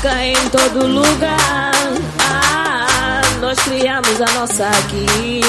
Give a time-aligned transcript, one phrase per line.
[0.00, 1.72] África em todo lugar.
[2.18, 5.42] Ah, nós criamos a nossa aqui.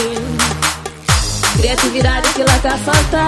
[1.55, 3.25] Criatividade que lá cá falta.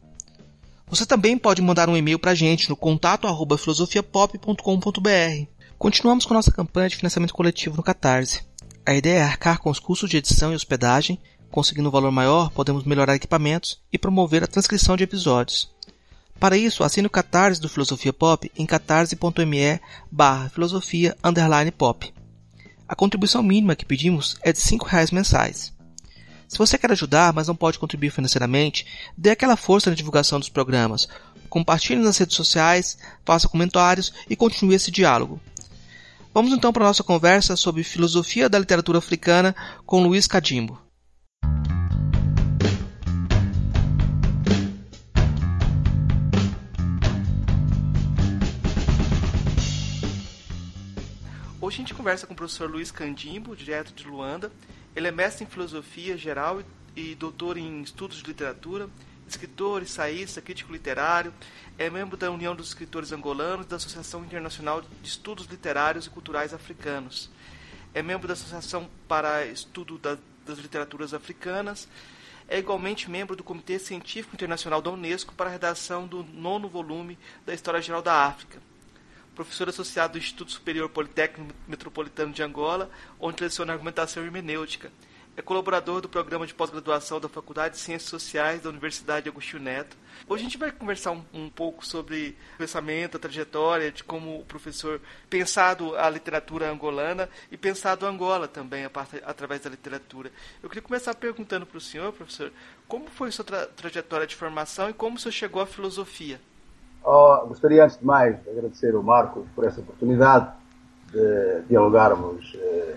[0.89, 5.47] Você também pode mandar um e-mail para a gente no contato arroba filosofiapop.com.br.
[5.79, 8.43] Continuamos com nossa campanha de financiamento coletivo no Catarse.
[8.85, 12.51] A ideia é arcar com os custos de edição e hospedagem, conseguindo um valor maior,
[12.51, 15.78] podemos melhorar equipamentos e promover a transcrição de episódios.
[16.39, 21.17] Para isso, assine o Catarse do Filosofia Pop em catarse.me barra filosofia
[21.77, 22.15] pop.
[22.89, 25.73] A contribuição mínima que pedimos é de R$ reais mensais.
[26.47, 30.49] Se você quer ajudar, mas não pode contribuir financeiramente, dê aquela força na divulgação dos
[30.49, 31.09] programas,
[31.51, 35.41] compartilhe nas redes sociais, faça comentários e continue esse diálogo.
[36.33, 40.81] Vamos então para a nossa conversa sobre filosofia da literatura africana com Luiz Cadimbo.
[51.69, 54.51] Hoje a gente conversa com o professor Luiz Candimbo, direto de Luanda.
[54.97, 56.63] Ele é mestre em filosofia geral
[56.97, 58.89] e doutor em estudos de literatura,
[59.29, 61.31] escritor, ensaísta, crítico literário,
[61.77, 66.11] é membro da União dos Escritores Angolanos e da Associação Internacional de Estudos Literários e
[66.11, 67.29] Culturais Africanos.
[67.93, 71.87] É membro da Associação para Estudo da, das Literaturas Africanas.
[72.49, 77.19] É igualmente membro do Comitê Científico Internacional da Unesco para a redação do nono volume
[77.45, 78.68] da História Geral da África
[79.39, 82.91] professor associado do Instituto Superior Politécnico Metropolitano de Angola,
[83.21, 84.91] onde leciona argumentação hermenêutica.
[85.37, 89.97] É colaborador do programa de pós-graduação da Faculdade de Ciências Sociais da Universidade Agostinho Neto.
[90.27, 94.41] Hoje a gente vai conversar um, um pouco sobre o pensamento, a trajetória, de como
[94.41, 95.01] o professor
[95.31, 100.33] pensado a literatura angolana e pensado Angola também, a parte, através da literatura.
[100.61, 102.53] Eu queria começar perguntando para o senhor, professor,
[102.89, 106.41] como foi sua tra trajetória de formação e como o senhor chegou à filosofia?
[107.11, 110.53] Oh, gostaria, antes de mais, de agradecer ao Marcos por essa oportunidade
[111.11, 112.97] de dialogarmos eh,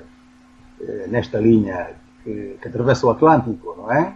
[0.82, 4.14] eh, nesta linha que, que, atravessa o Atlântico, não é?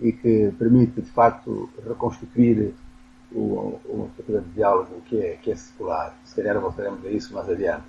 [0.00, 2.74] E que permite, de facto, reconstituir
[3.30, 6.12] uma perspectiva de diálogo que é, que é secular.
[6.24, 7.86] Se calhar voltaremos a isso mais adiante.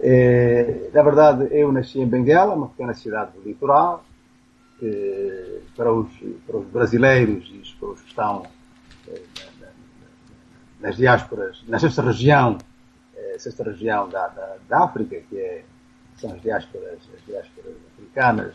[0.00, 4.02] Eh, na verdade, eu nasci em Benguela, uma pequena cidade do litoral.
[5.76, 6.08] para, os,
[6.44, 8.57] para os brasileiros e para os que estão
[10.80, 12.58] nas diásporas, na sexta região,
[13.16, 15.64] eh, sexta região da, da, da, África, que é,
[16.16, 18.54] são as diásporas, as diásporas africanas,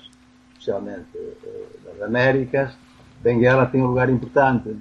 [0.54, 2.74] especialmente eh, das Américas,
[3.22, 4.76] Benguela tem um lugar importante,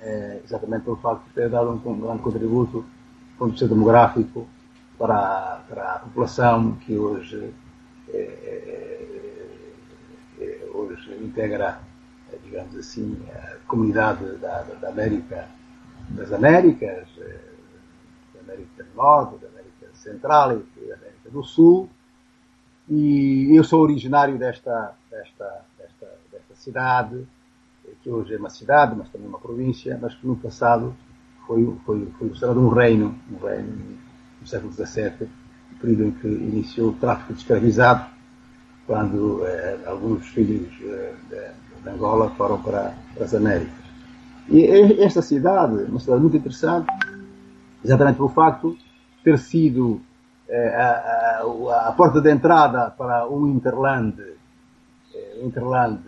[0.00, 3.68] eh, exatamente pelo facto de ter dado um, um grande contributo do ponto de vista
[3.68, 4.46] demográfico
[4.98, 7.54] para, para a população que hoje,
[10.74, 11.80] hoje integra,
[12.44, 15.48] digamos assim, a comunidade da, da América
[16.10, 17.40] das Américas, eh,
[18.34, 21.88] da América do Norte, da América Central e da América do Sul.
[22.88, 27.26] E eu sou originário desta, desta, desta, desta cidade,
[28.02, 30.94] que hoje é uma cidade, mas também uma província, mas que no passado
[31.46, 33.98] foi, foi, foi considerado um reino, um reino
[34.40, 35.28] no século XVII,
[35.80, 38.06] período em que iniciou o tráfico de escravizados,
[38.86, 43.79] quando eh, alguns filhos eh, de, de, Angola foram para, para as Américas.
[44.48, 46.90] E esta cidade, uma cidade muito interessante,
[47.84, 48.78] exatamente pelo facto de
[49.22, 50.00] ter sido
[50.48, 54.20] eh, a, a, a, porta de entrada para um Interland,
[55.14, 56.00] eh, Interland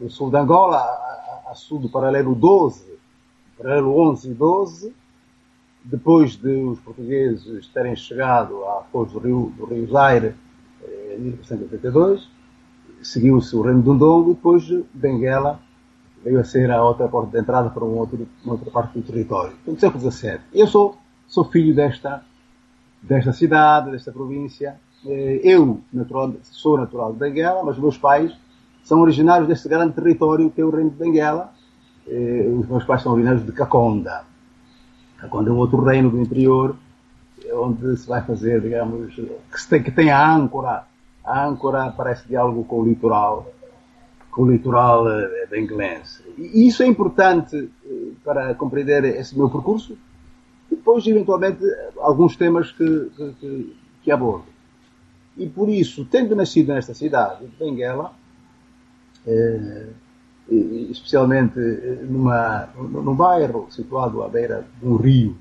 [0.00, 2.98] do sul de Angola, a, a, sul do paralelo 12,
[3.58, 4.94] paralelo 11 e 12,
[5.84, 10.34] depois de os portugueses terem chegado à foz do rio, do rio Zaire
[11.14, 12.28] em 1482,
[13.02, 15.60] seguiu-se o reino do Ndongo e depois Benguela
[16.24, 19.04] veio a ser a outra porta de entrada para um outro, uma outra parte do
[19.04, 19.52] território.
[19.62, 20.40] Então, século XVII.
[20.54, 20.96] Eu sou,
[21.28, 22.22] sou filho desta,
[23.02, 24.80] desta cidade, desta província.
[25.06, 28.32] Eh, eu natural, sou natural de Benguela, mas meus pais
[28.82, 31.52] são originários deste grande território que é o reino de Benguela.
[32.08, 34.24] Eh, os meus pais são originários de Caconda.
[35.18, 36.74] Caconda é um outro reino do interior,
[37.52, 40.84] onde se vai fazer, digamos, que, tem, que tem a âncora.
[41.22, 43.53] A âncora parece diálogo com o litoral
[44.34, 46.24] com o litoral eh, benguelense.
[46.36, 49.96] E isso é importante eh, para compreender esse meu percurso
[50.70, 51.64] e depois, eventualmente,
[51.98, 54.46] alguns temas que, que, que abordo.
[55.36, 58.12] E por isso, tendo nascido nesta cidade de Benguela,
[59.24, 59.86] eh,
[60.90, 61.58] especialmente
[62.02, 65.36] numa, num bairro situado à beira de um rio,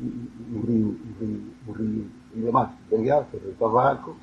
[0.00, 4.16] um rio, um rio, um rio emblemático de Benguela, que é o Rio Cavaco,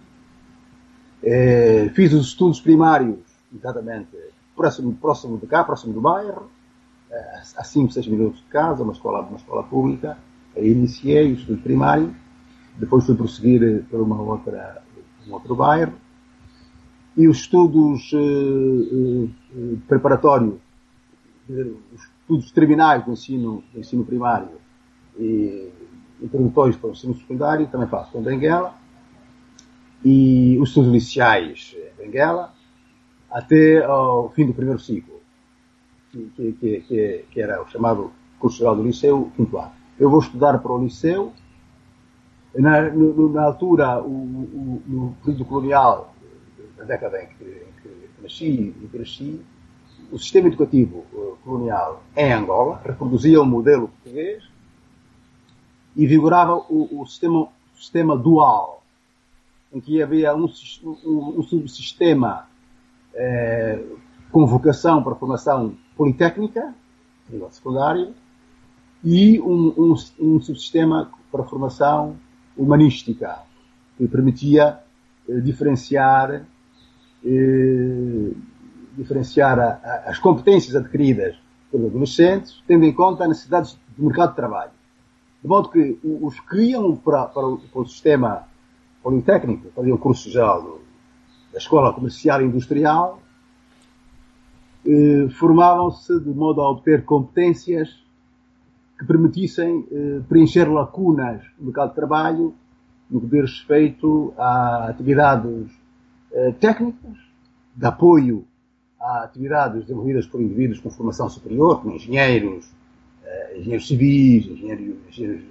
[1.94, 4.16] fiz os estudos primários exatamente
[4.56, 6.50] próximo, próximo de cá, próximo do bairro,
[7.12, 10.18] eh, a 5, 6 minutos de casa, uma escola, uma escola pública.
[10.56, 12.16] Aí iniciei o estudo primário,
[12.78, 14.82] depois fui prosseguir por uma outra,
[15.28, 15.94] um outro bairro.
[17.18, 20.56] E os estudos uh, uh, preparatórios,
[21.48, 24.58] os estudos terminais do ensino, do ensino primário
[25.18, 25.72] e
[26.22, 28.74] introdutórios para o ensino secundário, também faço com Benguela.
[30.04, 32.55] E os estudos iniciais, Benguela
[33.30, 35.20] até ao fim do primeiro ciclo,
[36.12, 39.72] que, que, que, que era o chamado curso geral do liceu, quinto ano.
[40.00, 41.34] Eu vou estudar para o liceu.
[42.54, 46.16] Na, no, na altura, o, o, no período colonial,
[46.78, 49.42] na década em que, em nasci e cresci,
[50.12, 54.44] o sistema educativo uh, colonial em Angola reproduzia o modelo português
[55.96, 58.84] e vigorava o, o sistema, sistema dual,
[59.74, 60.46] em que havia um,
[60.84, 62.48] um, um subsistema
[63.16, 63.82] é,
[64.32, 66.74] com vocação para formação politécnica,
[67.30, 68.14] nível secundário,
[69.04, 72.18] e um, um, um subsistema para formação
[72.58, 73.40] humanística,
[73.98, 74.80] que permitia
[75.30, 76.46] eh, diferenciar,
[77.24, 78.32] eh,
[78.98, 81.36] diferenciar a, a, as competências adquiridas
[81.72, 84.72] pelos adolescentes, tendo em conta as necessidades do mercado de trabalho.
[85.42, 88.48] De modo que os que iam para, para, o, para o sistema
[89.04, 90.80] politécnico, faziam curso geral
[91.56, 93.22] da Escola Comercial e Industrial,
[94.86, 97.98] eh, formavam-se de modo a obter competências
[99.00, 102.54] que permitissem eh, preencher lacunas no mercado de trabalho
[103.10, 105.72] no que diz respeito a atividades
[106.34, 107.18] eh, técnicas,
[107.74, 108.46] de apoio
[109.00, 112.70] a atividades desenvolvidas por indivíduos com formação superior, como engenheiros,
[113.56, 115.44] engenheiros civis, engenheiros, engenheiros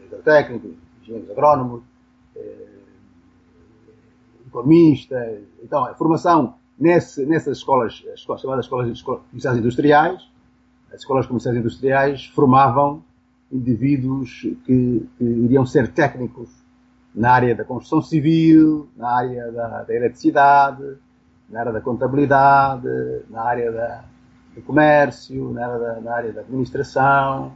[1.03, 1.83] engenheiros agrónomos,
[4.55, 5.41] economistas.
[5.63, 10.31] Então, a formação nesse, nessas escolas, escolas, chamadas escolas, comerciais industriais,
[10.93, 13.03] as escolas comerciais industriais formavam
[13.51, 16.49] indivíduos que, que, iriam ser técnicos
[17.15, 20.97] na área da construção civil, na área da, da eletricidade,
[21.49, 22.89] na área da contabilidade,
[23.31, 24.05] na área da,
[24.55, 27.53] do comércio, na área da, na área da administração,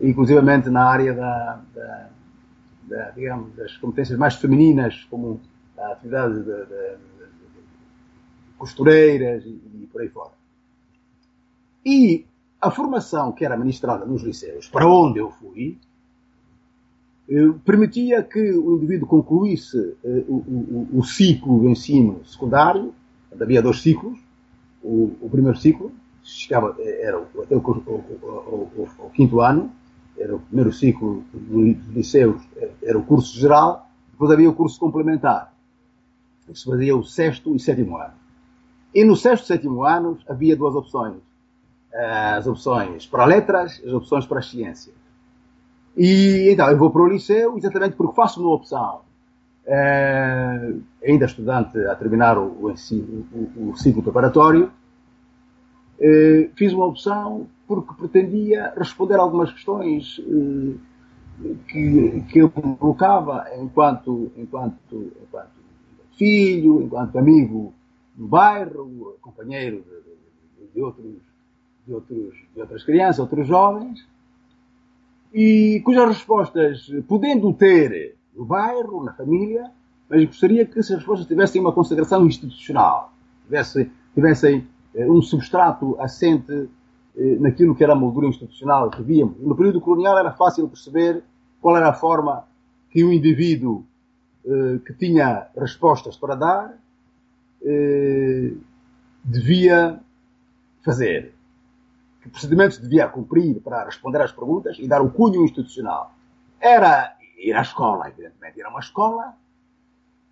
[0.00, 2.08] inclusivamente na área da, da,
[2.84, 5.40] da, digamos, das competências mais femininas, como
[5.78, 6.98] a atividade de, de, de
[8.56, 10.32] costureiras e, e, por aí fora.
[11.84, 12.24] E
[12.60, 15.78] a formação que era ministrada nos liceus, para onde eu fui,
[17.28, 22.94] eh, permitia que o indivíduo concluísse eh, o, o, o, ciclo do ensino secundário,
[23.38, 24.18] havia dois ciclos,
[24.82, 29.70] o, o primeiro ciclo, chegava, eh, era até o, quinto ano,
[30.16, 32.40] era o primeiro ciclo dos liceus,
[32.82, 35.53] era o curso geral, depois havia o curso complementar
[36.46, 38.14] que se fazia o sexto e sétimo ano.
[38.94, 41.16] E no sexto e sétimo ano havia duas opções.
[42.36, 44.94] As opções para letras as opções para ciências.
[45.96, 49.02] E então eu vou para o liceu exatamente porque faço uma opção.
[49.66, 54.70] É, ainda estudante a terminar o, o, o, o ciclo preparatório,
[56.00, 60.74] eh, fiz uma opção porque pretendia responder algumas questões eh,
[61.68, 65.63] que, que eu colocava enquanto, enquanto, enquanto
[66.16, 67.72] filho, enquanto amigo
[68.16, 71.14] no bairro, companheiro de, de, de, outros,
[71.86, 74.06] de, outros, de outras crianças, outros jovens,
[75.32, 79.70] e cujas respostas, podendo ter no bairro, na família,
[80.08, 83.12] mas gostaria que essas respostas tivessem uma consagração institucional,
[83.44, 86.68] tivessem, tivessem eh, um substrato assente
[87.16, 89.36] eh, naquilo que era a moldura institucional que víamos.
[89.40, 91.22] No período colonial era fácil perceber
[91.60, 92.44] qual era a forma
[92.90, 93.84] que o indivíduo
[94.84, 96.78] que tinha respostas para dar
[99.24, 99.98] devia
[100.82, 101.34] fazer.
[102.20, 106.14] Que procedimentos devia cumprir para responder às perguntas e dar o cunho institucional.
[106.60, 108.58] Era ir à escola, evidentemente.
[108.58, 109.34] Ir a uma escola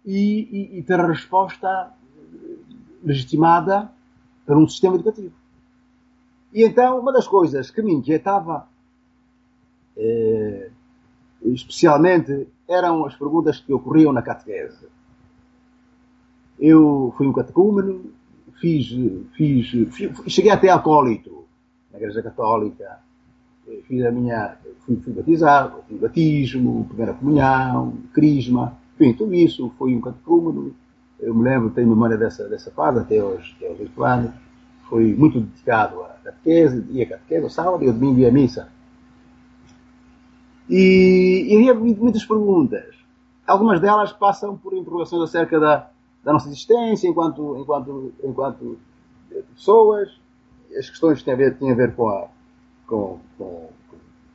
[0.05, 1.93] e, e, e ter a resposta
[3.03, 3.91] legitimada
[4.45, 5.35] para um sistema educativo.
[6.53, 8.69] E então, uma das coisas que me inquietava,
[9.97, 10.71] eh,
[11.45, 14.87] especialmente, eram as perguntas que ocorriam na catequese.
[16.59, 18.13] Eu fui um catecúmeno,
[18.61, 18.89] fiz,
[19.35, 21.45] fiz, fiz, cheguei até acólito
[21.91, 23.01] na Igreja Católica,
[23.87, 29.95] fiz a minha, fui, fui batizado, fiz batismo, primeira comunhão, crisma, enfim, tudo isso, foi
[29.95, 30.75] um catecúmeno,
[31.21, 34.31] eu me lembro, tenho memória dessa, dessa fase, até hoje, até aos 8 anos,
[34.89, 38.33] foi muito dedicado à catequese, ia à catequese, ao sábado e ao domingo ia à
[38.33, 38.69] missa.
[40.75, 42.95] E, e havia muitas perguntas.
[43.47, 45.91] Algumas delas passam por interrogações acerca da,
[46.25, 48.79] da nossa existência enquanto, enquanto, enquanto
[49.55, 50.19] pessoas.
[50.75, 52.27] As questões têm a ver, têm a ver com, a,
[52.87, 53.69] com, com,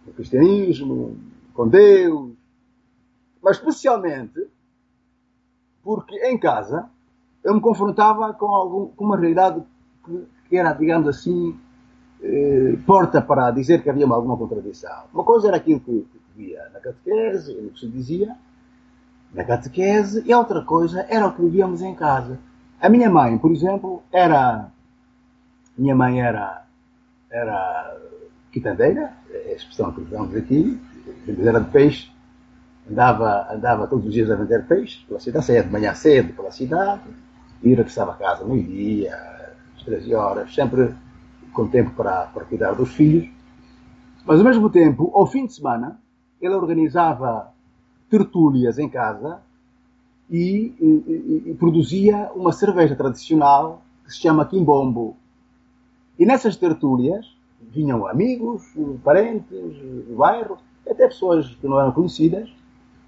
[0.06, 1.18] com o cristianismo,
[1.56, 2.34] com Deus,
[3.42, 4.48] mas especialmente
[5.84, 6.88] porque em casa
[7.44, 9.64] eu me confrontava com, algum, com uma realidade
[10.06, 11.60] que, que, era, digamos assim,
[12.22, 15.06] eh, porta para dizer que havia alguma contradição.
[15.12, 18.36] Uma coisa era aquilo que via na catequese, o que se dizia
[19.34, 22.40] na catequese, e outra coisa era o que vivíamos em casa.
[22.80, 24.70] A minha mãe, por exemplo, era.
[25.78, 26.66] Minha mãe era.
[27.30, 27.98] era
[28.52, 30.80] quitandeira, é a expressão que usamos aqui,
[31.46, 32.10] era de peixe,
[32.90, 36.50] andava, andava todos os dias a vender peixe pela cidade, saía de manhã cedo pela
[36.50, 37.04] cidade
[37.62, 39.16] e regressava a casa meio-dia,
[39.76, 40.96] às 13 horas, sempre
[41.54, 43.30] com tempo para, para cuidar dos filhos.
[44.26, 46.00] Mas ao mesmo tempo, ao fim de semana,
[46.42, 47.52] ele organizava
[48.10, 49.42] tertúlias em casa
[50.30, 55.16] e, e, e, produzia uma cerveja tradicional que se chama Quimbombo.
[56.18, 58.64] E nessas tertúlias vinham amigos,
[59.04, 60.58] parentes do bairro,
[60.90, 62.50] até pessoas que não eram conhecidas,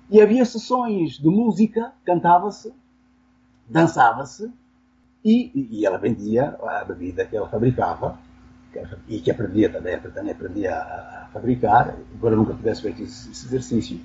[0.10, 2.74] e havia sessões de música, cantava-se,
[3.68, 4.52] dançava-se,
[5.24, 8.18] e, e, ela vendia a bebida que ela fabricava,
[9.08, 14.00] e que aprendia também, também aprendia a, fabricar, embora nunca tivesse feito esse, esse exercício.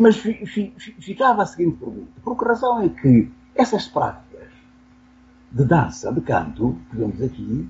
[0.00, 4.48] Mas fi, fi, ficava a seguinte pergunta: por que razão é que essas práticas
[5.52, 7.68] de dança, de canto, que vemos aqui,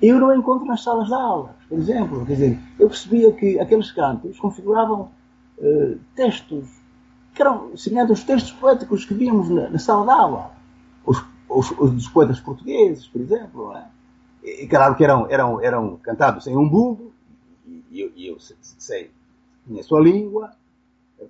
[0.00, 2.26] eu não encontro nas salas de aula, por exemplo.
[2.26, 5.10] Quer dizer, eu percebia que aqueles cantos configuravam
[5.58, 6.68] eh, textos
[7.34, 10.50] que eram semelhantes aos textos poéticos que víamos na, na sala de aula.
[11.06, 13.72] Os, os, os, dos poetas portugueses, por exemplo.
[13.74, 13.84] É?
[14.42, 17.12] E, claro que eram, eram, eram cantados em um bundo,
[17.90, 19.10] e eu, sei,
[19.78, 20.52] a sua língua,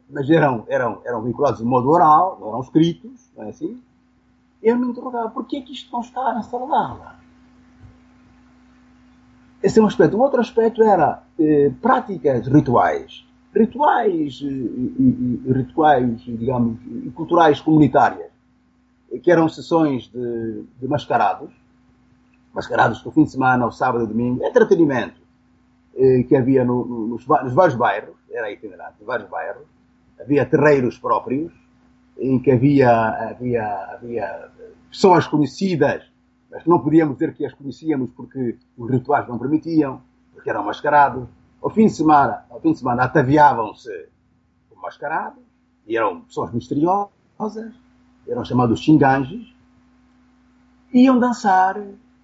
[0.08, 3.82] mas eram, eram, eram vinculados de modo oral, não eram escritos, não é assim?
[4.62, 7.16] Eu me interrogava, porquê é que isto não está na sala de aula?
[9.62, 10.16] Esse é um aspecto.
[10.16, 14.42] Um outro aspecto era eh, práticas rituais rituais,
[15.46, 16.78] rituais, digamos,
[17.14, 18.30] culturais comunitárias,
[19.22, 21.50] que eram sessões de, de mascarados,
[22.52, 25.20] mascarados no fim de semana, ao sábado e domingo, entretenimento
[25.94, 29.66] eh, que havia no, no, nos, nos, vários bairros, era itinerante, vários bairros,
[30.20, 31.52] havia terreiros próprios,
[32.18, 32.90] em que havia,
[33.30, 34.50] havia, havia
[34.90, 36.04] pessoas conhecidas,
[36.50, 41.26] mas não podíamos dizer que as conhecíamos porque os rituais não permitiam, porque eram mascarados.
[41.62, 44.08] Ao fim de semana, ao fim de semana ataviavam-se
[44.82, 45.42] mascarados,
[45.86, 47.72] e eram pessoas misteriosas,
[48.26, 49.54] eram chamados xinganges,
[50.92, 51.80] iam dançar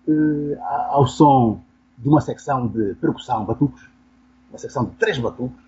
[0.09, 0.59] eh,
[0.91, 1.61] ao som
[1.97, 3.89] de uma secção de percussão, batucos,
[4.49, 5.61] uma secção de três batucos,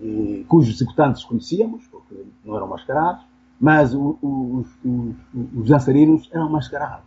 [0.00, 3.24] eh, cujos executantes conhecíamos, porque não eram mascarados,
[3.60, 5.16] mas o, o, os,
[5.54, 7.04] os, dançarinos eram mascarados.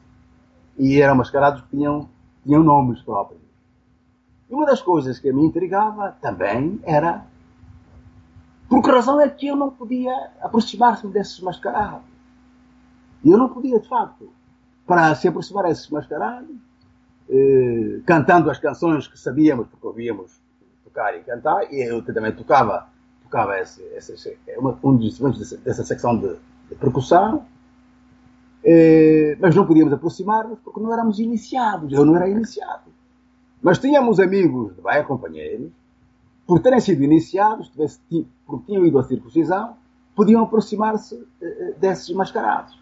[0.78, 2.08] E eram mascarados que tinham,
[2.44, 3.42] tinham nomes próprios.
[4.50, 7.26] E uma das coisas que me intrigava também era
[8.70, 12.08] por que razão é que eu não podia aproximar-me desses mascarados?
[13.26, 14.32] Eu não podia, de facto.
[14.90, 16.50] Para se aproximar desses mascarados,
[17.30, 20.42] eh, cantando as canções que sabíamos, porque ouvíamos
[20.84, 22.88] tocar e cantar, e eu também tocava,
[23.22, 24.36] tocava esse, esse,
[24.84, 26.36] um dos instrumentos dessa, dessa secção de,
[26.70, 27.46] de percussão,
[28.64, 32.90] eh, mas não podíamos aproximar-nos porque não éramos iniciados, eu não era iniciado.
[33.62, 35.70] Mas tínhamos amigos de bairro, companheiros,
[36.48, 37.72] por terem sido iniciados,
[38.48, 39.78] porque tinham ido à circuncisão,
[40.16, 42.79] podiam aproximar-se eh, desses mascarados,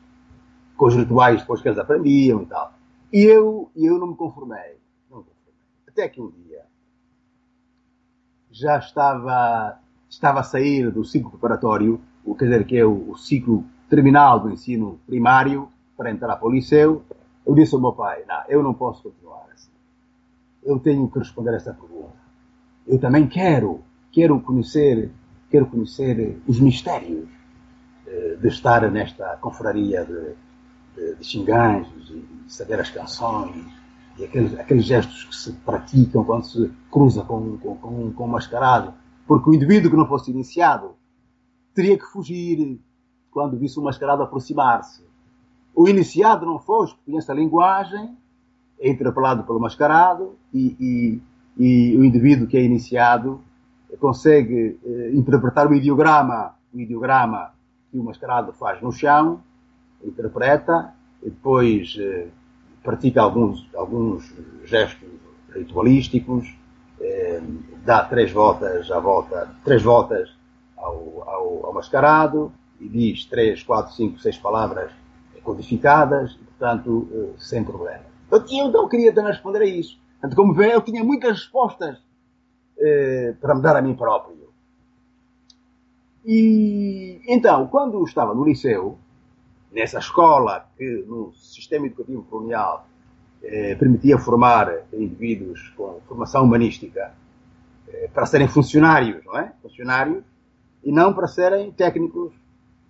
[0.77, 2.73] com os rituais depois que eles aprendiam e tal.
[3.11, 4.77] E eu, eu não me conformei.
[5.87, 6.63] Até que um dia
[8.51, 13.17] já estava, estava a sair do ciclo preparatório, o quer dizer, que é o, o
[13.17, 17.03] ciclo terminal do ensino primário, para entrar para o liceu.
[17.45, 19.71] Eu disse ao meu pai: Não, eu não posso continuar assim.
[20.63, 22.13] Eu tenho que responder a esta pergunta.
[22.85, 23.81] Eu também quero,
[24.11, 25.11] quero conhecer,
[25.49, 27.27] quero conhecer os mistérios
[28.05, 30.35] eh, de estar nesta confraria de,
[30.97, 33.65] de, de xinganjos e saber as canções
[34.17, 38.27] e aqueles, aqueles gestos que se praticam quando se cruza com, com, com, com um
[38.27, 38.93] mascarado.
[39.27, 40.95] Porque o indivíduo que não fosse iniciado
[41.73, 42.79] teria que fugir
[43.29, 45.05] quando visse o mascarado aproximar-se.
[45.75, 48.17] O iniciado não fosse, conhece a linguagem,
[48.79, 51.21] é interpelado pelo mascarado e, e,
[51.63, 53.41] e o indivíduo que é iniciado
[53.99, 57.53] consegue eh, interpretar o ideograma, o ideograma
[57.91, 59.41] que o mascarado faz no chão,
[60.03, 62.27] interpreta e depois eh,
[62.83, 64.33] pratica alguns, alguns
[64.65, 65.09] gestos
[65.53, 66.55] ritualísticos,
[66.99, 67.41] eh,
[67.85, 70.29] dá três voltas à volta, três voltas
[70.75, 74.91] ao, ao, ao, mascarado e diz três, quatro, cinco, seis palavras
[75.43, 78.05] codificadas, portanto, eh, sem problema.
[78.31, 79.97] Eu, eu não queria também responder a isso.
[80.19, 81.97] Portanto, como vê, eu tinha muitas respostas
[82.79, 84.47] eh, para me dar a mim próprio.
[86.25, 88.97] E então, quando estava no liceu,
[89.71, 92.87] nessa escola que no sistema educativo colonial
[93.43, 97.13] eh, permitia formar indivíduos com formação humanística
[97.87, 99.53] eh, para serem funcionários, não é?
[99.61, 100.23] Funcionários
[100.83, 102.33] e não para serem técnicos,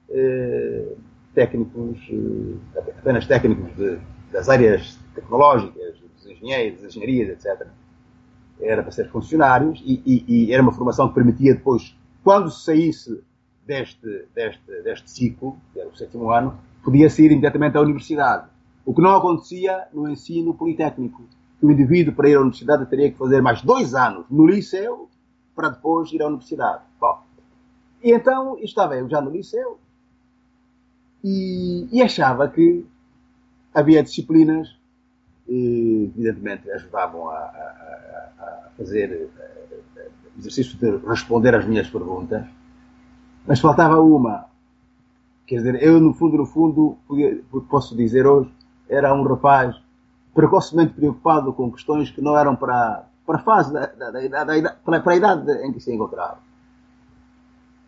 [0.09, 0.93] eh,
[1.33, 3.97] técnicos eh, apenas técnicos de,
[4.31, 7.67] das áreas tecnológicas, dos engenheiros, das engenharias, etc.
[8.59, 12.65] Era para ser funcionários e, e, e era uma formação que permitia depois, quando se
[12.65, 13.23] saísse
[13.67, 18.47] deste, deste, deste ciclo, que era o sétimo ano, podia sair imediatamente à universidade.
[18.85, 21.21] O que não acontecia no ensino politécnico.
[21.61, 25.09] O indivíduo, para ir à universidade, teria que fazer mais dois anos no liceu
[25.53, 26.83] para depois ir à universidade.
[26.99, 27.21] Bom,
[28.01, 29.77] e então estava eu já no liceu
[31.23, 32.85] e, e achava que
[33.73, 34.77] havia disciplinas
[35.45, 42.45] que, evidentemente, ajudavam a, a, a fazer eh, exercício de responder às minhas perguntas,
[43.47, 44.47] mas faltava uma,
[45.47, 46.97] Quer dizer, eu no fundo, no fundo,
[47.69, 48.51] posso dizer hoje,
[48.89, 49.77] era um rapaz
[50.35, 54.71] precocemente preocupado com questões que não eram para, para a fase, da, da, da, da
[54.83, 56.39] para, para, a idade em que se encontrava.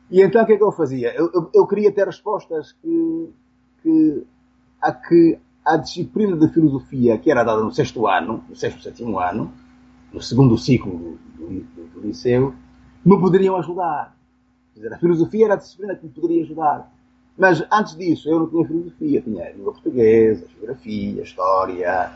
[0.09, 1.13] E então o que é que eu fazia?
[1.13, 3.33] Eu, eu, eu queria ter respostas que,
[3.83, 4.25] que,
[4.81, 9.19] a que a disciplina de filosofia que era dada no sexto ano, no sexto, sétimo
[9.19, 9.51] ano,
[10.13, 12.55] no segundo ciclo do, do, do liceu,
[13.05, 14.17] me poderiam ajudar.
[14.79, 16.89] Dizer, a filosofia era a disciplina que me poderia ajudar.
[17.37, 22.11] Mas antes disso eu não tinha filosofia, tinha língua portuguesa, geografia, história,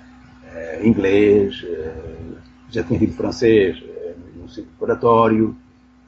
[0.46, 2.38] eh, inglês, eh,
[2.70, 5.54] já tinha tido francês eh, no ciclo preparatório,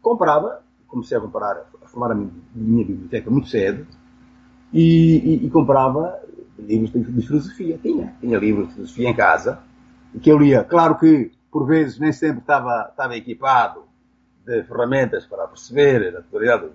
[0.00, 3.86] comprava, comecei a comprar, a formar a minha, minha biblioteca muito cedo
[4.72, 6.18] e, e, e comprava
[6.58, 7.78] livros de, de, filosofia.
[7.82, 9.60] Tinha, tinha livros de filosofia em casa
[10.20, 10.64] que eu lia.
[10.64, 13.84] Claro que, por vezes, nem sempre estava, estava equipado
[14.44, 16.72] de ferramentas para perceber a naturalidade do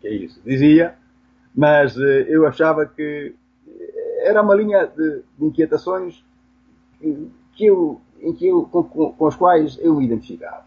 [0.00, 0.96] que, é isso dizia,
[1.54, 3.34] Mas eh, eu achava que
[4.22, 6.22] era uma linha de, de inquietações
[7.54, 10.64] que eu, em que eu, com, com, as quais eu me identificava.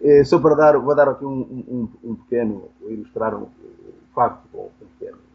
[0.00, 4.48] Eh, só para dar, vou dar aqui um, um, um pequeno, ilustrar um, um facto
[4.58, 5.25] um pequeno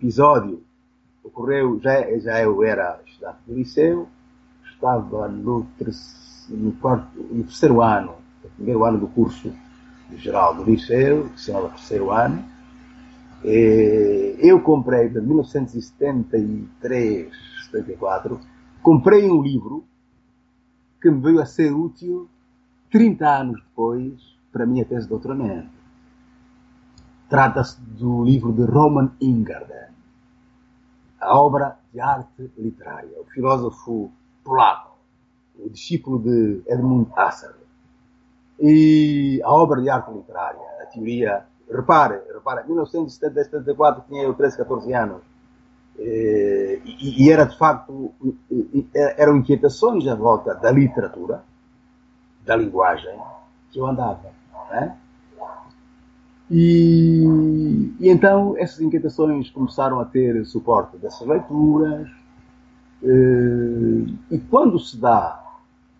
[0.00, 0.62] episódio.
[1.22, 4.08] Ocorreu, já, já eu era estudante do liceu,
[4.64, 5.66] estava no,
[6.48, 9.52] no, quarto, no terceiro ano, no primeiro ano do curso
[10.16, 12.42] geral do liceu, que se chamava terceiro ano.
[13.44, 17.30] Eu comprei, de 1973,
[17.66, 18.40] 74,
[18.82, 19.84] comprei um livro
[21.00, 22.28] que me veio a ser útil
[22.90, 25.70] 30 anos depois para a minha tese de doutoramento.
[27.28, 29.89] Trata-se do livro de Roman Ingarden,
[31.20, 34.10] a obra de arte literária, o filósofo
[34.42, 34.96] polaco,
[35.58, 37.54] o discípulo de Edmund Husserl.
[38.58, 44.92] E a obra de arte literária, a teoria, repare, repare, 1974 tinha eu 13, 14
[44.92, 45.22] anos,
[45.98, 46.80] e,
[47.24, 48.14] e era de facto,
[48.94, 51.44] eram inquietações à volta da literatura,
[52.44, 53.18] da linguagem,
[53.70, 54.32] que eu andava.
[54.70, 54.96] Né?
[56.50, 57.24] E,
[58.00, 62.08] e, então essas inquietações começaram a ter suporte dessas leituras.
[63.02, 65.42] Eh, e quando se dá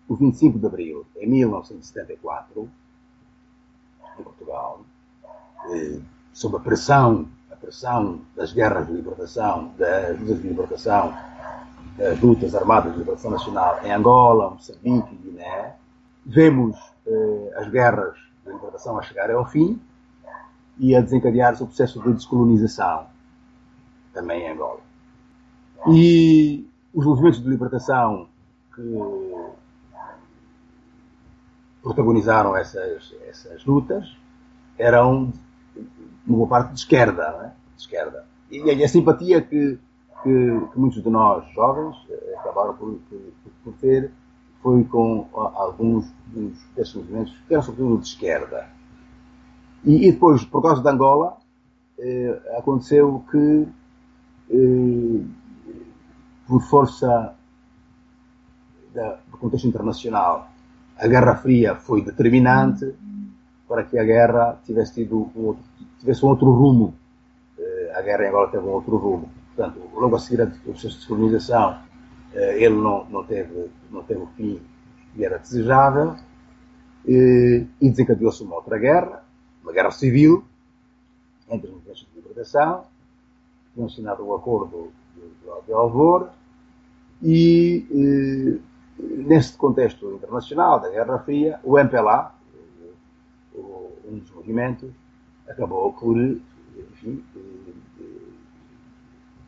[0.07, 2.69] o 25 de Abril, em 1974,
[4.19, 4.81] em Portugal,
[5.71, 5.99] eh,
[6.33, 11.13] sob a pressão, a pressão das guerras de libertação, das lutas de libertação,
[11.97, 15.75] das lutas armadas de libertação nacional em Angola, Moçambique e Guiné,
[16.25, 16.75] vemos
[17.07, 19.79] eh, as guerras de libertação a chegar ao fim
[20.81, 23.05] e a desencadear-se o processo de descolonização,
[24.11, 24.79] também em Angola.
[25.89, 28.27] E os movimentos de libertação
[28.73, 28.81] que
[31.83, 34.11] protagonizaram essas, essas lutas
[34.75, 35.31] eram,
[36.25, 37.23] uma parte, de esquerda.
[37.45, 37.75] É?
[37.75, 38.25] de esquerda.
[38.49, 39.77] E a, simpatia que,
[40.23, 43.19] que, que, muitos de nós, jovens, eh, acabaram por, por,
[43.63, 44.11] por ter
[44.63, 48.80] foi com alguns dos, desses movimentos que eram sobretudo de esquerda.
[49.83, 51.37] E, e depois, por causa de Angola,
[51.99, 53.67] eh, aconteceu que,
[54.49, 55.21] eh,
[56.47, 57.35] por força
[58.93, 60.49] da, do contexto internacional,
[60.97, 62.93] a Guerra Fria foi determinante
[63.67, 65.63] para que a guerra tivesse tido um outro,
[65.99, 66.93] tivesse um outro rumo.
[67.57, 69.29] Eh, a guerra em Angola teve um outro rumo.
[69.55, 71.77] Portanto, logo a seguir ao processo de descolonização,
[72.33, 74.59] eh, ele não, não, teve, não teve o fim
[75.13, 76.15] que era desejável
[77.05, 79.23] e, e desencadeou-se uma outra guerra,
[79.63, 80.43] uma guerra civil,
[81.49, 82.85] entre os movimentos de libertação,
[83.73, 86.29] tinham assinado o acordo de, de Alvor
[87.21, 88.61] e, e
[88.99, 92.33] neste contexto internacional da Guerra Fria, o MPLA,
[93.55, 94.89] um dos movimentos,
[95.47, 97.23] acabou por enfim,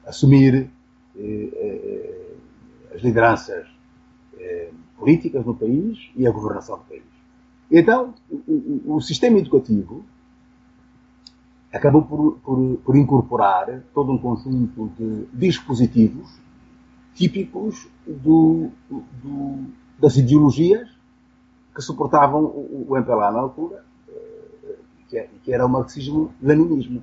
[0.05, 0.69] assumir
[2.93, 3.67] as lideranças
[4.37, 7.12] eh, políticas no país e a governação do país.
[7.75, 10.05] Então, o, o sistema educativo
[11.73, 16.39] acabou por, por, por, incorporar todo um conjunto de dispositivos
[17.15, 18.69] típicos do,
[19.23, 19.65] do,
[19.97, 20.87] das ideologias
[21.73, 24.75] que suportavam o, o MPLA na altura, eh,
[25.09, 27.01] que, é, que era o marxismo-leninismo.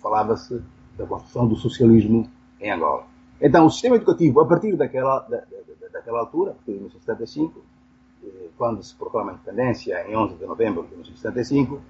[0.00, 0.62] Falava-se
[0.96, 3.04] da construção do socialismo em Angola.
[3.40, 7.81] Então, o sistema educativo, a partir daquela, da, da, daquela altura, de 1975, eh,
[8.56, 11.80] quando se proclama a independência, em 11 de novembro de 1975,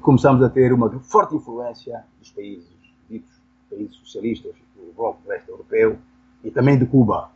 [0.00, 2.68] começamos a ter uma forte influência dos países
[3.08, 3.36] ditos
[3.68, 5.98] países socialistas, do Bloco Leste Europeu
[6.44, 7.30] e também de Cuba.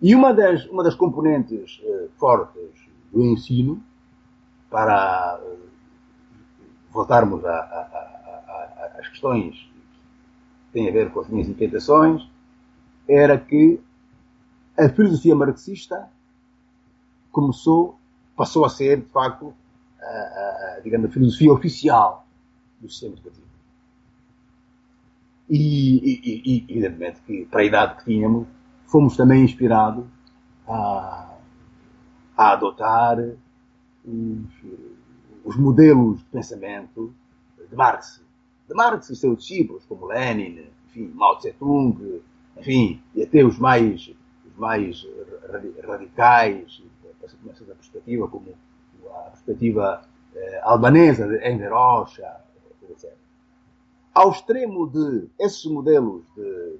[0.00, 2.70] E uma das, uma das componentes eh, fortes
[3.12, 3.82] do ensino,
[4.70, 5.56] para eh,
[6.90, 12.28] voltarmos às questões que têm a ver com as minhas inquietações,
[13.08, 13.80] era que
[14.76, 16.08] a filosofia marxista
[17.30, 17.98] começou,
[18.36, 19.54] passou a ser, de facto,
[20.00, 22.26] a, a, digamos, a filosofia oficial
[22.80, 23.46] do sistema educativo.
[25.48, 28.46] E, e, e, evidentemente, que para a idade que tínhamos,
[28.86, 30.04] fomos também inspirados
[30.66, 31.34] a,
[32.36, 33.18] a adotar
[34.04, 34.64] os,
[35.44, 37.14] os, modelos de pensamento
[37.68, 38.22] de Marx.
[38.68, 42.20] De Marx e seus discípulos, como Lenin, enfim, Mao Tse-tung,
[42.58, 44.10] enfim, e até os mais,
[44.46, 45.06] os mais
[45.86, 46.82] radicais,
[47.42, 48.54] nessa perspectiva, como
[49.10, 50.02] a perspectiva
[50.34, 52.40] eh, albanesa de Enver Rocha,
[52.88, 53.12] etc.
[54.14, 56.78] Ao extremo de esses modelos de,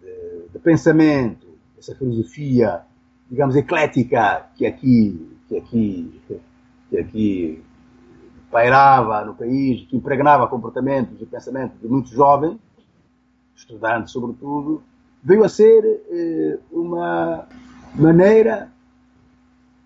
[0.00, 1.46] de, de pensamento,
[1.78, 2.82] essa filosofia,
[3.30, 6.20] digamos, eclética que aqui, que aqui,
[6.88, 7.64] que aqui
[8.50, 12.58] pairava no país, que impregnava comportamentos e pensamentos de muitos jovens,
[13.54, 14.82] estudantes sobretudo,
[15.22, 17.46] veio a ser eh, uma
[17.94, 18.72] maneira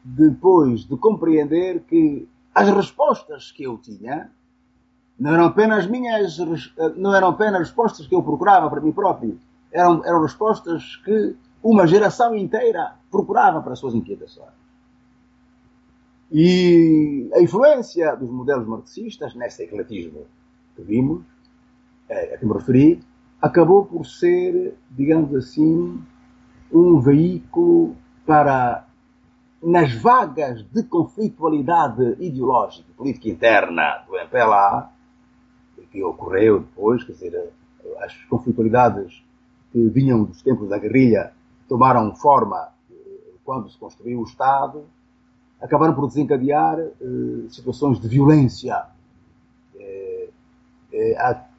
[0.05, 4.31] depois de compreender que as respostas que eu tinha
[5.19, 6.37] não eram apenas minhas,
[6.97, 9.39] não eram apenas respostas que eu procurava para mim próprio,
[9.73, 14.53] eram, eram respostas que uma geração inteira procurava para as suas inquietações.
[16.31, 20.27] E a influência dos modelos marxistas nesse ecletismo
[20.75, 21.23] que vimos,
[22.11, 23.01] a que me referi,
[23.41, 26.03] acabou por ser, digamos assim,
[26.73, 27.95] um veículo
[28.27, 28.87] para,
[29.65, 34.93] nas vagas de conflitualidade ideológica e política interna do MPLA,
[35.91, 37.53] que ocorreu depois, quer dizer,
[38.01, 39.25] as conflitualidades
[39.71, 41.33] que vinham dos tempos da guerrilha
[41.69, 42.95] tomaram forma eh,
[43.45, 44.85] quando se construiu o Estado,
[45.61, 46.93] acabaram por desencadear eh,
[47.49, 48.87] situações de violência
[49.79, 50.29] eh,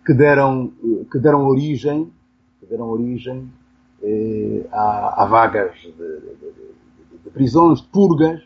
[0.05, 0.71] que, deram,
[1.11, 2.11] que deram origem,
[2.59, 3.49] que deram origem
[4.71, 6.64] a, a, vagas de, de, de,
[7.31, 8.41] prisões, de purgas,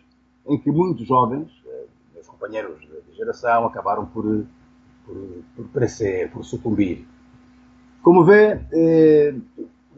[0.47, 4.45] em que muitos jovens, eh, meus companheiros de, geração, acabaram por,
[5.05, 7.05] por, por perecer, por sucumbir.
[8.01, 9.35] Como vê, eh,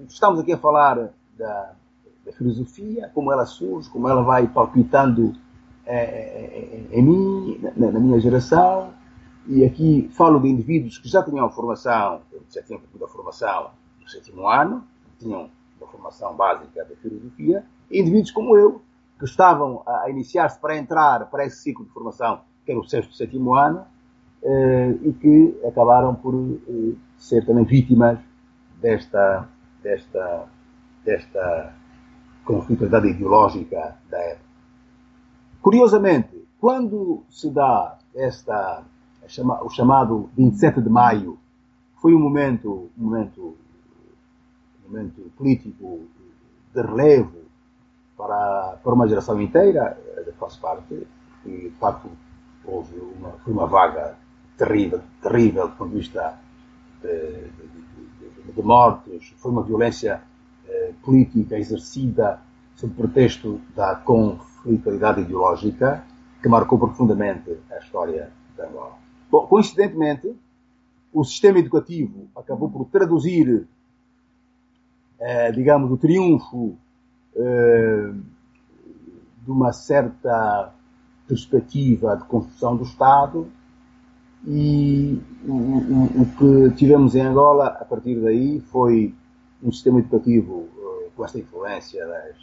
[0.07, 1.73] estamos aqui a falar da,
[2.25, 5.33] da filosofia, como ela surge, como ela vai palpitando
[5.85, 8.93] é, em mim, na, minha geração,
[9.47, 14.47] e aqui falo de indivíduos que já tinham formação, já tinham a formação no sétimo
[14.47, 14.83] ano,
[15.19, 18.81] tinham uma formação básica da filosofia, indivíduos como eu,
[19.19, 23.13] que estavam a iniciar-se para entrar para esse ciclo de formação, que era o sexto,
[23.13, 23.85] sétimo ano,
[24.43, 28.17] eh, e que acabaram por eh, ser também vítimas
[28.81, 29.47] desta,
[29.83, 30.47] desta,
[31.05, 31.75] desta
[32.43, 34.49] conflitualidade ideológica da época.
[35.61, 38.83] Curiosamente, quando se dá esta,
[39.63, 41.37] o chamado 27 de maio,
[42.01, 43.55] foi um momento, um momento,
[44.83, 46.07] um momento político
[46.73, 47.40] de relevo
[48.21, 51.07] para, para uma geração inteira, eu faço parte,
[51.43, 52.07] e de facto
[52.63, 54.15] houve uma, foi uma vaga
[54.55, 56.37] terrível, terrível do ponto de vista
[57.01, 57.47] de,
[58.45, 60.21] de, de, mortes, foi uma violência
[60.67, 62.39] eh, política exercida
[62.75, 66.03] sob pretexto da conflitualidade ideológica
[66.43, 68.97] que marcou profundamente a história da Angola.
[69.31, 70.31] Bom, coincidentemente,
[71.11, 73.67] o sistema educativo acabou por traduzir,
[75.19, 76.80] eh, digamos, o triunfo eh,
[77.35, 80.73] de uma certa
[81.27, 83.47] perspectiva de construção do Estado
[84.45, 85.17] e
[85.47, 89.13] o, que tivemos em Angola a partir daí foi
[89.63, 92.35] um sistema educativo eh, com esta influência das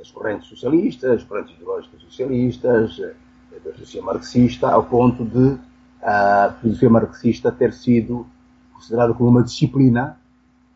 [0.00, 3.14] das correntes socialistas, correntes ideológicas socialistas, eh,
[3.62, 5.58] da filosofia marxista, ao ponto de
[6.02, 8.26] a filosofia marxista ter sido
[8.72, 10.18] considerada como uma disciplina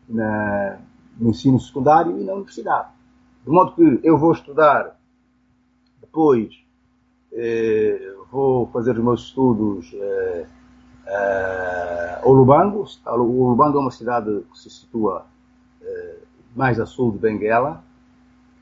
[0.07, 0.77] na,
[1.17, 2.89] no ensino secundário e na universidade.
[3.45, 4.99] De modo que eu vou estudar,
[6.01, 6.49] depois
[7.31, 10.47] eh, vou fazer os meus estudos eh,
[11.05, 12.87] eh, ao Lubango.
[13.05, 15.27] O Lubango é uma cidade que se situa
[15.79, 16.15] eh,
[16.55, 17.83] mais a sul de Benguela,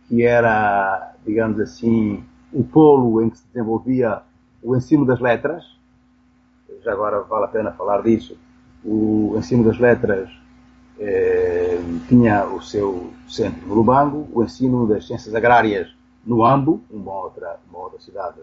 [0.09, 4.21] que era, digamos assim, o polo em que se desenvolvia
[4.61, 5.63] o ensino das letras.
[6.83, 8.37] Já agora vale a pena falar disso.
[8.83, 10.29] O ensino das letras
[10.99, 15.87] eh, tinha o seu centro no Lubango, o ensino das ciências agrárias
[16.25, 18.39] no Ambo, uma outra, uma outra cidade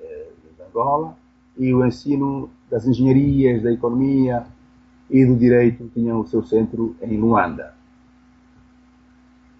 [0.00, 1.16] eh, de Angola,
[1.56, 4.46] e o ensino das engenharias, da economia
[5.10, 7.74] e do direito tinha o seu centro em Luanda.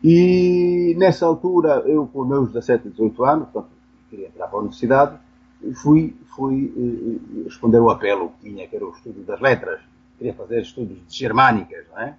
[0.03, 3.73] E nessa altura, eu com meus 17, 18 anos, portanto,
[4.11, 5.19] queria entrar para a universidade,
[5.77, 9.81] fui, fui eh, responder ao apelo que tinha, que era o estudo das letras.
[10.19, 12.17] Queria fazer estudos de germânicas, não é?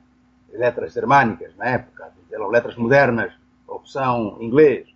[0.51, 3.33] Letras germânicas, na época, eram letras modernas,
[3.67, 4.87] opção inglês.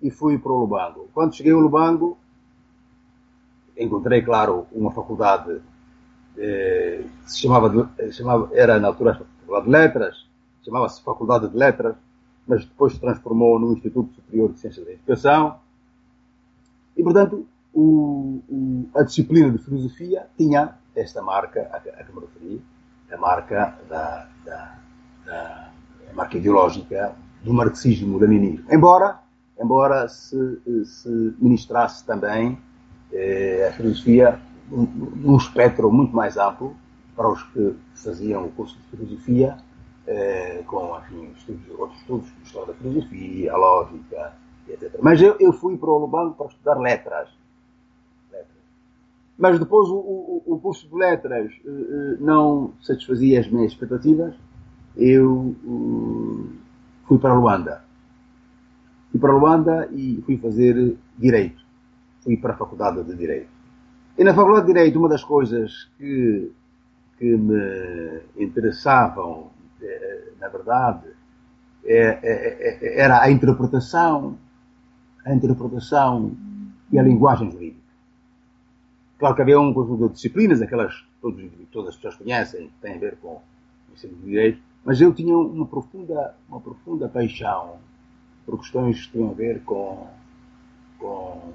[0.00, 1.08] E fui para o Lubango.
[1.12, 2.16] Quando cheguei ao Lubango,
[3.76, 5.60] encontrei, claro, uma faculdade
[6.36, 10.26] eh, que se chamava, de, chamava, era na altura Faculdade de Letras,
[10.64, 11.96] chamava-se Faculdade de Letras,
[12.46, 15.58] mas depois se transformou no Instituto Superior de Ciências da Educação.
[16.96, 22.62] E, portanto, o, o, a disciplina de filosofia tinha esta marca a, que me referi,
[23.12, 24.78] a marca da, da,
[25.24, 25.70] da
[26.10, 28.66] a marca ideológica do marxismo-leninismo.
[28.70, 29.20] Embora,
[29.60, 32.58] embora se, se ministrasse também
[33.12, 36.74] eh, a filosofia num, espectro muito mais amplo
[37.16, 39.56] para os que faziam o curso de filosofia
[40.06, 44.32] eh, com enfim, estudos, outros estudos, história da filosofia, a lógica,
[44.68, 44.98] etc.
[45.02, 47.28] Mas eu, eu fui para o Lubango para estudar letras.
[49.38, 54.34] Mas depois o, o, o curso de letras uh, não satisfazia as minhas expectativas.
[54.96, 56.52] Eu uh,
[57.06, 57.84] fui para Luanda.
[59.10, 61.62] Fui para Luanda e fui fazer Direito.
[62.22, 63.48] Fui para a Faculdade de Direito.
[64.18, 66.50] E na Faculdade de Direito, uma das coisas que,
[67.16, 69.52] que me interessavam,
[70.40, 71.06] na verdade,
[71.84, 74.36] é, é, é, era a interpretação,
[75.24, 76.36] a interpretação
[76.92, 77.77] e a linguagem jurídica.
[79.18, 82.74] Claro que havia um conjunto de disciplinas, aquelas que todos, todas as pessoas conhecem, que
[82.80, 83.34] têm a ver com
[83.88, 87.76] o ensino de direito, mas eu tinha uma profunda, uma profunda paixão
[88.46, 90.06] por questões que tinham a ver com,
[90.98, 91.52] com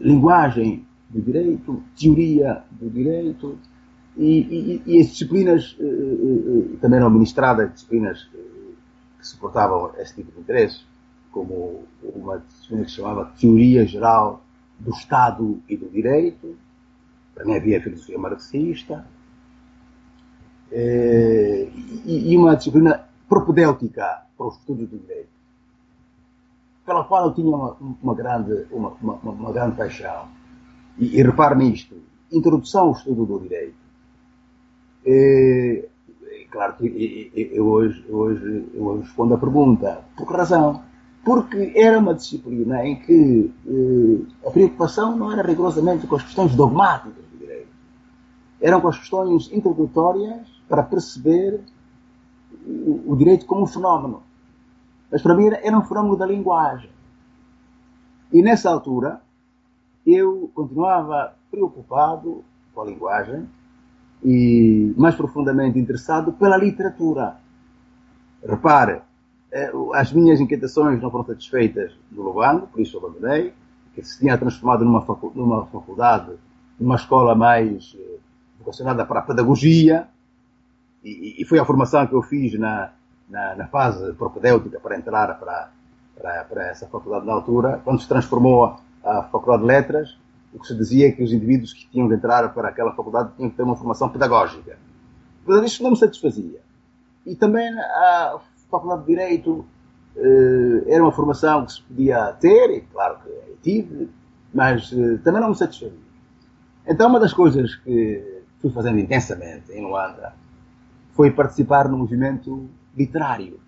[0.00, 3.58] linguagem do direito, teoria do direito,
[4.16, 8.24] e, e, e as disciplinas uh, uh, também eram ministradas, disciplinas
[9.18, 10.84] que suportavam esse tipo de interesse,
[11.30, 14.43] como uma disciplina que se chamava Teoria Geral
[14.78, 16.56] do Estado e do Direito,
[17.34, 19.06] também havia filosofia marxista,
[20.70, 21.68] eh,
[22.04, 25.28] e uma disciplina propedêutica para os estudos do direito,
[26.84, 30.28] pela qual eu tinha uma, uma grande, uma, uma, uma, grande paixão.
[30.98, 31.96] E, e repare nisto,
[32.30, 33.76] introdução ao estudo do direito.
[35.06, 35.88] Eh,
[36.54, 40.04] Claro que eu hoje, hoje, eu hoje respondo a pergunta.
[40.16, 40.84] Por que razão?
[41.24, 46.54] Porque era uma disciplina em que eh, a preocupação não era rigorosamente com as questões
[46.54, 47.68] dogmáticas do direito.
[48.60, 51.60] Eram com as questões introdutórias para perceber
[52.66, 54.22] o, o direito como um fenómeno.
[55.10, 56.90] Mas para mim era, era um fenómeno da linguagem.
[58.32, 59.20] E nessa altura
[60.06, 63.48] eu continuava preocupado com a linguagem,
[64.24, 67.36] e mais profundamente interessado pela literatura.
[68.42, 69.02] Repare,
[69.94, 73.54] as minhas inquietações não foram satisfeitas no Lubango, por isso abandonei,
[73.94, 75.02] que se tinha transformado numa,
[75.66, 76.32] faculdade,
[76.78, 78.16] numa escola mais eh,
[78.58, 80.08] vocacionada para a pedagogia,
[81.04, 82.90] e, foi a formação que eu fiz na,
[83.28, 85.70] na, na fase propedêutica para entrar para,
[86.16, 90.16] para, para, essa faculdade na altura, quando se transformou a Faculdade de Letras,
[90.52, 93.32] o que se dizia é que os indivíduos que tinham de entrar para aquela faculdade
[93.36, 94.78] tinham que ter uma formação pedagógica.
[95.44, 96.60] Portanto, isto não me satisfazia.
[97.26, 98.38] E também a
[98.78, 99.64] Faculdade de Direito
[100.16, 103.30] eh, era uma formação que se podia ter, e claro que
[103.62, 104.08] tive,
[104.52, 105.98] mas eh, também não me satisfazia.
[106.86, 110.34] Então, uma das coisas que fui fazendo intensamente em Luanda
[111.12, 113.60] foi participar no movimento literário.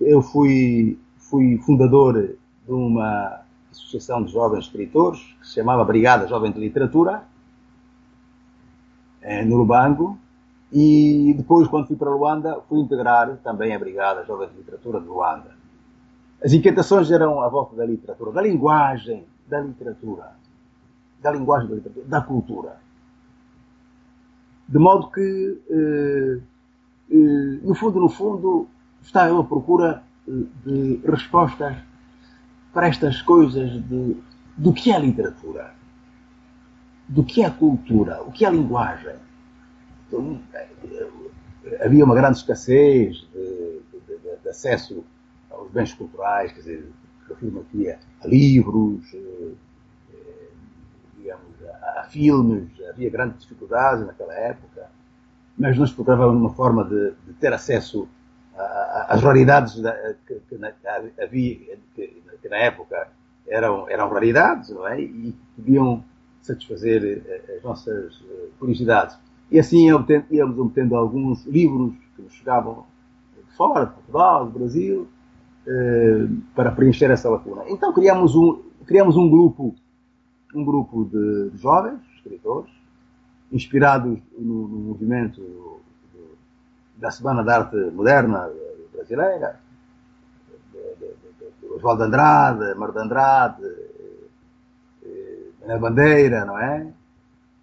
[0.00, 2.36] Eu fui, fui fundador
[2.66, 7.22] de uma Associação de Jovens Escritores, que se chamava Brigada Jovem de Literatura,
[9.20, 10.18] eh, no Lubango,
[10.72, 15.06] e depois, quando fui para Luanda, fui integrar também a Brigada Jovem de Literatura de
[15.06, 15.56] Luanda.
[16.44, 20.32] As inquietações eram à volta da literatura, da linguagem da literatura,
[21.22, 22.76] da linguagem da literatura, da cultura.
[24.68, 26.40] De modo que, eh,
[27.10, 28.68] eh, no fundo, no fundo,
[29.02, 31.74] estava eu à procura de respostas
[32.72, 34.16] para estas coisas de,
[34.56, 35.74] do que é literatura,
[37.08, 39.16] do que é cultura, o que é linguagem.
[40.08, 40.40] Então,
[41.80, 45.04] havia uma grande escassez de, de, de, acesso
[45.50, 46.92] aos bens culturais, quer dizer,
[47.28, 49.52] refiro aqui a, livros, eh,
[50.12, 50.48] eh,
[51.18, 54.90] digamos, a, a, filmes, havia grandes dificuldades naquela época,
[55.58, 58.08] mas nós procurávamos uma forma de, ter acesso
[59.08, 59.80] às raridades
[60.26, 60.58] que, que
[61.22, 63.08] havia, que, que na época
[63.46, 65.00] eram, eram raridades, não é?
[65.00, 66.04] E podiam
[66.42, 69.18] satisfazer eh, as nossas eh, curiosidades.
[69.50, 69.88] E assim
[70.30, 72.84] íamos obtendo alguns livros que nos chegavam
[73.36, 75.08] de fora, de Portugal, do Brasil,
[75.66, 77.62] eh, para preencher essa lacuna.
[77.68, 79.74] Então criamos um, criamos um grupo,
[80.54, 82.70] um grupo de, jovens, escritores,
[83.50, 85.80] inspirados no, no movimento
[86.96, 88.50] da Semana da Arte Moderna
[88.92, 89.60] brasileira,
[91.74, 93.62] Oswaldo Andrade, Mar de Andrade,
[95.66, 96.86] na Bandeira, não é?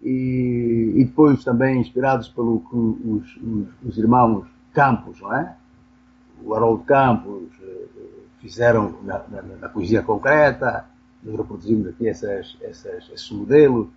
[0.08, 5.56] E, e, depois também inspirados pelo que os, os, os, irmãos Campos, não é?
[6.44, 7.86] O Haroldo Campos eh,
[8.38, 10.86] fizeram na, na, na, poesia concreta,
[11.24, 13.88] nós reproduzimos aqui essas, essas, esses modelos.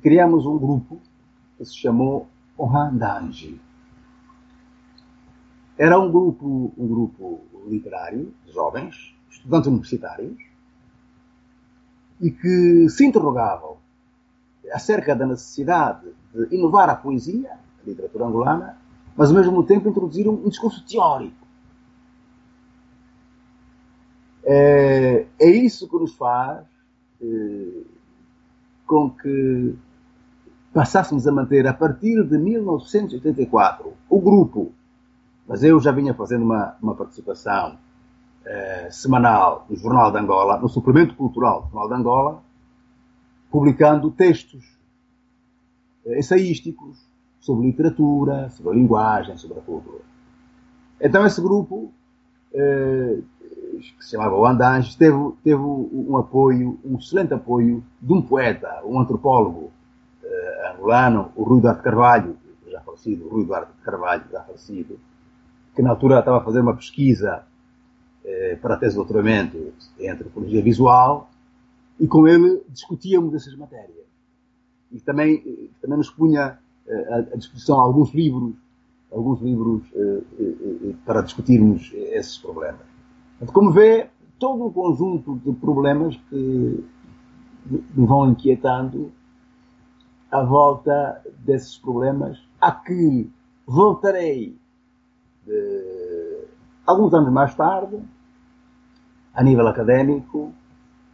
[0.00, 0.98] Criamos um grupo
[1.58, 2.26] que se chamou
[2.56, 3.60] Ohandanji.
[5.76, 10.38] Era um grupo, um grupo literário de jovens, estudantes universitários
[12.22, 13.76] e que se interrogavam
[14.72, 18.76] acerca da necessidade de inovar a poesia, a literatura angolana,
[19.16, 21.46] mas ao mesmo tempo introduzir um, discurso teórico.
[24.44, 26.64] É, é, isso que nos faz
[27.20, 27.82] é,
[28.86, 29.74] com que
[30.72, 34.72] passássemos a manter, a partir de 1984, o grupo,
[35.48, 37.78] mas eu já vinha fazendo uma, uma participação
[38.44, 42.42] eh, semanal no Jornal de Angola, no suplemento cultural do Jornal de Angola,
[43.50, 44.64] publicando textos
[46.04, 46.98] eh, ensaísticos
[47.40, 50.02] sobre literatura, sobre linguagem, sobre a cultura.
[51.00, 51.92] Então esse grupo,
[52.52, 53.18] eh,
[53.98, 58.82] que se chamava O Andanges, teve, teve um apoio, um excelente apoio de um poeta,
[58.84, 59.70] um antropólogo
[60.24, 62.36] eh, angolano, o Rui Duarte Carvalho,
[62.68, 64.98] já falecido, o Rui Duarte Carvalho, já falecido,
[65.74, 67.44] que na altura estava a fazer uma pesquisa
[68.60, 71.30] para a tese de doutoramento em antropologia visual
[71.98, 74.06] e com ele discutíamos essas matérias.
[74.92, 78.54] E também, eh, também nos punha eh, à disposição alguns livros,
[79.10, 82.86] alguns livros eh, para discutirmos esses problemas.
[83.52, 86.84] Como vê, todo um conjunto de problemas que
[87.70, 89.12] me vão inquietando
[90.30, 93.30] à volta desses problemas, a que
[93.66, 94.56] voltarei
[95.46, 96.44] de,
[96.86, 97.98] alguns anos mais tarde,
[99.34, 100.52] a nível académico,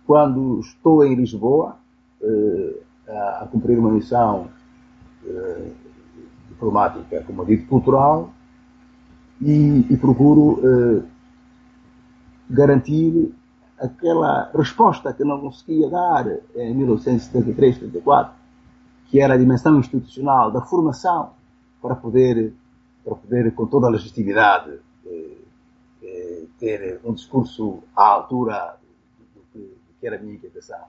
[0.07, 1.77] quando estou em Lisboa
[2.23, 2.77] eh,
[3.09, 4.49] a, cumprir uma missão
[5.25, 5.71] eh,
[6.49, 8.33] diplomática, como dito, cultural,
[9.41, 11.03] e, e procuro eh,
[12.49, 13.35] garantir
[13.79, 18.35] aquela resposta que não conseguia dar em 1973, 74,
[19.09, 21.31] que era a dimensão institucional da formação
[21.81, 22.55] para poder,
[23.05, 25.37] para poder com toda a legitimidade, eh,
[26.03, 28.77] eh, ter um discurso à altura
[30.03, 30.85] que era a minha inquietação.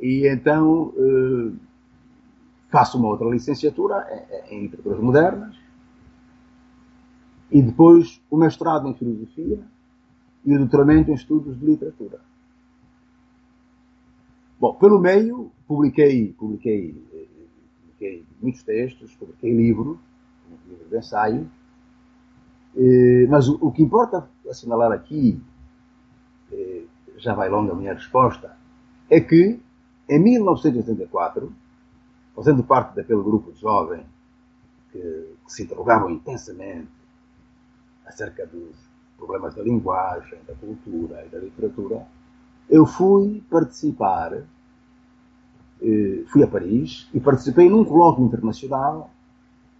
[0.00, 1.52] E então eh,
[2.70, 4.06] faço uma outra licenciatura
[4.48, 5.56] em, em literaturas modernas
[7.50, 9.58] e depois o mestrado em filosofia
[10.44, 12.20] e o doutoramento em estudos de literatura.
[14.60, 16.94] Bom, pelo meio, publiquei, publiquei,
[17.80, 19.98] publiquei muitos textos, publiquei livros,
[20.68, 21.50] livros de ensaio,
[23.28, 25.42] mas o, o, que importa assinalar aqui,
[27.18, 28.56] já vai longa a minha resposta,
[29.08, 29.60] é que
[30.08, 31.52] em 1984,
[32.34, 34.04] fazendo parte daquele grupo de jovens
[34.90, 36.88] que, que se interrogavam intensamente
[38.04, 38.74] acerca dos
[39.16, 42.06] problemas da linguagem, da cultura e da literatura,
[42.68, 44.32] eu fui participar,
[45.82, 49.10] eh, fui a Paris e participei num colóquio internacional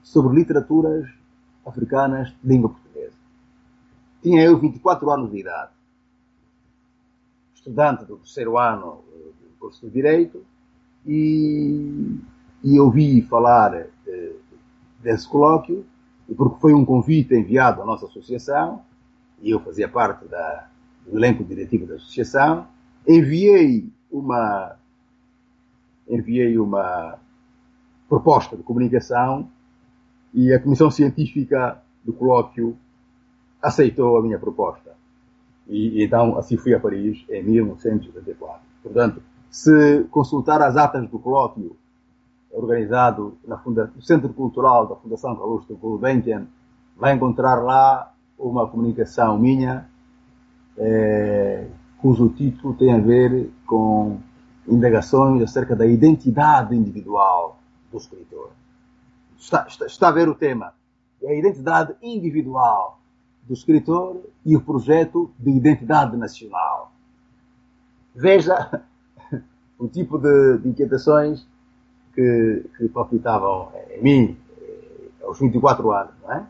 [0.02, 1.08] sobre literaturas
[1.66, 3.16] africanas de língua portuguesa.
[4.22, 5.70] Tinha eu 24 anos de idade,
[7.60, 10.42] estudante do terceiro ano eh, do curso de Direito,
[11.06, 12.18] e,
[12.64, 14.32] e ouvi falar eh,
[15.02, 15.84] desse colóquio,
[16.36, 18.82] porque foi um convite enviado à nossa associação,
[19.42, 20.68] e eu fazia parte da,
[21.06, 22.66] do elenco diretivo da associação,
[23.06, 24.76] enviei uma,
[26.08, 27.18] enviei uma
[28.08, 29.48] proposta de comunicação
[30.32, 32.76] e a Comissão Científica do colóquio
[33.62, 34.99] aceitou a minha proposta.
[35.70, 38.60] E, então assim fui a Paris em 1984.
[38.82, 41.76] Portanto, se consultar as atas do colóquio
[42.50, 46.46] organizado funda no Centro Cultural da Fundação Calouste Gulbenkian,
[46.96, 49.88] vai encontrar lá uma comunicação minha
[50.76, 51.66] é,
[51.98, 54.18] cujo título tem a ver com
[54.66, 57.58] indagações acerca da identidade individual
[57.92, 58.50] do escritor.
[59.38, 60.74] Está, está, está a ver o tema.
[61.22, 62.99] É a identidade individual
[63.50, 66.92] do escritor e o projeto de identidade nacional.
[68.14, 68.84] Veja
[69.76, 71.44] o tipo de, de inquietações
[72.14, 76.46] que, que palpitavam em mim eh, aos 24 anos, não é?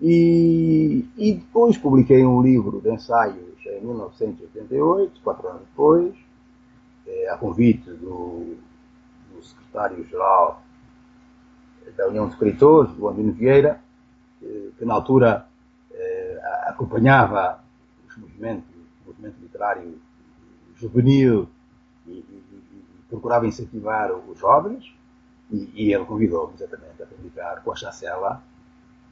[0.00, 6.14] E, e depois publiquei um livro de ensaios em 1988, quatro anos depois,
[7.04, 8.54] é, a convite do,
[9.34, 10.62] do secretário-geral
[11.96, 13.80] da União de Escritores, do Andino Vieira,
[14.40, 15.49] eh, que na altura eh,
[16.66, 17.62] acompanhava
[18.08, 18.68] os movimentos,
[19.04, 19.98] o movimento literário
[20.76, 21.48] juvenil
[22.06, 24.92] e, e, e procurava incentivar os jovens,
[25.50, 28.42] e, e ele convidou-me exatamente a publicar com a chancela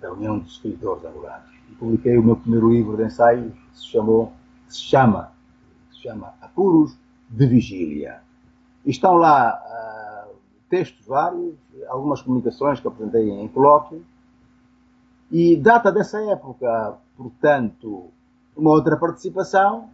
[0.01, 1.51] da União dos Escritores Angolanos.
[1.70, 4.33] E publiquei o meu primeiro livro de ensaios, que se, chamou,
[4.66, 5.33] que se chama,
[5.91, 6.97] que se chama Apuros
[7.29, 8.22] de Vigília.
[8.85, 9.61] E estão lá
[10.31, 10.35] uh,
[10.70, 11.55] textos vários,
[11.89, 14.05] algumas comunicações que apresentei em colóquio,
[15.31, 18.07] e data dessa época, portanto,
[18.57, 19.91] uma outra participação,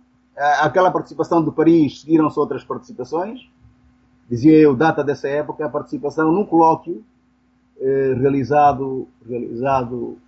[0.60, 3.48] aquela participação de Paris, seguiram-se outras participações,
[4.28, 7.02] dizia eu, data dessa época, a participação num colóquio
[7.80, 10.18] eh, realizado, realizado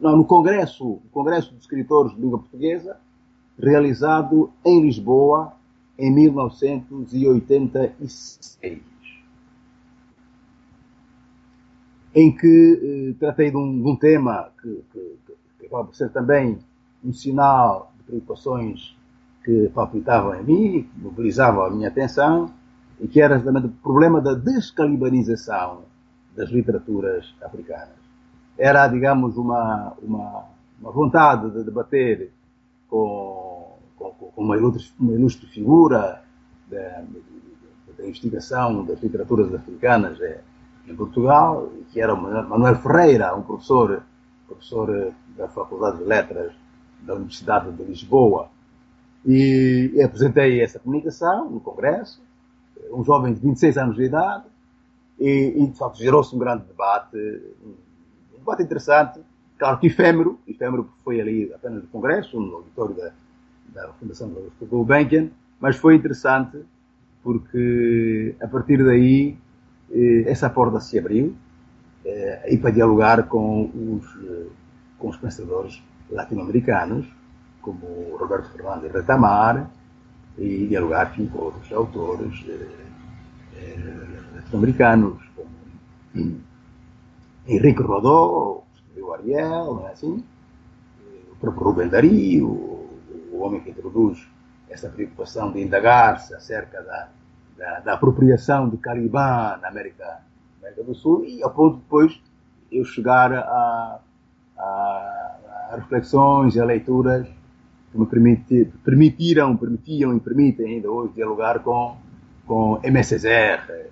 [0.00, 2.96] não, no Congresso, Congresso de Escritores de Língua Portuguesa,
[3.58, 5.52] realizado em Lisboa
[5.98, 8.80] em 1986,
[12.14, 15.16] em que eh, tratei de um, de um tema que, que,
[15.68, 16.58] por ser também
[17.04, 18.96] um sinal de preocupações
[19.44, 22.50] que palpitavam em mim, que mobilizavam a minha atenção,
[23.00, 25.82] e que era exatamente o problema da descalibanização
[26.34, 27.96] das literaturas africanas.
[28.58, 30.44] Era, digamos, uma, uma,
[30.80, 32.32] uma vontade de debater
[32.88, 36.22] com, com, com uma, ilustre, uma, ilustre, figura
[36.68, 37.04] da,
[37.96, 40.40] da, investigação das literaturas africanas é,
[40.86, 44.02] em Portugal, que era Manuel Ferreira, um professor,
[44.46, 46.52] professor da Faculdade de Letras
[47.02, 48.48] da Universidade de Lisboa.
[49.24, 52.22] E apresentei essa comunicação no Congresso,
[52.92, 54.44] um jovem de 26 anos de idade,
[55.18, 57.16] e, e de facto gerou-se um grande debate,
[57.64, 59.20] um debate interessante,
[59.58, 63.12] claro que efêmero, efêmero porque foi ali apenas no Congresso, no auditório da,
[63.68, 65.30] da Fundação do Gulbenkian,
[65.60, 66.58] mas foi interessante
[67.22, 69.36] porque a partir daí
[69.90, 71.45] eh, essa porta se abriu eh,
[72.48, 74.46] e para dialogar com os, eh,
[74.98, 77.06] com os pensadores latino-americanos,
[77.60, 79.68] como Roberto Fernandes Retamar,
[80.38, 82.44] e dialogar enfim, com outros autores
[84.34, 86.40] latino-americanos, como
[87.46, 88.62] Henrique Rodó,
[89.06, 90.24] o Ariel, não é assim?
[91.32, 94.26] O próprio Rubem Dario, o homem que introduz
[94.68, 97.08] essa preocupação de indagar-se acerca da,
[97.56, 100.22] da, da, apropriação de Caliban na América,
[100.66, 102.20] América do Sul, e ao ponto de depois
[102.70, 104.00] eu chegar a,
[104.58, 104.62] a,
[105.70, 107.26] a reflexões e a leituras
[107.92, 111.96] que me permiti, permitiram, permitiam e permitem ainda hoje dialogar com,
[112.46, 113.04] com M.
[113.04, 113.90] Césaire,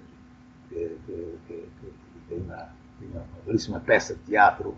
[0.69, 2.69] que, que, que, que tem, uma,
[2.99, 4.75] tem uma belíssima peça de teatro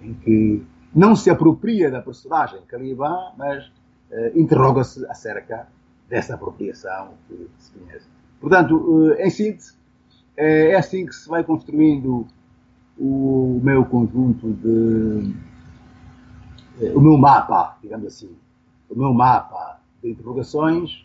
[0.00, 0.62] em que
[0.94, 3.70] não se apropria da personagem Caliban, mas
[4.10, 5.66] eh, interroga-se acerca
[6.08, 8.06] dessa apropriação que se conhece.
[8.40, 9.74] Portanto, eh, em síntese,
[10.36, 12.26] é, é assim que se vai construindo
[12.98, 15.34] o meu conjunto de.
[16.80, 18.30] Eh, o meu mapa, digamos assim.
[18.90, 21.04] O meu mapa de interrogações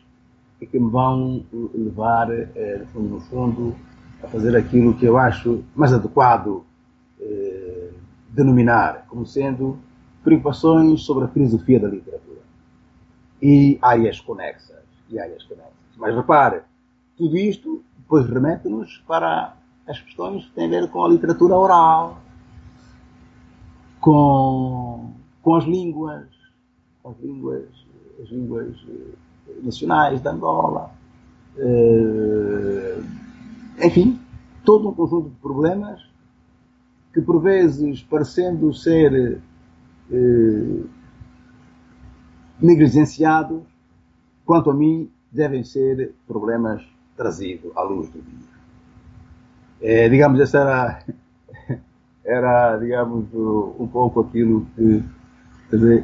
[0.61, 3.75] e que me vão levar, no fundo, no fundo,
[4.21, 6.65] a fazer aquilo que eu acho mais adequado
[8.29, 9.77] denominar como sendo
[10.23, 12.39] preocupações sobre a filosofia da literatura.
[13.41, 14.83] E áreas conexas.
[15.09, 15.73] E áreas conexas.
[15.97, 16.61] Mas repare,
[17.17, 19.55] tudo isto depois remete-nos para
[19.87, 22.19] as questões que têm a ver com a literatura oral,
[24.01, 25.11] com,
[25.43, 26.25] com as línguas,
[27.05, 27.67] as línguas,
[28.19, 30.89] as línguas eh, nacionais da Angola,
[31.55, 32.99] eh,
[33.83, 34.19] enfim,
[34.65, 36.01] todo um conjunto de problemas
[37.13, 39.39] que por vezes, parecendo ser
[40.11, 40.83] eh,
[42.59, 43.61] negligenciados,
[44.47, 46.83] quanto a mim, devem ser problemas
[47.19, 48.47] trazidos à luz do dia.
[49.81, 51.03] É, digamos, essa era,
[52.23, 55.03] era, digamos, um pouco aquilo que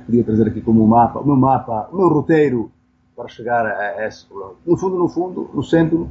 [0.05, 2.69] queria trazer aqui como um mapa, o meu mapa, o meu roteiro
[3.15, 4.55] para chegar a, esse problema.
[4.65, 6.09] No fundo, no fundo, no centro,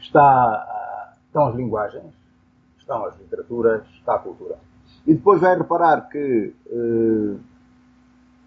[0.00, 2.12] está, estão as linguagens,
[2.76, 4.56] estão as literaturas, está a cultura.
[5.06, 7.36] E depois vai reparar que eh,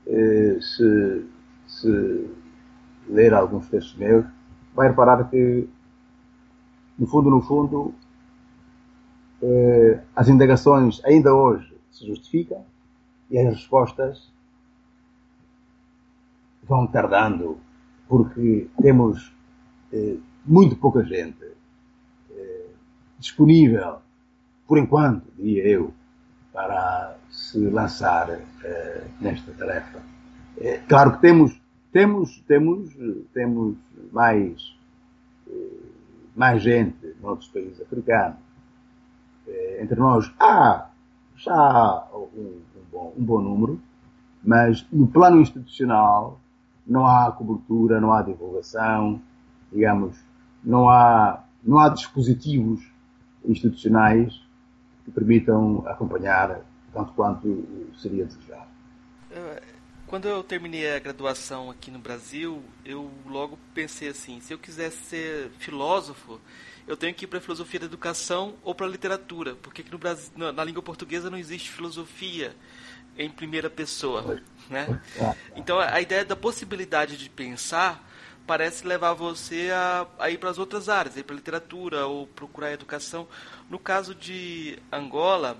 [0.07, 1.25] eh, se,
[1.67, 2.29] se,
[3.09, 4.25] ler alguns textos meus,
[4.75, 5.67] vai reparar que,
[6.99, 7.93] no fundo, no fundo,
[9.41, 12.63] eh, as indagações ainda hoje se justificam
[13.31, 14.31] e as respostas
[16.63, 17.57] vão tardando
[18.07, 19.33] porque temos
[20.45, 21.45] muito pouca gente
[23.17, 23.99] disponível
[24.67, 25.93] por enquanto, diria eu,
[26.51, 29.99] para se lançar uh, nesta tarefa.
[30.57, 31.59] É, claro que temos,
[31.95, 32.93] temos, temos,
[33.33, 33.77] temos
[34.11, 34.75] mais,
[35.47, 35.81] uh,
[36.35, 38.37] mais gente noutros países africanos.
[39.47, 40.89] Uh, entre nós há
[41.37, 43.79] já um, um, bom, um bom número,
[44.43, 46.37] mas no plano institucional
[46.85, 49.21] não há cobertura, não há divulgação,
[49.71, 50.19] digamos,
[50.61, 52.85] não há, não há dispositivos
[53.45, 54.37] institucionais
[55.05, 56.59] que permitam acompanhar
[56.91, 57.63] tanto quanto
[57.95, 58.67] seria desejado.
[60.07, 64.97] Quando eu terminei a graduação aqui no Brasil, eu logo pensei assim: se eu quisesse
[64.97, 66.39] ser filósofo,
[66.87, 69.91] eu tenho que ir para a filosofia da educação ou para a literatura, porque aqui
[69.91, 72.55] no Brasil, na língua portuguesa não existe filosofia
[73.17, 75.01] em primeira pessoa, né?
[75.55, 78.07] Então a ideia da possibilidade de pensar
[78.45, 82.05] parece levar você a, a ir para as outras áreas, a ir para a literatura
[82.05, 83.27] ou procurar educação.
[83.69, 85.57] No caso de Angola,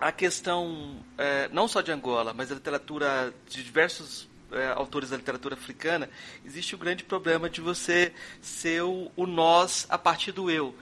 [0.00, 5.16] a questão, é, não só de Angola, mas a literatura de diversos é, autores da
[5.16, 6.08] literatura africana,
[6.44, 10.74] existe o grande problema de você ser o, o nós a partir do eu.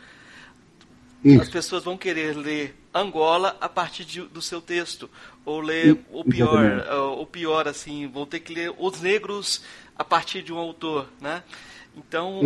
[1.25, 1.41] Isso.
[1.41, 5.09] As pessoas vão querer ler Angola a partir de, do seu texto,
[5.45, 6.85] ou ler o pior,
[7.19, 9.63] o pior assim, vão ter que ler os negros
[9.97, 11.43] a partir de um autor, né?
[11.97, 12.41] Então,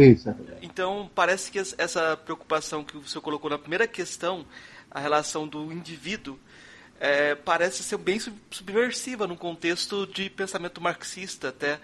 [0.61, 4.45] então parece que essa preocupação que o senhor colocou na primeira questão,
[4.91, 6.39] a relação do indivíduo,
[7.01, 8.19] é, parece ser bem
[8.51, 11.79] subversiva num contexto de pensamento marxista até.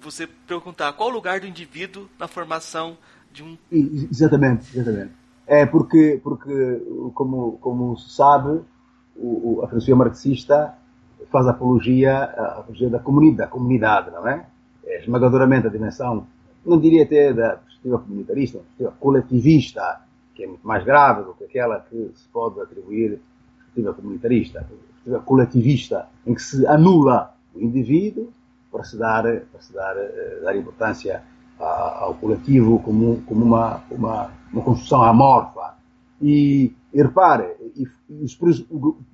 [0.00, 2.96] Você perguntar qual o lugar do indivíduo na formação
[3.32, 5.12] de um exatamente exatamente.
[5.46, 6.82] É porque porque
[7.14, 8.60] como como se sabe
[9.16, 10.74] o, o, a filosofia marxista
[11.30, 14.46] faz apologia a apologia da comunidade da comunidade não é,
[14.84, 16.26] é esmagadoramente a dimensão
[16.66, 20.00] não diria até da perspectiva comunitarista, uma perspectiva coletivista,
[20.34, 23.20] que é muito mais grave do que aquela que se pode atribuir
[23.76, 28.32] perspectiva comunitarista, perspectiva coletivista, em que se anula o indivíduo
[28.72, 31.22] para se dar, para se dar, eh, dar importância
[31.58, 35.74] ao coletivo como, como uma, uma, uma construção amorfa.
[36.20, 37.86] E, e repare, e,
[38.22, 38.38] os,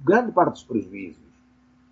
[0.04, 1.22] grande parte dos prejuízos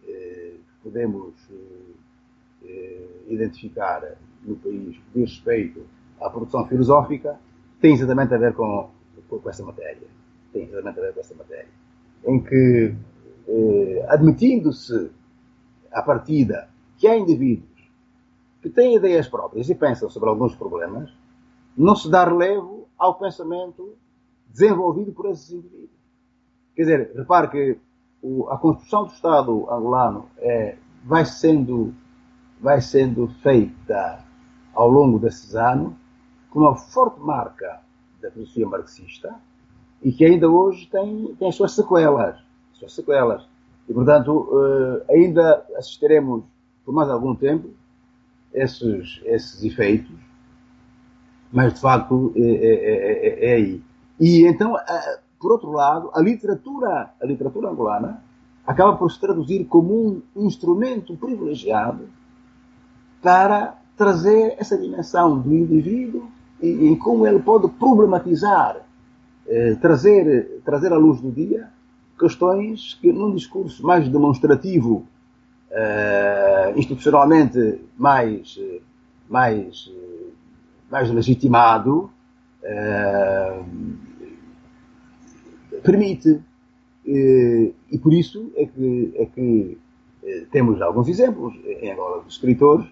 [0.06, 4.02] eh, que podemos eh, eh identificar
[4.42, 5.86] no país que diz respeito
[6.20, 7.38] à produção filosófica
[7.80, 8.90] tem exatamente a ver com,
[9.28, 10.08] com, com essa matéria.
[10.52, 11.79] Tem exatamente a ver com essa matéria
[12.24, 12.94] em que,
[13.48, 15.10] eh, admitindo-se
[15.92, 17.70] à partida que há indivíduos
[18.60, 21.10] que têm ideias próprias e pensam sobre alguns problemas,
[21.76, 23.96] não se dá relevo ao pensamento
[24.48, 25.98] desenvolvido por esses indivíduos.
[26.74, 27.78] Quer dizer, repare que
[28.22, 31.94] o, a construção do Estado angolano é, vai, sendo,
[32.60, 34.24] vai sendo feita
[34.74, 35.94] ao longo desses anos
[36.50, 37.80] com uma forte marca
[38.20, 39.34] da filosofia marxista,
[40.02, 42.36] e que ainda hoje tem, tem as suas sequelas.
[42.72, 43.42] As suas sequelas.
[43.88, 46.44] E, portanto, uh, ainda assistiremos
[46.84, 47.68] por mais algum tempo
[48.52, 50.16] esses, esses efeitos,
[51.52, 53.82] mas de facto é, é, é, é aí.
[54.18, 54.78] E então, uh,
[55.40, 58.22] por outro lado, a literatura, a literatura angolana
[58.66, 62.08] acaba por se traduzir como um instrumento privilegiado
[63.22, 66.28] para trazer essa dimensão do indivíduo
[66.62, 68.82] e, e como ele pode problematizar
[69.46, 71.68] eh, trazer, trazer à luz do dia
[72.18, 75.06] questões que num discurso mais demonstrativo,
[75.70, 78.60] eh, institucionalmente mais,
[79.28, 79.90] mais,
[80.90, 82.10] mais legitimado,
[82.62, 83.62] eh,
[85.82, 86.40] permite.
[87.06, 89.78] e por isso é que, é que
[90.52, 92.86] temos alguns exemplos em Angola de escritores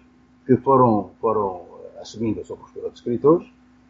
[0.45, 1.61] que foram, foram
[2.01, 3.47] assumindo a sua postura de escritores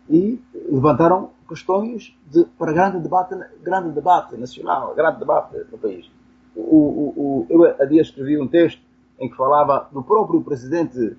[0.10, 6.10] e levantaram questões de, para grande debate, grande debate nacional, grande debate no país.
[6.56, 8.82] O, o, o, eu há dia escrevi um texto
[9.20, 11.16] em que falava do próprio presidente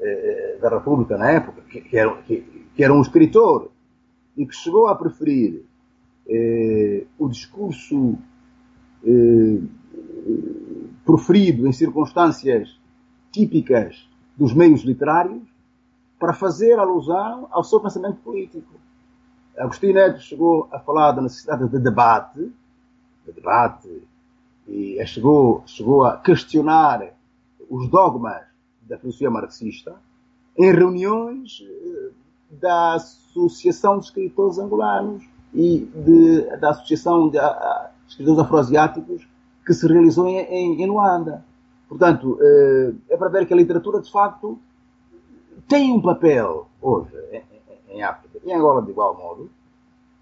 [0.00, 3.70] eh, da República na época, que, que, era, que, que, era, um escritor
[4.36, 5.64] e que chegou a preferir
[6.28, 8.18] eh, o discurso
[9.04, 9.60] eh,
[11.04, 12.78] proferido em circunstâncias
[13.32, 15.42] típicas dos meios literários
[16.18, 18.74] para fazer alusão ao seu pensamento político.
[19.56, 22.52] Agostinho Neto chegou a falar da necessidade de debate,
[23.26, 24.02] de debate,
[24.68, 27.14] e chegou, chegou a questionar
[27.70, 28.42] os dogmas
[28.82, 29.94] da filosofia marxista
[30.56, 32.10] em reuniões eh,
[32.50, 37.38] da Associação de Escritores Angolanos e de, da Associação de
[38.08, 39.26] Escritores Afroasiáticos
[39.64, 41.44] que se realizou em, em, em Luanda.
[41.88, 44.58] Portanto, eh, é para ver que a literatura, de facto,
[45.68, 47.12] tem um papel hoje
[47.88, 49.50] em África e em Angola de igual modo,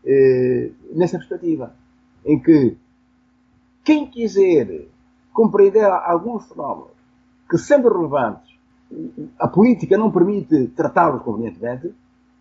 [0.04, 1.74] eh, nessa perspectiva,
[2.24, 2.76] em que
[3.82, 4.86] quem quiser
[5.32, 6.92] compreender alguns fenómenos
[7.48, 8.54] que, sendo relevantes,
[9.38, 11.92] a política não permite tratá-los convenientemente,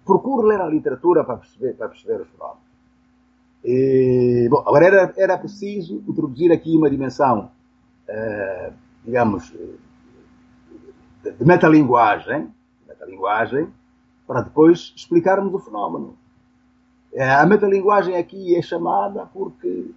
[0.06, 2.64] procure ler a literatura para perceber, para perceber os fenómenos.
[3.66, 7.49] E, bom, agora era, era preciso introduzir aqui uma dimensão,
[8.08, 8.72] eh,
[9.04, 9.51] digamos,
[11.24, 11.45] de, de
[13.04, 13.74] metalinguagem, metalinguagem,
[14.28, 16.16] para depois explicarmos o fenómeno.
[17.14, 19.91] É, a metalinguagem aqui é chamada porque,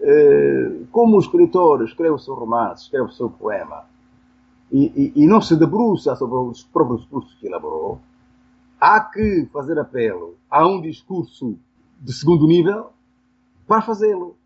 [0.00, 3.84] é, como o escritor escreve o seu romance, escreve o seu poema,
[4.70, 8.00] e, e, e não se debruça sobre os próprios discursos que elaborou,
[8.80, 11.58] há que fazer apelo a um discurso
[12.00, 12.90] de segundo nível
[13.66, 14.36] para fazê-lo.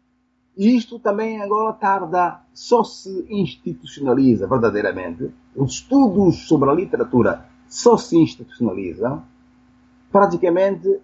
[0.56, 5.30] E isto também agora tarda, só se institucionaliza verdadeiramente.
[5.54, 9.22] Os estudos sobre a literatura só se institucionalizam
[10.10, 11.00] praticamente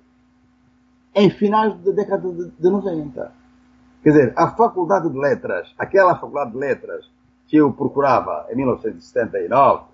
[1.15, 3.33] em finais da década de, de 90.
[4.03, 7.11] Quer dizer, a Faculdade de Letras, aquela Faculdade de Letras
[7.47, 9.93] que eu procurava em 1979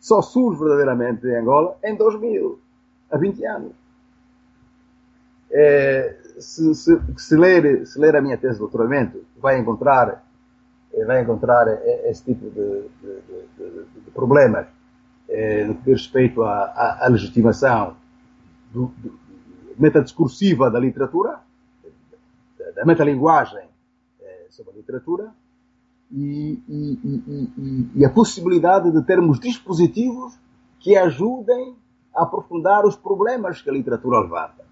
[0.00, 2.58] só surge verdadeiramente em Angola em 2000,
[3.10, 3.72] há 20 anos.
[5.50, 10.24] É, se, se, se, ler, se ler a minha tese de doutoramento, vai encontrar,
[11.06, 11.68] vai encontrar
[12.06, 13.20] esse tipo de, de,
[13.58, 14.66] de, de problemas
[15.28, 17.96] é, no que diz respeito à, à, à legitimação
[18.72, 19.18] do, do,
[19.78, 21.40] metadiscursiva da literatura,
[22.74, 23.66] da metalinguagem
[24.20, 25.32] é, sobre a literatura,
[26.10, 26.98] e, e,
[27.56, 30.38] e, e, a possibilidade de termos dispositivos
[30.78, 31.74] que ajudem
[32.14, 34.62] a aprofundar os problemas que a literatura levanta.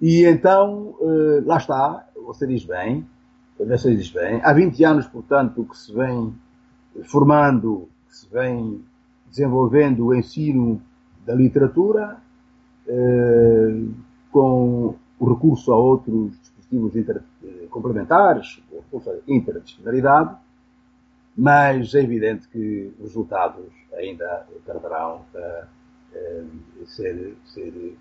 [0.00, 3.06] E então, eh, lá está, você diz bem,
[3.58, 6.34] você diz bem, há 20 anos, portanto, que se vem
[7.04, 8.82] formando, se vem
[9.28, 10.80] desenvolvendo o ensino
[11.26, 12.16] da literatura,
[12.88, 13.82] eh,
[14.30, 20.34] com o recurso a outros dispositivos inter, eh, complementares, o recurso interdisciplinaridade,
[21.36, 27.98] mas é evidente que os resultados ainda tardarão a, a ser, ser,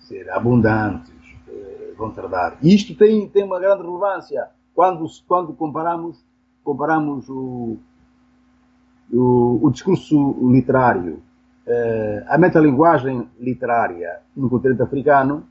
[0.00, 1.14] ser abundantes,
[1.48, 2.58] eh, vão tardar.
[2.60, 6.22] E isto tem, tem uma grande relevância quando, quando comparamos,
[6.62, 7.78] comparamos o,
[9.12, 11.22] o, o discurso literário
[11.66, 15.44] Uh, a metalinguagem literária no continente africano,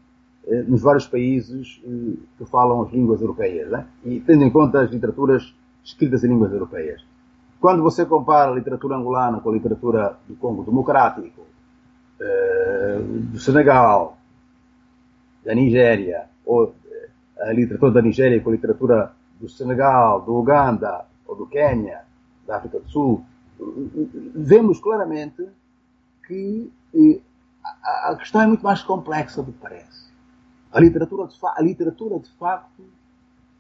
[0.46, 3.88] uh, nos vários países uh, que falam as línguas europeias, né?
[4.06, 7.04] e tendo em conta as literaturas escritas em línguas europeias.
[7.60, 11.42] Quando você compara a literatura angolana com a literatura do Congo Democrático,
[13.32, 14.18] do Senegal,
[15.46, 16.76] da Nigéria, ou
[17.40, 22.02] a literatura da Nigéria com a literatura do Senegal, do Uganda, ou do Quênia,
[22.46, 23.24] da África do Sul,
[24.36, 25.48] vemos claramente
[26.28, 27.20] que eh,
[27.84, 30.12] a, questão é muito mais complexa do que parece.
[30.72, 32.84] A literatura de, a literatura, de facto,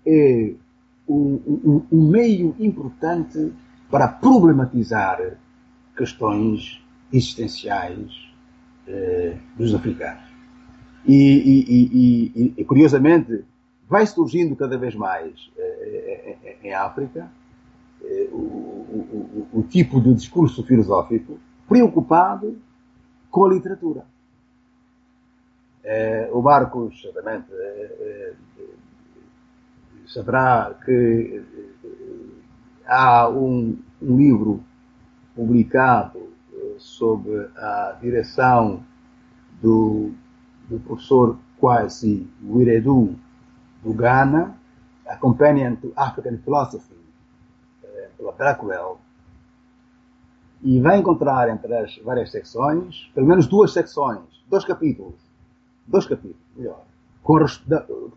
[0.05, 0.53] é
[1.07, 3.53] um, um, um meio importante
[3.89, 5.37] para problematizar
[5.95, 8.11] questões existenciais
[8.87, 10.23] eh, dos africanos.
[11.05, 13.43] E, e, e, e, curiosamente,
[13.87, 17.42] vai surgindo cada vez mais eh, eh em África eh,
[18.31, 22.57] o, o, o, tipo de discurso filosófico preocupado
[23.29, 24.05] com a literatura.
[25.83, 28.33] É, o Marcos, certamente, é, é,
[30.07, 31.43] saberá que
[32.85, 34.63] há um, um livro
[35.35, 36.33] publicado
[36.77, 38.83] sob a direção
[39.61, 40.11] do,
[40.69, 43.15] do professor Kwasi Wiredu
[43.83, 44.57] do Ghana,
[45.07, 46.95] A Companion to African Philosophy,
[48.23, 48.97] pela Blackwell,
[50.61, 55.15] e vai encontrar entre as várias secções, pelo menos duas secções, dois capítulos,
[55.85, 56.83] dois capítulos, melhor,
[57.21, 57.37] com,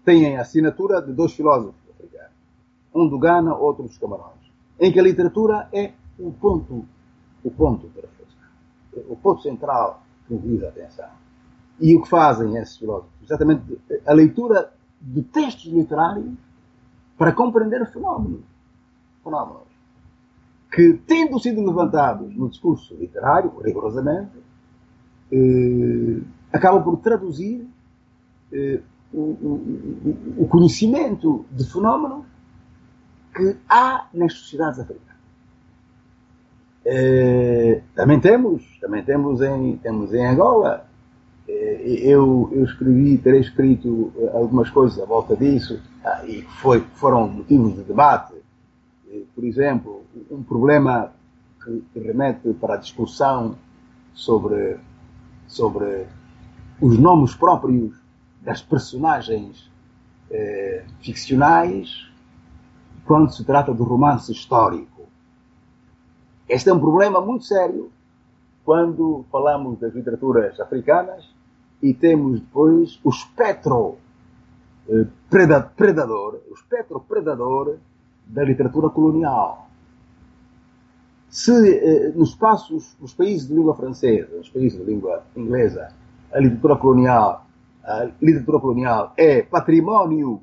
[0.04, 2.30] têm a assinatura de dois filósofos africanos,
[2.94, 4.36] um do Ghana, outro dos Camarões,
[4.78, 6.86] em que a literatura é o ponto,
[7.42, 8.48] o ponto de reflexão,
[9.08, 11.08] o ponto central que moviliza a atenção.
[11.80, 13.10] E o que fazem esses filósofos?
[13.22, 16.32] Exatamente a leitura de textos literários
[17.18, 18.44] para compreender fenómenos.
[19.22, 19.65] Fenómenos
[20.70, 24.32] que, tendo sido levantados no discurso literário, rigorosamente,
[25.32, 26.20] eh,
[26.52, 27.66] acabam por traduzir
[28.52, 28.80] eh,
[29.12, 32.26] o, o, o, conhecimento de fenómenos
[33.34, 35.16] que há nas sociedades africanas.
[36.84, 40.86] Eh, também temos, também temos em, temos em Angola.
[41.48, 47.28] Eh, eu, eu escrevi, terei escrito algumas coisas à volta disso, ah, e foi, foram
[47.28, 48.34] motivos de debate
[49.34, 49.95] por exemplo,
[50.30, 51.12] um problema
[51.62, 53.56] que, remete para a discussão
[54.14, 54.78] sobre,
[55.46, 56.06] sobre
[56.80, 57.94] os nomes próprios
[58.40, 59.70] das personagens
[60.30, 62.06] eh, ficcionais
[63.04, 65.06] quando se trata do romance histórico.
[66.48, 67.90] Este é um problema muito sério
[68.64, 71.28] quando falamos das literaturas africanas
[71.82, 73.96] e temos depois o espectro
[74.88, 75.06] eh,
[75.76, 77.78] predador, o espectro predador
[78.26, 79.65] da literatura colonial.
[81.36, 85.92] Se eh, nos espaços, nos países de língua francesa, nos países de língua inglesa,
[86.32, 87.46] a literatura colonial,
[87.84, 90.42] a literatura colonial é património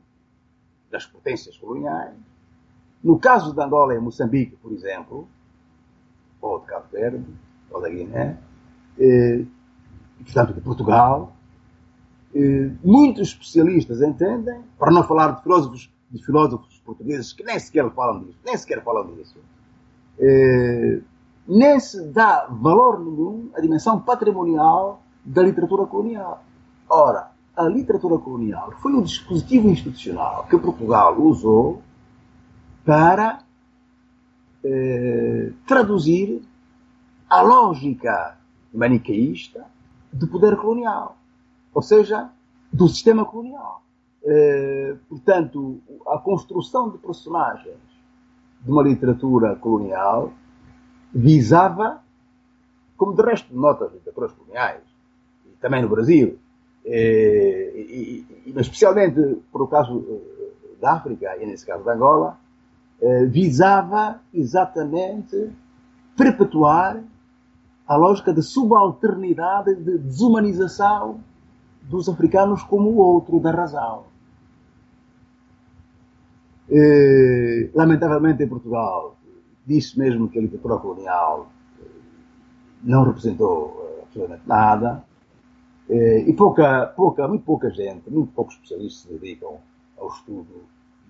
[0.91, 2.13] das potências coloniais,
[3.03, 5.27] no caso de Angola e Moçambique, por exemplo,
[6.39, 7.25] ou de Cabo Verde,
[7.71, 8.37] ou da Guiné,
[8.99, 9.45] eh,
[10.19, 11.35] e, portanto de Portugal,
[12.35, 17.89] eh, muitos especialistas entendem, para não falar de filósofos, de filósofos portugueses que nem sequer
[17.95, 19.39] falam disso, nem sequer falam disso,
[20.19, 21.01] eh,
[21.47, 26.43] nem se dá valor nenhum à dimensão patrimonial da literatura colonial.
[26.89, 31.81] Ora, a literatura colonial foi o dispositivo institucional que Portugal usou
[32.85, 33.39] para
[34.63, 36.41] eh, traduzir
[37.29, 38.37] a lógica
[38.73, 39.65] maniqueísta
[40.11, 41.17] do poder colonial,
[41.73, 42.29] ou seja,
[42.71, 43.83] do sistema colonial.
[44.25, 47.92] Eh, portanto, a construção de personagens
[48.63, 50.31] de uma literatura colonial
[51.13, 52.01] visava,
[52.97, 54.81] como de resto notas literaturas coloniais,
[55.45, 56.39] e também no Brasil,
[56.85, 61.93] eh, e, e, mas especialmente por o caso eh, da África e nesse caso da
[61.93, 62.37] Angola,
[63.01, 65.51] eh, visava exatamente
[66.15, 67.01] perpetuar
[67.87, 71.19] a lógica de subalternidade, de desumanização
[71.83, 74.05] dos africanos como o outro da razão.
[76.69, 79.17] Eh, lamentavelmente em Portugal,
[79.65, 81.51] disse mesmo que a literatura colonial
[81.81, 81.85] eh,
[82.83, 85.03] não representou absolutamente nada
[85.89, 89.57] e pouca, pouca, muito pouca gente, muito poucos especialistas se dedicam
[89.97, 90.63] ao estudo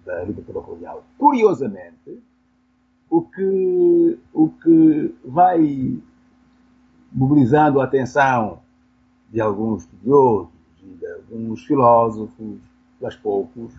[0.04, 1.04] da literatura colonial.
[1.18, 2.20] Curiosamente,
[3.10, 6.02] o que, o que vai
[7.12, 8.60] mobilizando a atenção
[9.32, 10.50] de alguns estudiosos
[10.82, 12.60] e de alguns filósofos,
[13.02, 13.74] aos poucos,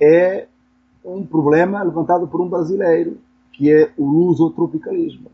[0.00, 0.46] é
[1.04, 3.18] um problema levantado por um brasileiro,
[3.52, 5.30] que é o lusotropicalismo.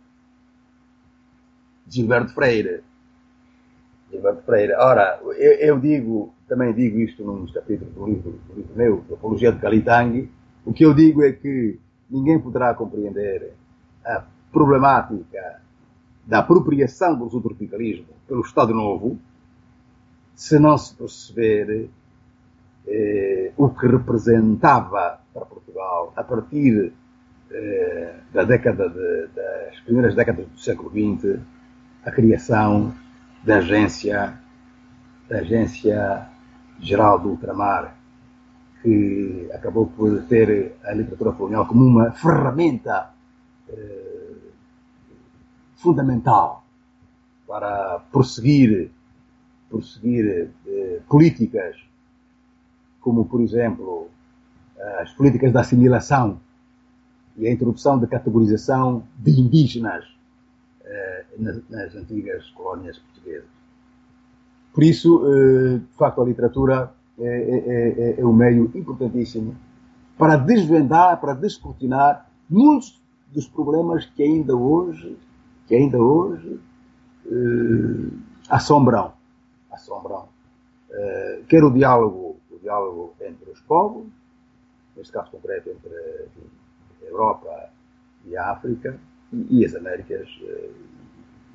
[1.89, 2.83] Gilberto Freire.
[4.11, 4.75] Gilberto Freire.
[4.75, 9.53] Ora, eu, eu digo, também digo isto num capítulo do livro, do livro meu, Apologia
[9.53, 10.31] de Calitangue,
[10.65, 11.79] o que eu digo é que
[12.11, 13.53] ninguém poderá compreender
[14.05, 15.61] a problemática
[16.27, 19.19] da apropriação do lusotropicalismo pelo Estado Novo
[20.35, 21.89] se não se perceber
[22.87, 26.93] eh, o que representava para Portugal a partir
[27.51, 31.41] eh, da década de, das primeiras décadas do século XX
[32.05, 32.93] a criação
[33.45, 34.39] da agência
[35.29, 36.29] da agência
[36.81, 37.97] geral do ultramar
[38.83, 43.11] que acabou por ter a literatura colonial como uma ferramenta
[43.69, 44.35] eh,
[45.77, 46.65] fundamental
[47.47, 48.91] para prosseguir,
[49.69, 51.77] prosseguir eh, políticas
[53.01, 54.11] como, por exemplo,
[55.01, 56.41] as políticas de assimilação
[57.37, 60.05] e a introdução da categorização de indígenas
[60.85, 63.49] eh, nas, antigas colónias portuguesas.
[64.73, 69.57] Por isso, eh, de facto, a literatura é, é, é, é um meio importantíssimo
[70.17, 73.01] para desvendar, para descortinar muitos
[73.33, 75.17] dos problemas que ainda hoje,
[75.67, 76.59] que ainda hoje
[77.27, 78.11] eh,
[78.49, 79.13] assombram,
[79.71, 80.29] assombram.
[80.91, 84.07] Eh, quer o diálogo, o diálogo entre os povos,
[84.99, 85.95] neste caso concreto entre
[87.03, 87.71] a Europa
[88.27, 88.99] e a África,
[89.33, 90.71] e, e as Américas eh,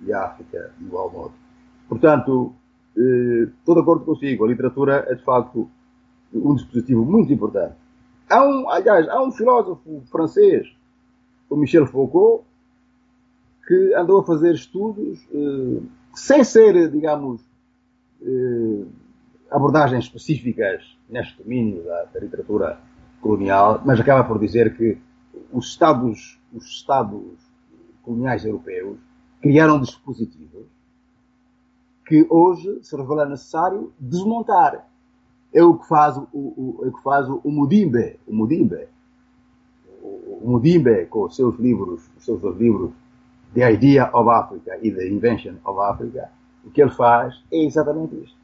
[0.01, 1.33] e a África igual modo.
[1.87, 2.55] Portanto,
[2.95, 5.69] estou de acordo consigo, a literatura é de facto
[6.33, 7.75] um dispositivo muito importante.
[8.29, 10.67] Há um, aliás, há um filósofo francês,
[11.49, 12.43] o Michel Foucault,
[13.67, 15.81] que andou a fazer estudos eh,
[16.13, 17.41] sem ser, digamos,
[18.21, 18.85] eh,
[19.51, 22.79] abordagens específicas neste domínio da, da, literatura
[23.23, 24.97] colonial, mas acaba por dizer que
[25.51, 27.23] os Estados, os Estados
[28.03, 28.99] coloniais europeus
[29.41, 30.67] criaram dispositivos
[32.05, 34.85] que hoje se revela necessário desmontar.
[35.53, 38.87] É o que faz o, o, é o, que faz o Mudimbe, o Mudimbe,
[40.01, 42.91] o, Mudimbe com os seus livros, os seus dois livros,
[43.53, 46.29] The Idea of Africa e The Invention of Africa,
[46.65, 48.37] o que ele faz é exatamente isto.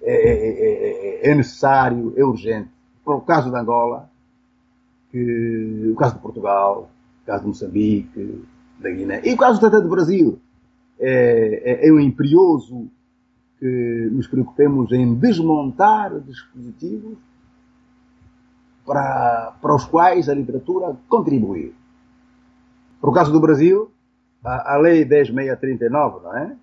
[0.00, 2.70] É, é, é, é necessário, é urgente.
[3.08, 4.10] Para o caso de Angola,
[5.10, 6.90] que, o caso de Portugal,
[7.22, 8.44] o caso de Moçambique,
[8.78, 10.38] da Guiné, e o caso até do Brasil,
[11.00, 12.86] é, é, é um imperioso
[13.58, 17.16] que nos preocupemos em desmontar dispositivos
[18.84, 21.74] para, para os quais a literatura contribui.
[23.00, 23.90] Por caso do Brasil,
[24.44, 26.56] a, a Lei 10639, não é?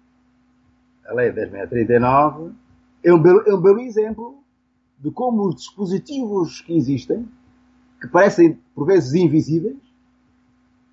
[1.08, 2.52] A Lei 10639
[3.04, 4.45] é um belo, é um belo exemplo
[5.00, 7.28] de como os dispositivos que existem,
[8.02, 9.78] que parecem por vezes invisíveis,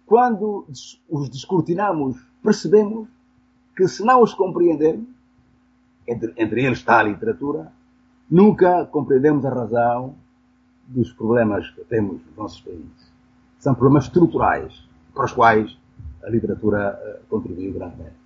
[0.07, 0.67] quando
[1.09, 3.09] os descortinamos, percebemos
[3.77, 5.09] que se não os compreendermos,
[6.07, 7.73] entre, entre eles está a literatura,
[8.31, 10.15] nunca compreendemos a razão
[10.87, 13.13] dos problemas que temos nos nossos países.
[13.59, 15.77] São problemas estruturais para os quais
[16.23, 18.23] a literatura uh, contribuiu grandemente.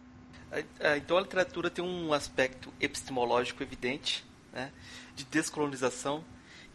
[0.96, 4.24] Então a literatura tem um aspecto epistemológico evidente,
[4.56, 4.72] né,
[5.14, 6.24] de descolonização,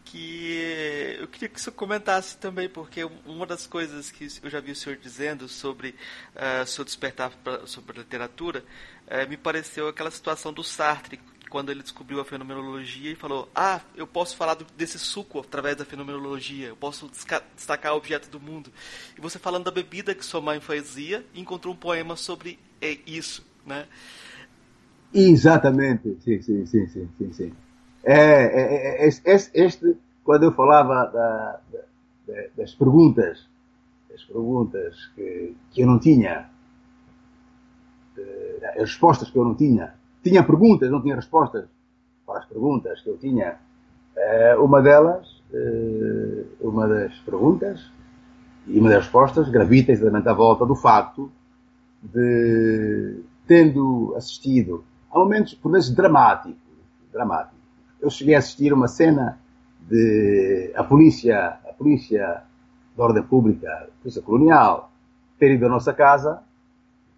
[0.04, 4.70] que eu queria que você comentasse também, porque uma das coisas que eu já vi
[4.72, 5.90] o senhor dizendo sobre
[6.34, 8.64] uh, seu despertar pra, sobre a literatura
[9.06, 13.80] uh, me pareceu aquela situação do Sartre, quando ele descobriu a fenomenologia e falou: Ah,
[13.94, 17.10] eu posso falar do, desse suco através da fenomenologia, eu posso
[17.54, 18.72] destacar objetos do mundo.
[19.16, 23.44] E você falando da bebida que sua mãe fazia, encontrou um poema sobre é, isso,
[23.66, 23.86] né?
[25.12, 27.32] Exatamente, sim, sim, sim, sim, sim.
[27.32, 27.52] sim.
[28.04, 33.46] É, é, é, este, este, quando eu falava da, da, das perguntas,
[34.10, 36.50] das perguntas que, que eu não tinha,
[38.76, 41.64] as respostas que eu não tinha, tinha perguntas, não tinha respostas
[42.26, 43.56] para as perguntas que eu tinha.
[44.16, 47.90] Eh, uma delas, eh, uma das perguntas
[48.66, 51.30] e uma das respostas gravita exatamente à volta do facto
[52.02, 56.56] de, tendo assistido a momentos, por vezes, dramáticos,
[57.12, 57.61] dramáticos.
[58.02, 59.38] Eu cheguei a assistir uma cena
[59.88, 62.42] de a polícia, a polícia
[62.96, 64.90] da ordem pública, a polícia colonial,
[65.38, 66.42] ter ido à nossa casa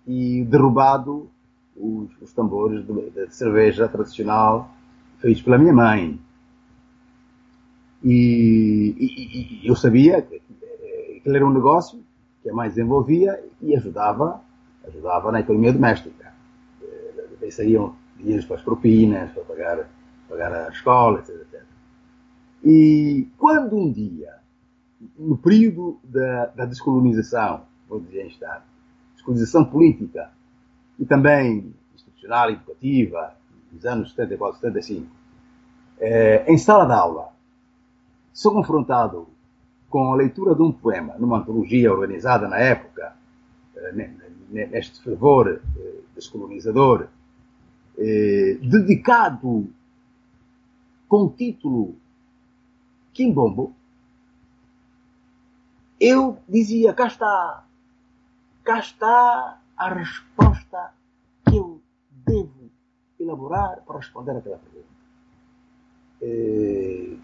[0.07, 1.31] e derrubado
[1.75, 4.71] os, os tambores de, cerveja tradicional
[5.19, 6.21] feitos pela minha mãe.
[8.03, 12.05] E, e, e eu sabia que, que ele era um negócio
[12.43, 14.43] que a mãe desenvolvia e ajudava,
[14.87, 16.35] ajudava na economia doméstica.
[17.41, 19.89] Daí saíam dinheiros para as propinas, para pagar,
[20.29, 21.63] pagar a escola, etc, etc.
[22.65, 24.35] E quando um dia,
[25.19, 28.65] no período da, da descolonização, vou dizer em Estado,
[29.15, 30.31] descolonização política,
[30.99, 33.35] e também institucional educativa,
[33.73, 35.07] nos anos 74, 75,
[35.99, 37.29] eh, em sala de aula,
[38.33, 39.29] sou confrontado
[39.91, 43.15] com a leitura de um poema numa antologia organizada na época,
[43.77, 44.11] eh,
[44.51, 47.09] neste fervor eh, descolonizador,
[47.99, 49.69] eh, dedicado
[51.15, 51.95] com o título
[53.13, 53.73] Quimbombo,
[56.01, 57.65] eu dizia, cá está,
[58.65, 60.93] cá está a resposta
[61.49, 62.69] que eu devo
[63.21, 64.89] elaborar para responder àquela pergunta.
[66.21, 67.17] É,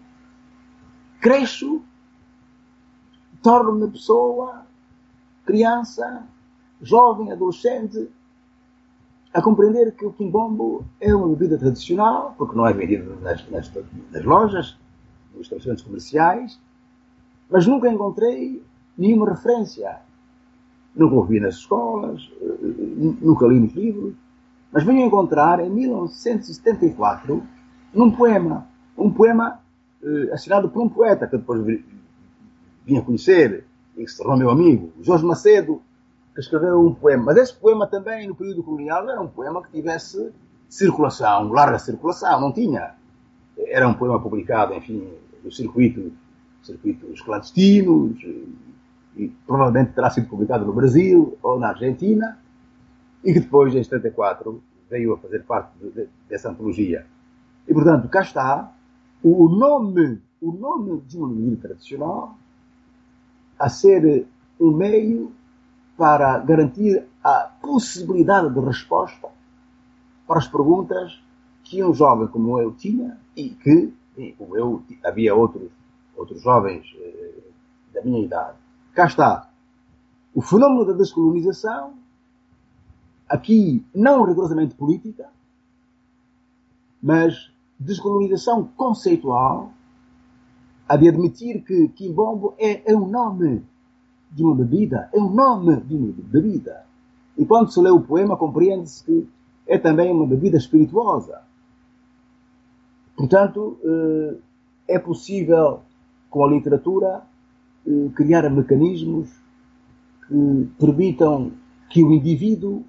[1.19, 1.83] cresço,
[3.43, 4.65] torno-me pessoa,
[5.45, 6.25] criança,
[6.81, 8.09] jovem, adolescente,
[9.33, 13.71] a compreender que o quimbombo é uma bebida tradicional, porque não é vendido nas, nas,
[14.11, 14.77] nas lojas,
[15.33, 16.59] nos estabelecimentos comerciais,
[17.49, 18.61] mas nunca encontrei
[18.97, 19.99] nenhuma referência.
[20.93, 22.55] Nunca ouvi nas escolas, eh,
[23.21, 24.13] nunca li nos livros,
[24.71, 27.41] mas venho encontrar em 1974
[27.93, 28.67] num poema,
[28.97, 29.61] um poema
[30.03, 31.63] eh, assinado por um poeta que depois
[32.85, 33.63] vim a conhecer
[33.95, 35.81] e que se tornou meu amigo, Jorge Macedo,
[36.33, 37.25] que escreveu um poema.
[37.25, 40.31] Mas esse poema também, no período colonial, era um poema que tivesse
[40.69, 42.95] circulação, larga circulação, não tinha.
[43.57, 45.07] Era um poema publicado, enfim,
[45.43, 46.11] no circuito,
[46.63, 48.17] circuitos clandestinos,
[49.15, 52.39] e provavelmente terá sido publicado no Brasil ou na Argentina,
[53.23, 57.05] e que depois, em 74, veio a fazer parte de, de, dessa antologia.
[57.67, 58.71] E, portanto, cá está
[59.23, 62.35] o nome, o nome de um livro tradicional
[63.59, 64.25] a ser
[64.59, 65.31] um meio
[66.01, 69.29] para garantir a possibilidade de resposta
[70.25, 71.21] para as perguntas
[71.63, 73.93] que um jovem como eu tinha e que,
[74.35, 75.69] como eu, havia outros,
[76.17, 77.43] outros jovens eh,
[77.93, 78.57] da minha idade
[78.95, 79.47] cá está.
[80.33, 81.93] O fenómeno da descolonização,
[83.29, 85.29] aqui não rigorosamente política,
[86.99, 89.71] mas descolonização conceitual,
[90.89, 93.69] a de admitir que Quimbombo é um nome
[94.31, 96.85] de uma bebida, é um nome de uma bebida.
[97.37, 99.27] E quando se lê o poema, compreende-se que
[99.67, 101.41] é também uma bebida espirituosa.
[103.15, 104.35] Portanto, eh,
[104.95, 105.81] é possível,
[106.29, 107.23] com a literatura,
[107.85, 109.29] eh, criar mecanismos
[110.27, 111.51] que permitam
[111.89, 112.83] que o indivíduo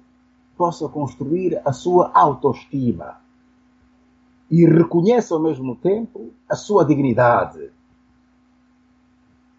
[0.57, 3.17] possa construir a sua autoestima
[4.49, 7.69] e reconheça ao mesmo tempo a sua dignidade.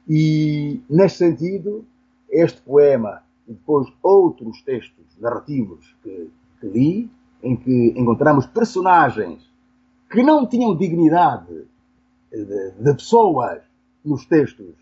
[0.08, 1.84] E, neste sentido,
[2.30, 6.30] este poema e depois outros textos narrativos que,
[6.60, 7.10] que li,
[7.42, 9.50] em que encontramos personagens
[10.10, 11.66] que não tinham dignidade
[12.30, 13.62] de, de pessoas
[14.04, 14.74] nos textos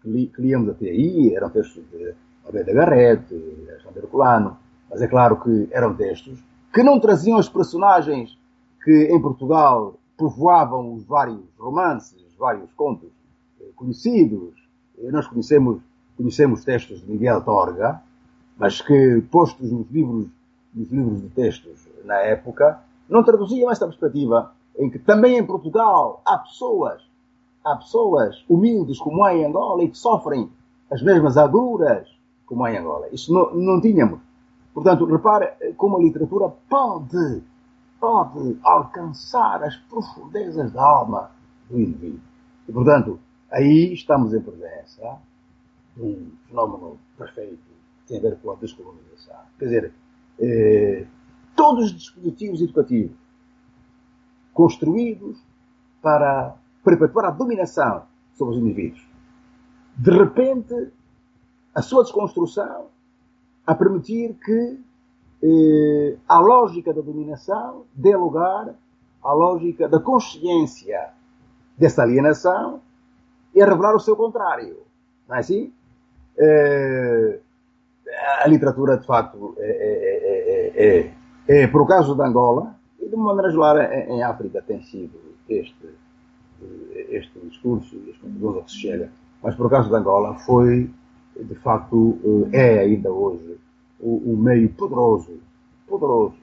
[0.00, 3.34] que, li, que até aí eram textos de Almeida Garrett,
[3.68, 4.58] Alexandre Colano,
[4.90, 6.42] mas é claro que eram textos
[6.72, 8.36] que não traziam os personagens
[8.82, 13.10] que em Portugal povoavam os vários romances, os vários contos
[13.82, 14.54] conhecidos.
[15.10, 15.80] Nós conhecemos,
[16.16, 18.00] conhecemos textos de Miguel Torga,
[18.56, 20.28] mas que, postos nos livros,
[20.72, 26.22] nos livros de textos na época, não traduziam esta perspectiva em que também em Portugal
[26.24, 27.02] há pessoas
[27.64, 30.50] há pessoas humildes como há em Angola e que sofrem
[30.90, 32.08] as mesmas agruras
[32.46, 33.08] como há em Angola.
[33.12, 34.20] Isso não, não tínhamos.
[34.74, 37.42] Portanto, repare como a literatura pode,
[38.00, 41.30] pode alcançar as profundezas da alma
[41.70, 42.20] do indivíduo.
[42.68, 43.18] E, portanto,
[43.52, 45.18] aí estamos em presença
[45.94, 49.36] de um fenómeno perfeito que tem a ver com a descolonização.
[49.58, 49.92] Quer dizer,
[50.40, 51.06] eh,
[51.54, 53.16] todos os dispositivos educativos
[54.54, 55.38] construídos
[56.00, 59.06] para perpetuar a dominação sobre os indivíduos,
[59.96, 60.90] de repente,
[61.74, 62.86] a sua desconstrução
[63.66, 64.80] a permitir que
[65.42, 68.74] eh, a lógica da dominação dê lugar
[69.22, 71.10] à lógica da consciência
[71.76, 72.80] dessa alienação
[73.54, 74.78] e a revelar o seu contrário.
[75.28, 75.72] Não é assim?
[76.38, 77.38] Eh,
[78.42, 81.12] a literatura, de facto, é, é,
[81.48, 84.82] é, é, por o caso de Angola, e de uma maneira geral em África tem
[84.82, 85.88] sido este,
[87.10, 89.10] este discurso e as conclusões a que se chega,
[89.42, 90.90] mas por o caso de Angola foi,
[91.36, 92.18] de facto,
[92.52, 93.58] é ainda hoje
[94.00, 95.40] um meio poderoso,
[95.86, 96.36] poderoso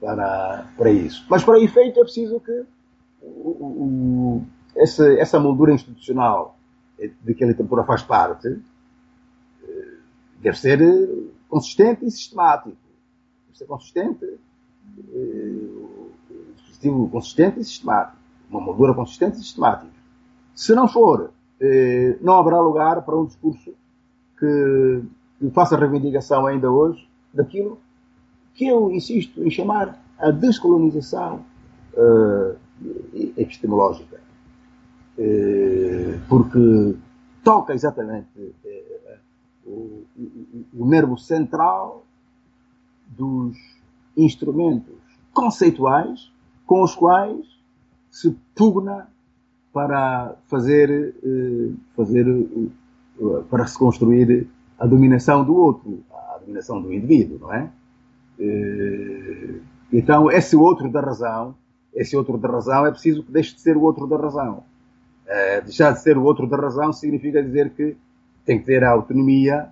[0.00, 1.24] para, para isso.
[1.28, 2.64] Mas para efeito é preciso que
[3.22, 4.46] o, o,
[4.76, 6.56] essa, essa moldura institucional
[7.22, 8.60] de que a literatura faz parte
[10.42, 12.76] deve ser consistente e sistemático.
[13.46, 14.26] Deve ser consistente,
[16.56, 18.18] dispositivo consistente e sistemático.
[18.50, 19.92] Uma moldura consistente e sistemática.
[20.54, 21.30] Se não for,
[22.20, 23.72] não haverá lugar para um discurso
[24.38, 25.02] que,
[25.38, 27.78] que faça reivindicação ainda hoje daquilo
[28.54, 31.44] que eu insisto em chamar a descolonização
[33.36, 34.20] epistemológica.
[35.18, 36.96] Uh, porque
[37.44, 39.18] toca exatamente uh,
[39.66, 42.06] o, o, o, nervo central
[43.08, 43.54] dos
[44.16, 44.94] instrumentos
[45.34, 46.32] conceituais
[46.64, 47.46] com os quais
[48.10, 49.08] se pugna
[49.70, 51.14] para fazer,
[51.96, 52.26] fazer
[53.48, 54.46] para se construir
[54.78, 57.70] a dominação do outro, a dominação do indivíduo, não é?
[59.92, 61.54] Então, esse outro da razão,
[61.94, 64.64] esse outro da razão é preciso que deixe de ser o outro da razão.
[65.64, 67.96] Deixar de ser o outro da razão significa dizer que
[68.44, 69.68] tem que ter a autonomia,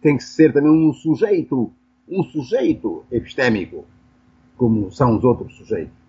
[0.00, 1.72] tem que ser também um sujeito,
[2.08, 3.84] um sujeito epistémico,
[4.56, 6.04] como são os outros sujeitos.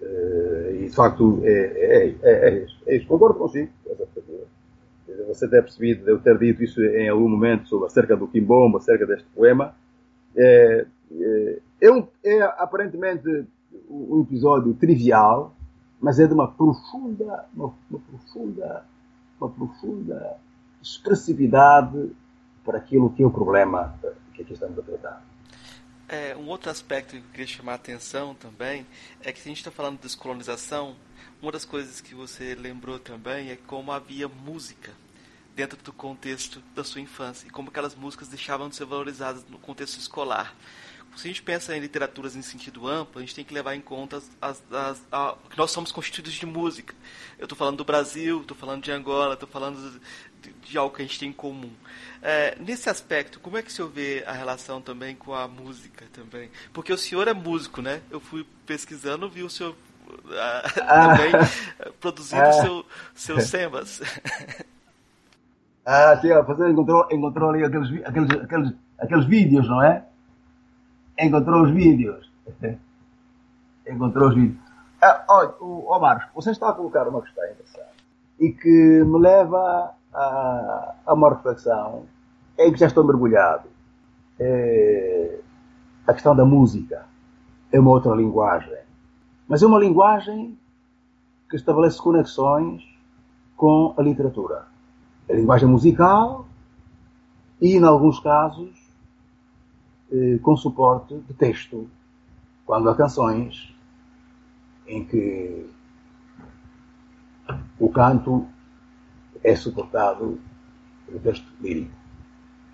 [0.00, 3.06] E, de facto, é, é, é, é, é isso.
[3.06, 3.70] Concordo consigo.
[5.26, 8.78] Você deve percebido de eu ter dito isso em algum momento sobre acerca do Kimbombo,
[8.78, 9.74] acerca deste poema.
[10.36, 10.86] É,
[11.80, 13.44] é, um, é aparentemente
[13.90, 15.54] um episódio trivial,
[16.00, 18.84] mas é de uma profunda, uma, uma profunda,
[19.40, 20.36] uma profunda
[20.82, 22.12] expressividade
[22.64, 23.94] para aquilo que é o problema
[24.34, 25.22] que aqui estamos a tratar.
[26.08, 28.86] É, um outro aspecto que eu queria chamar a atenção também
[29.22, 30.96] é que se a gente está falando de descolonização,
[31.42, 34.92] uma das coisas que você lembrou também é como havia música
[35.54, 39.58] dentro do contexto da sua infância e como aquelas músicas deixavam de ser valorizadas no
[39.58, 40.54] contexto escolar.
[41.18, 43.80] Se a gente pensa em literaturas em sentido amplo, a gente tem que levar em
[43.80, 44.62] conta as, as,
[45.10, 46.94] as, que nós somos constituídos de música.
[47.36, 50.00] Eu estou falando do Brasil, estou falando de Angola, estou falando
[50.40, 51.72] de, de, algo que a gente tem em comum.
[52.22, 56.04] É, nesse aspecto, como é que o senhor vê a relação também com a música
[56.12, 56.52] também?
[56.72, 58.00] Porque o senhor é músico, né?
[58.12, 59.74] Eu fui pesquisando, vi o senhor
[60.30, 60.62] ah,
[61.16, 61.32] também
[61.98, 62.52] produzindo ah.
[62.52, 64.00] seu, seus sembas.
[65.84, 70.04] Ah, sim, você encontrou, encontrou ali aqueles, aqueles, aqueles, aqueles vídeos, não é?
[71.18, 72.30] Encontrou os vídeos.
[73.88, 74.58] encontrou os vídeos.
[75.02, 78.04] Ah, olha, oh, Marcos, você está a colocar uma questão interessante
[78.38, 82.04] e que me leva a, a uma reflexão
[82.58, 83.68] em que já estou mergulhado.
[84.38, 85.40] É
[86.06, 87.04] a questão da música.
[87.70, 88.78] É uma outra linguagem.
[89.46, 90.58] Mas é uma linguagem
[91.50, 92.82] que estabelece conexões
[93.56, 94.66] com a literatura
[95.28, 96.46] a linguagem musical
[97.60, 98.70] e, em alguns casos,
[100.42, 101.88] com suporte de texto,
[102.64, 103.74] quando há canções
[104.86, 105.66] em que
[107.78, 108.46] o canto
[109.44, 110.40] é suportado
[111.06, 111.92] pelo texto lírico.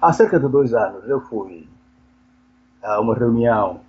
[0.00, 1.68] Há cerca de dois anos eu fui
[2.82, 3.80] a uma reunião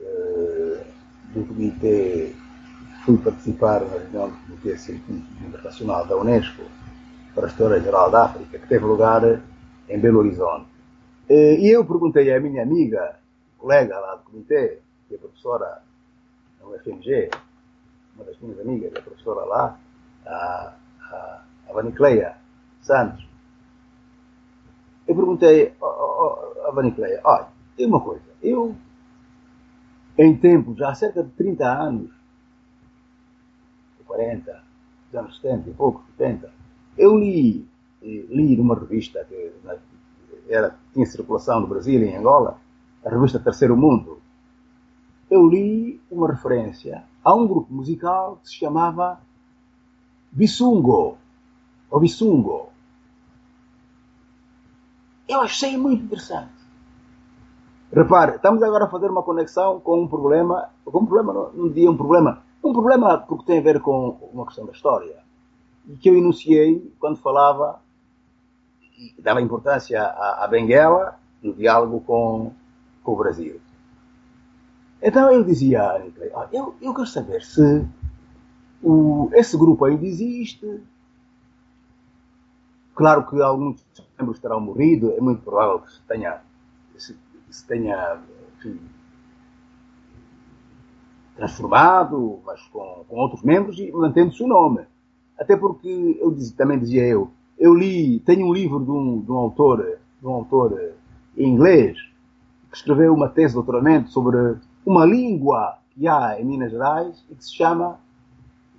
[0.00, 0.86] eh,
[1.34, 2.32] do Comitê,
[3.04, 6.62] fui participar na reunião do Comitê Científico Internacional da Unesco
[7.34, 9.22] para a História-Geral da África, que teve lugar
[9.88, 10.73] em Belo Horizonte.
[11.28, 13.18] E eu perguntei à minha amiga,
[13.56, 15.82] colega lá do comitê, que é professora
[16.60, 17.30] na UFMG,
[18.14, 19.80] uma das minhas amigas, é professora lá,
[20.26, 22.36] a, a, a Vanicleia
[22.82, 23.26] Santos.
[25.08, 28.76] Eu perguntei a Vanicleia, olha, tem uma coisa, eu,
[30.18, 32.10] em tempo, já há cerca de 30 anos,
[34.06, 34.62] 40,
[35.14, 36.52] anos 70 e pouco, 70,
[36.98, 37.66] eu li,
[38.02, 39.52] li numa revista que
[40.48, 42.58] era, tinha circulação no Brasil e em Angola,
[43.04, 44.20] a revista Terceiro Mundo.
[45.30, 49.20] eu li uma referência a um grupo musical que se chamava
[50.30, 51.16] Bisungo,
[51.90, 52.68] ou Bisungo.
[55.28, 56.52] Eu achei muito interessante.
[57.92, 61.90] Repare, estamos agora a fazer uma conexão com um problema, com um problema, não, diria
[61.90, 65.16] um problema, um problema porque tem a ver com uma questão da história,
[65.86, 67.80] e que eu enunciei quando falava
[68.96, 72.52] e dava importância à, à Benguela no diálogo com,
[73.02, 73.60] com o Brasil.
[75.02, 77.86] Então eu dizia a Anitta, eu, eu quero saber se
[78.82, 80.82] o, esse grupo ainda existe.
[82.94, 83.84] Claro que alguns
[84.18, 86.40] membros terão morrido, é muito provável que se tenha,
[86.96, 87.16] se,
[87.50, 88.18] se tenha
[88.56, 88.80] enfim,
[91.36, 94.86] transformado, mas com, com outros membros e mantendo-se o nome.
[95.38, 99.36] Até porque, eu também dizia eu, eu li, tenho um livro de um, de um
[99.36, 100.94] autor, de um autor
[101.36, 101.98] inglês,
[102.70, 107.34] que escreveu uma tese de doutoramento sobre uma língua que há em Minas Gerais e
[107.34, 107.98] que se chama,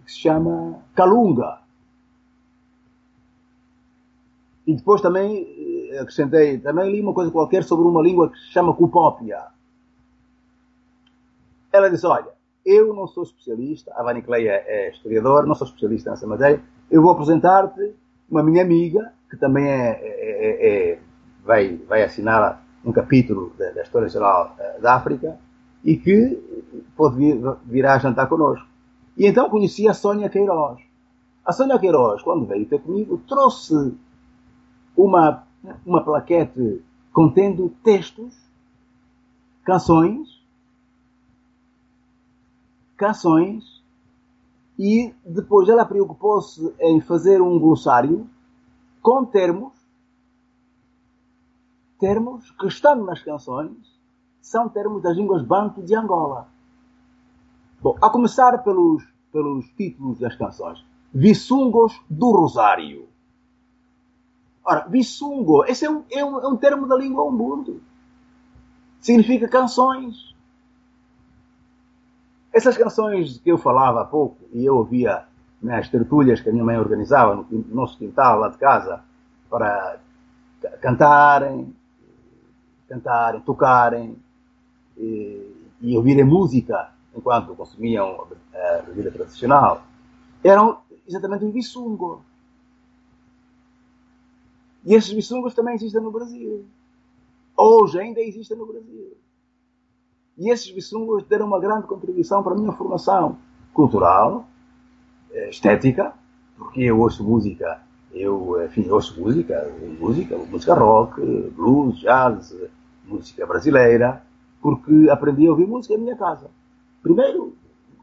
[0.06, 1.60] que se chama Calunga.
[4.68, 8.52] E depois também eh, acrescentei, também li uma coisa qualquer sobre uma língua que se
[8.52, 9.46] chama Cupópia.
[11.72, 12.30] Ela disse, olha,
[12.66, 17.02] eu não sou especialista, a Vani Cleia é historiador, não sou especialista nessa matéria, eu
[17.02, 17.94] vou apresentar-te
[18.30, 21.00] uma minha amiga, que também é, é, é, é
[21.44, 25.38] vai, vai assinar um capítulo da, da História Geral eh, da África,
[25.84, 26.40] e que
[26.96, 27.16] pode
[27.66, 28.68] vir, a jantar connosco.
[29.18, 30.80] E então conheci a Sónia Queiroz.
[31.46, 33.96] A Sónia Queiroz, quando veio ter comigo, trouxe
[34.98, 35.44] uma,
[35.86, 36.82] uma plaquete
[37.14, 38.36] contendo textos,
[39.64, 40.28] canções,
[42.98, 43.75] canções,
[44.78, 48.30] e depois ela preocupou-se em fazer um glossário
[49.02, 49.74] com termos,
[52.00, 53.96] termos que estão nas canções
[54.42, 56.48] são termos das línguas banto de Angola.
[57.82, 60.84] Bom, a começar pelos, pelos títulos das canções.
[61.14, 63.08] Vissungos do Rosário.
[64.66, 67.82] Ora, Vissungo, esse é um, é um, é um termo da língua umbundo.
[69.00, 70.25] Significa canções.
[72.56, 75.26] Essas canções que eu falava há pouco, e eu ouvia
[75.62, 79.04] nas tertúlias que a minha mãe organizava no, no nosso quintal lá de casa,
[79.50, 80.00] para
[80.80, 81.76] cantarem,
[82.88, 84.16] cantarem, tocarem,
[84.98, 89.84] e, e ouvirem música enquanto consumiam a bebida tradicional,
[90.42, 92.24] eram exatamente os bisungo.
[94.86, 96.66] E esses bisungos também existem no Brasil.
[97.58, 99.18] Hoje ainda existem no Brasil.
[100.38, 103.38] E esses bisungos deram uma grande contribuição para a minha formação
[103.74, 104.46] cultural,
[105.32, 106.14] eh, estética,
[106.58, 107.82] porque eu ouço música,
[108.14, 111.22] eu, enfim, ouço música, música, música rock,
[111.56, 112.56] blues, jazz,
[113.06, 114.24] música brasileira,
[114.62, 116.50] porque aprendi a ouvir música em minha casa.
[117.02, 117.54] Primeiro,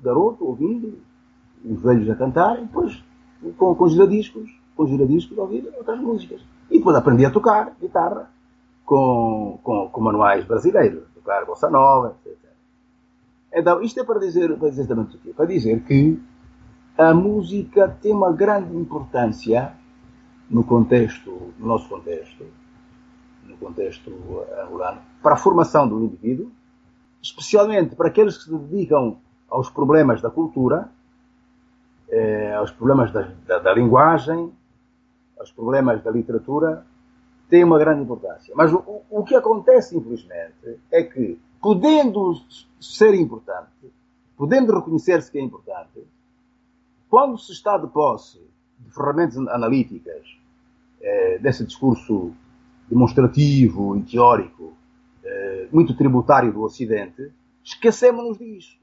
[0.00, 0.98] garoto, ouvindo,
[1.64, 3.02] os velhos a cantarem, depois
[3.56, 6.40] com, com giradiscos, com giradiscos a outras músicas.
[6.70, 8.30] E depois aprendi a tocar guitarra
[8.84, 12.36] com, com, com manuais brasileiros, tocar bossa nova, etc.
[13.54, 15.32] Então, isto é para dizer, para dizer o quê?
[15.36, 16.20] Para dizer que
[16.96, 19.72] a música tem uma grande importância
[20.48, 22.44] no contexto, no nosso contexto,
[23.46, 24.10] no contexto
[24.62, 26.50] angolano, para a formação do indivíduo,
[27.22, 29.18] especialmente para aqueles que se dedicam
[29.48, 30.90] aos problemas da cultura,
[32.10, 34.52] eh, aos problemas da, da, da, linguagem,
[35.38, 36.86] aos problemas da literatura,
[37.52, 38.54] tem uma grande importância.
[38.56, 42.34] Mas o, o que acontece, infelizmente, é que, podendo
[42.80, 43.92] ser importante,
[44.38, 46.02] podendo reconhecer-se que é importante,
[47.10, 48.40] quando se está de posse
[48.78, 50.26] de ferramentas analíticas
[51.02, 52.32] eh, desse discurso
[52.88, 54.72] demonstrativo e teórico
[55.22, 57.30] eh, muito tributário do Ocidente,
[57.62, 58.80] esquecemos-nos disto.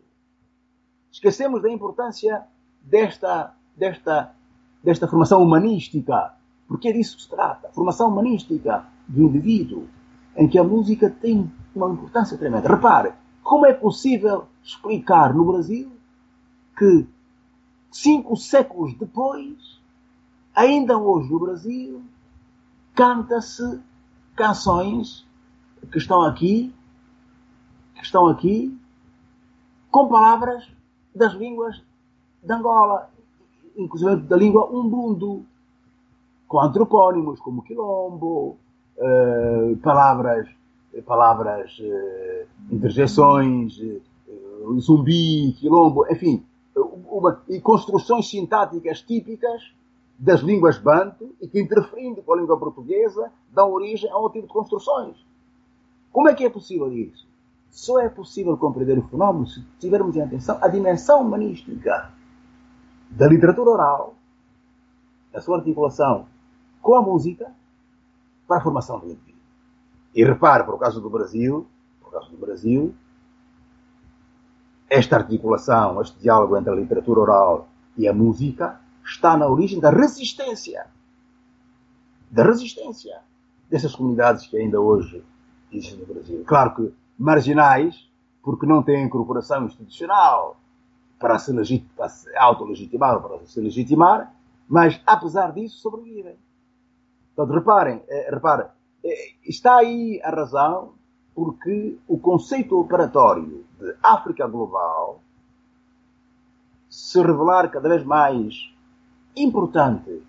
[1.11, 2.43] Esquecemos da importância
[2.83, 4.31] desta, desta,
[4.83, 6.35] desta formação humanística,
[6.69, 7.69] porque disso se trata.
[7.73, 9.87] Formação humanística do indivíduo,
[10.37, 12.69] em que a música tem uma importância tremenda.
[12.69, 13.11] Repare,
[13.43, 15.91] como é possível explicar no Brasil
[16.77, 17.07] que
[17.91, 19.81] cinco séculos depois,
[20.55, 22.03] ainda hoje no Brasil,
[22.93, 23.81] canta-se
[24.35, 25.27] canções
[25.91, 26.73] que estão aqui,
[27.95, 28.77] que estão aqui,
[29.89, 30.69] com palavras
[31.15, 31.81] das línguas
[32.43, 33.09] de Angola,
[33.75, 35.45] inclusive da língua umbundo,
[36.49, 38.57] com antropónimos como quilombo,
[38.97, 40.49] uh, palavras,
[41.05, 46.43] palavras uh, interjeições, uh, zumbi, quilombo, enfim,
[46.75, 49.73] uma, e construções sintáticas típicas
[50.17, 54.47] das línguas banto e que, interferindo com a língua portuguesa, dão origem a outro tipo
[54.47, 55.15] de construções.
[56.11, 57.29] Como é que é possível isso?
[57.69, 62.11] só é possível compreender o fenómeno se tivermos em atenção a dimensão humanística
[63.11, 64.15] da literatura oral,
[65.33, 66.25] a sua articulação
[66.89, 67.53] com a música
[68.47, 69.39] para a formação do indivíduo.
[70.15, 71.67] E repare, por causa do Brasil,
[72.01, 72.95] por causa do Brasil,
[74.89, 79.91] esta articulação, este diálogo entre a literatura oral e a música está na origem da
[79.91, 80.87] resistência.
[82.31, 83.21] Da resistência
[83.69, 85.23] dessas comunidades que ainda hoje
[85.71, 86.43] existem no Brasil.
[86.43, 88.09] Claro que marginais,
[88.41, 90.57] porque não têm incorporação institucional
[91.19, 94.33] para se, legit para se autolegitimar ou para se legitimar,
[94.67, 96.35] mas apesar disso sobrevivem.
[97.39, 98.67] Portanto, reparem, eh, reparem,
[99.01, 100.95] eh, está aí a razão
[101.33, 105.21] porque o conceito operatório de África global
[106.89, 108.53] se revelar cada vez mais
[109.37, 110.21] importante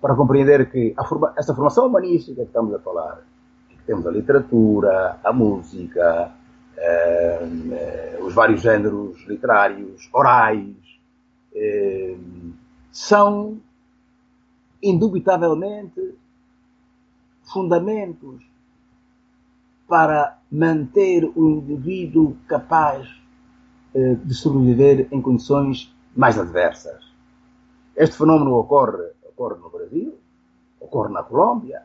[0.00, 3.22] para compreender que forma, essa formação humanística que estamos a falar,
[3.68, 6.30] que temos a literatura, a música,
[6.76, 10.76] eh, eh, os vários géneros literários, orais,
[11.52, 12.16] eh,
[12.92, 13.60] são
[14.82, 16.18] indubitavelmente
[17.44, 18.42] fundamentos
[19.86, 23.08] para manter o indivíduo capaz
[23.94, 27.12] eh, de sobreviver em condições mais adversas.
[27.94, 30.18] Este fenómeno ocorre, ocorre no Brasil,
[30.80, 31.82] ocorre na Colômbia,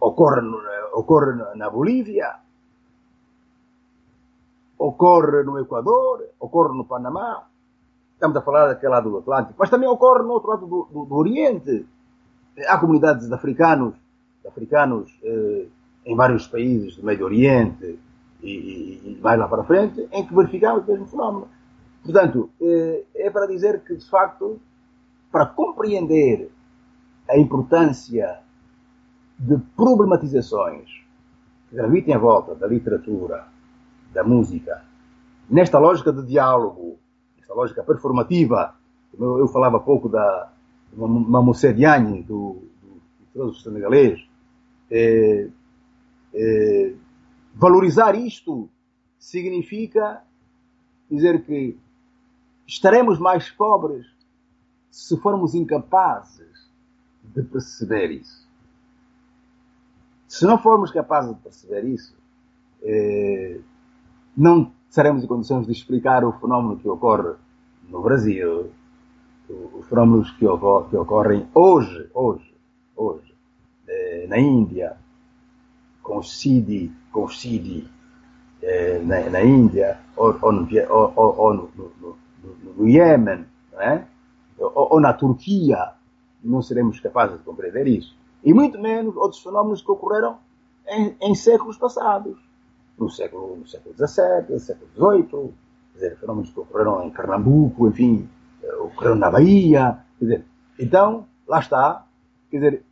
[0.00, 0.40] ocorre,
[0.94, 2.40] ocorre na Bolívia,
[4.78, 7.48] ocorre no Equador, ocorre no Panamá.
[8.16, 11.04] Estamos a falar daquele lado do Atlântico, mas também ocorre no outro lado do, do,
[11.04, 11.84] do Oriente.
[12.66, 13.94] Há comunidades de africanos,
[14.40, 15.66] de africanos eh,
[16.06, 17.98] em vários países do Médio Oriente
[18.42, 21.48] e, e, e mais lá para frente, em que verificamos o mesmo fenómeno.
[22.02, 24.58] Portanto, eh, é para dizer que, de facto,
[25.30, 26.50] para compreender
[27.28, 28.38] a importância
[29.38, 30.88] de problematizações
[31.68, 33.46] que gravitem à volta da literatura,
[34.14, 34.82] da música,
[35.50, 36.98] nesta lógica de diálogo,
[37.46, 38.74] esta lógica performativa,
[39.12, 40.52] como eu falava pouco da
[40.92, 43.00] Mamoussé Diagne, do, do
[43.32, 44.20] filósofo senegalês,
[44.90, 45.48] é,
[46.34, 46.92] é,
[47.54, 48.68] valorizar isto
[49.16, 50.22] significa
[51.08, 51.78] dizer que
[52.66, 54.04] estaremos mais pobres
[54.90, 56.68] se formos incapazes
[57.22, 58.44] de perceber isso.
[60.26, 62.16] Se não formos capazes de perceber isso,
[62.82, 63.60] eh,
[64.36, 67.34] não seremos em condições de explicar o fenómeno que ocorre
[67.90, 68.70] no Brasil,
[69.74, 72.54] os fenómenos que, que ocorrem hoje, hoje,
[72.96, 73.34] hoje,
[73.86, 74.96] eh, na Índia,
[76.02, 77.86] com o Sidi, com Sidi
[78.62, 82.16] eh, na, na, Índia, ou, ou, no, ou, ou no, no,
[82.78, 83.44] no Iêmen,
[83.74, 84.02] é?
[84.58, 85.92] ou, na Turquia,
[86.42, 88.16] não seremos capazes de compreender isso.
[88.42, 90.38] E muito menos outros fenómenos que ocorreram
[90.88, 92.45] em, em séculos passados,
[92.98, 95.54] no século, no século XVII, século XVIII,
[95.92, 98.28] quer dizer, fenómenos que ocorreram em Pernambuco, enfim,
[98.62, 100.44] eh, ocorreram na Bahia, quer dizer,
[100.78, 102.06] então, lá está,
[102.50, 102.84] quer dizer,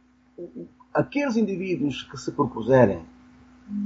[0.92, 3.04] aqueles indivíduos que se propuserem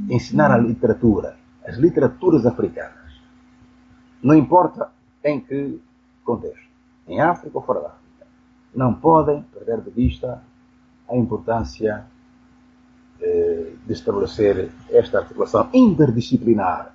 [0.09, 3.21] ensinar a literatura, as literaturas africanas,
[4.23, 4.91] não importa
[5.25, 5.81] em que
[6.25, 6.69] contexto,
[7.07, 8.27] em África ou fora da África,
[8.75, 10.43] não podem perder de vista
[11.09, 12.05] a importância
[13.21, 16.95] de estabelecer esta articulação interdisciplinar.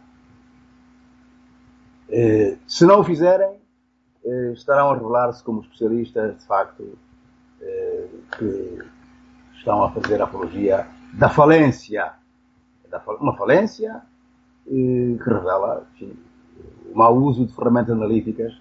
[2.09, 3.57] Eh, se não o fizerem,
[4.23, 6.97] eh, estarão a revelar-se como especialistas, de facto,
[7.61, 8.79] eh, que
[9.57, 12.13] estão a fazer apologia da falência.
[13.19, 14.01] Uma falência
[14.67, 16.13] eh, que revela enfim,
[16.93, 18.53] o mau uso de ferramentas analíticas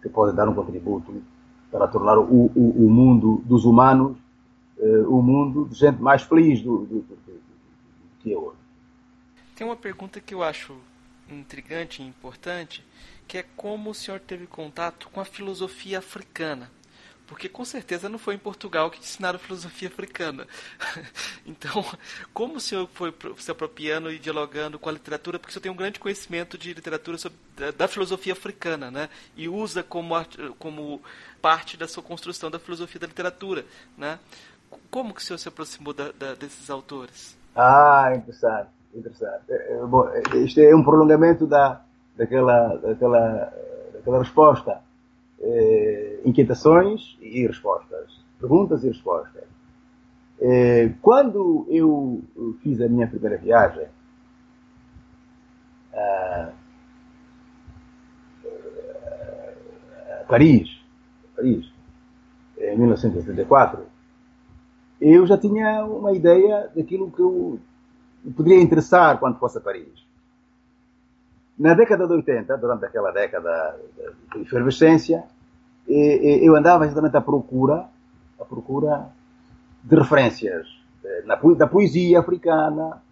[0.00, 1.22] que podem dar um contributo
[1.70, 4.16] para tornar o, o, o mundo dos humanos
[4.80, 7.40] uh, o mundo de gente mais feliz do, do, do, do,
[8.20, 8.58] que é hoje.
[9.54, 10.76] Tem uma pergunta que eu acho
[11.30, 12.84] intrigante e importante,
[13.28, 16.70] que é como o senhor teve contato com a filosofia africana
[17.30, 20.48] porque com certeza não foi em Portugal que ensinaram filosofia africana.
[21.46, 21.84] então,
[22.34, 25.70] como o senhor foi se apropriando e dialogando com a literatura, porque o senhor tem
[25.70, 27.38] um grande conhecimento de literatura sobre,
[27.76, 29.08] da, filosofia africana, né?
[29.36, 30.12] E usa como,
[30.58, 31.00] como
[31.40, 33.64] parte da sua construção da filosofia da literatura,
[33.96, 34.18] né?
[34.90, 37.38] Como que o senhor se aproximou da, da, desses autores?
[37.54, 39.42] Ah, interessante, interessante.
[39.48, 41.80] É, é, bom, é, isto é um prolongamento da,
[42.16, 43.52] daquela, daquela,
[43.92, 44.80] daquela resposta
[45.40, 49.44] eh, inquietações e respostas, perguntas e respostas.
[50.40, 52.22] Eh, quando eu
[52.62, 53.86] fiz a minha primeira viagem
[55.94, 56.52] a,
[60.20, 60.68] a Paris,
[61.34, 61.72] Paris,
[62.58, 63.89] em 1984,
[65.00, 67.58] eu já tinha uma ideia daquilo que eu
[68.36, 70.06] poderia interessar quando fosse a Paris.
[71.58, 73.78] Na década de 80, durante aquela década
[74.34, 75.24] de efervescência,
[75.86, 77.86] eu andava exatamente à procura,
[78.38, 79.08] à procura
[79.82, 80.66] de referências
[81.04, 81.24] eh,
[81.56, 83.02] da poesia africana.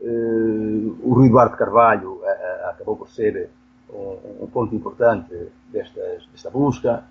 [0.00, 3.50] Eh, o Rui Eduardo Carvalho eh, acabou por ser
[3.90, 5.34] um, ponto importante
[5.70, 6.00] desta,
[6.30, 7.04] desta busca,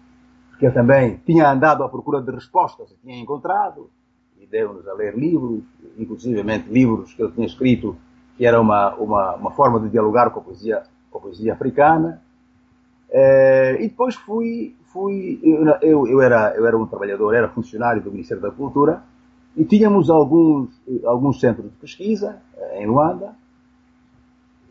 [0.49, 3.89] porque ele também tinha andado à procura de respostas e tinha encontrado,
[4.42, 5.62] e deu-nos a ler livros,
[5.98, 7.96] inclusivamente livros que ele tinha escrito,
[8.38, 12.22] que era uma, uma, uma forma de dialogar com a poesia, com a poesia africana.
[13.80, 15.40] e depois fui fui,
[15.82, 19.04] eu, eu, era, eu era um trabalhador, era funcionário do Ministério da Cultura
[19.56, 20.70] e tínhamos alguns,
[21.06, 23.34] alguns centros de pesquisa eh, em Luanda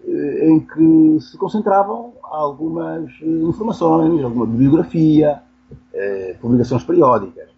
[0.06, 5.42] eh, em que se concentravam algumas informações, alguma bibliografia,
[6.40, 7.49] publicações periódicas.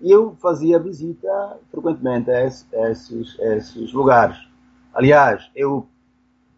[0.00, 4.38] E eu fazia visita frequentemente a esses, a esses, a esses lugares.
[4.94, 5.86] Aliás, eu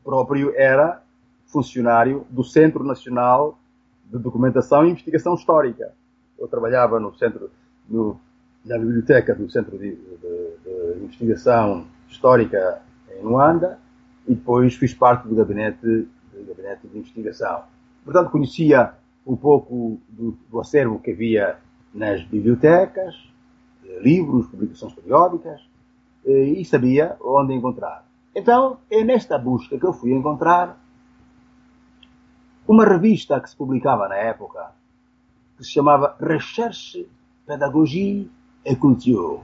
[0.04, 1.02] próprio era
[1.46, 3.58] funcionário do Centro Nacional
[4.06, 5.92] de documentação e investigação histórica.
[6.38, 7.50] Eu trabalhava no centro,
[7.88, 8.18] no,
[8.64, 12.80] na biblioteca do Centro de, de, de, Investigação Histórica
[13.18, 13.78] em Luanda
[14.26, 17.64] e depois fiz parte do gabinete, do gabinete de investigação.
[18.04, 18.92] Portanto, conhecia
[19.26, 21.56] um pouco do, do acervo que havia
[21.92, 23.31] nas bibliotecas,
[24.00, 25.60] livros, publicações periódicas,
[26.24, 28.06] eh, e sabia onde encontrar.
[28.34, 30.78] Então, é nesta busca que eu fui encontrar
[32.66, 34.72] uma revista que se publicava na época,
[35.56, 37.08] que se chamava Recherche,
[37.46, 38.30] Pédagogie
[38.64, 39.40] et Culture.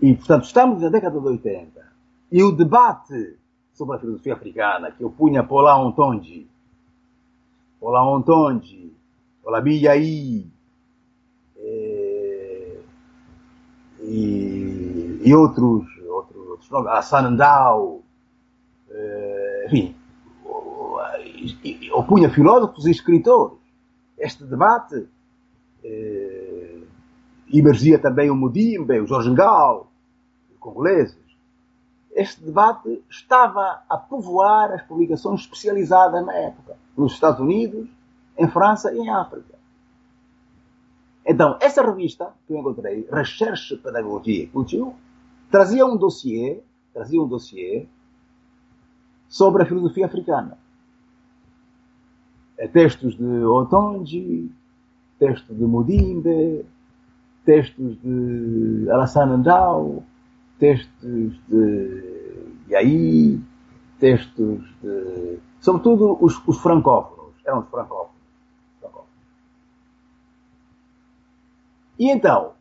[0.00, 1.86] E, portanto, estamos na década de 80.
[2.32, 3.36] E o debate
[3.72, 6.48] sobre a filosofia africana, que eu punha Paula Ontonji,
[7.80, 8.92] Paula Ontonji,
[9.42, 10.50] Paula Biyaí,
[11.58, 12.78] e,
[14.06, 18.02] e, e outros, outros, outros nomes, Hassan Ndao,
[18.90, 19.96] eh, enfim,
[21.92, 23.58] opunha filósofos e escritores.
[24.16, 25.08] Este debate
[25.84, 26.78] eh,
[27.52, 29.90] emergia também o Mudimbe, o Jorge Gal,
[30.52, 31.18] os congoleses.
[32.12, 37.86] Este debate estava a povoar as publicações especializadas na época, nos Estados Unidos,
[38.38, 39.55] em França e em África.
[41.26, 44.92] Então, essa revista que eu encontrei, Recherche, Pedagogia e Culture,
[45.50, 46.60] trazia um dossiê,
[46.94, 47.86] trazia um dossiê
[49.28, 50.56] sobre a filosofia africana.
[52.56, 54.50] É textos de Otonji,
[55.18, 56.64] textos de Mudimbe,
[57.44, 60.04] textos de Alassane Ndao,
[60.58, 62.02] textos de
[62.68, 63.40] Yaí,
[63.98, 65.38] textos de.
[65.60, 67.34] Sobretudo os, os francófonos.
[67.44, 68.05] Eram os francófonos.
[71.98, 72.52] E então,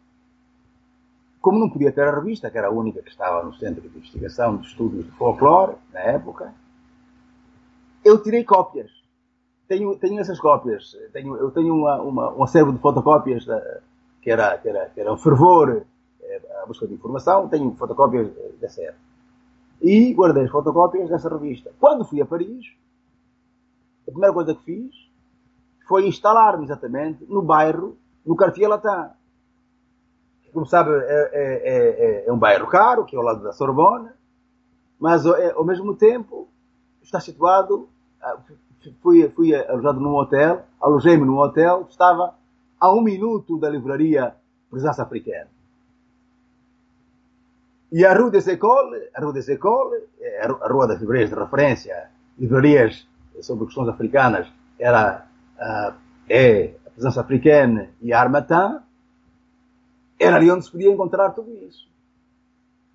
[1.41, 3.87] como não podia ter a revista, que era a única que estava no Centro de
[3.87, 6.53] Investigação de Estudos de Folclore, na época,
[8.03, 8.95] eu tirei cópias
[9.67, 10.95] tenho, tenho essas cópias.
[11.11, 13.79] Tenho, eu tenho uma, uma, um acervo de fotocópias da,
[14.21, 15.83] que, era, que, era, que era um fervor
[16.61, 17.47] à busca de informação.
[17.49, 19.05] Tenho fotocópias eh, dessa época.
[19.81, 21.71] E guardei as fotocópias dessa revista.
[21.79, 22.65] Quando fui a Paris,
[24.07, 24.95] a primeira coisa que fiz
[25.87, 29.13] foi instalar-me exatamente no bairro, no Cartier Latin.
[30.55, 34.07] Como sabe, é, é, é, é, um bairro caro, que é ao lado da Sorbonne,
[34.97, 36.47] mas ao mesmo tempo
[37.03, 37.89] está situado
[39.01, 42.35] fui, fui alojado num hotel, alojei-me num hotel que estava
[42.79, 44.33] a um minuto da livraria
[44.71, 45.49] Presença Africana.
[47.91, 51.35] E a Rua des Écoles, a Rua des Écoles, é a Rua das Livrarias de
[51.35, 52.09] Referência,
[52.39, 53.05] livrarias
[53.41, 54.47] sobre questões africanas,
[54.79, 55.27] era,
[55.59, 55.93] uh,
[56.29, 58.84] é a Presença Africana e a Armatan,
[60.19, 61.87] era ali onde se podia encontrar tudo isso.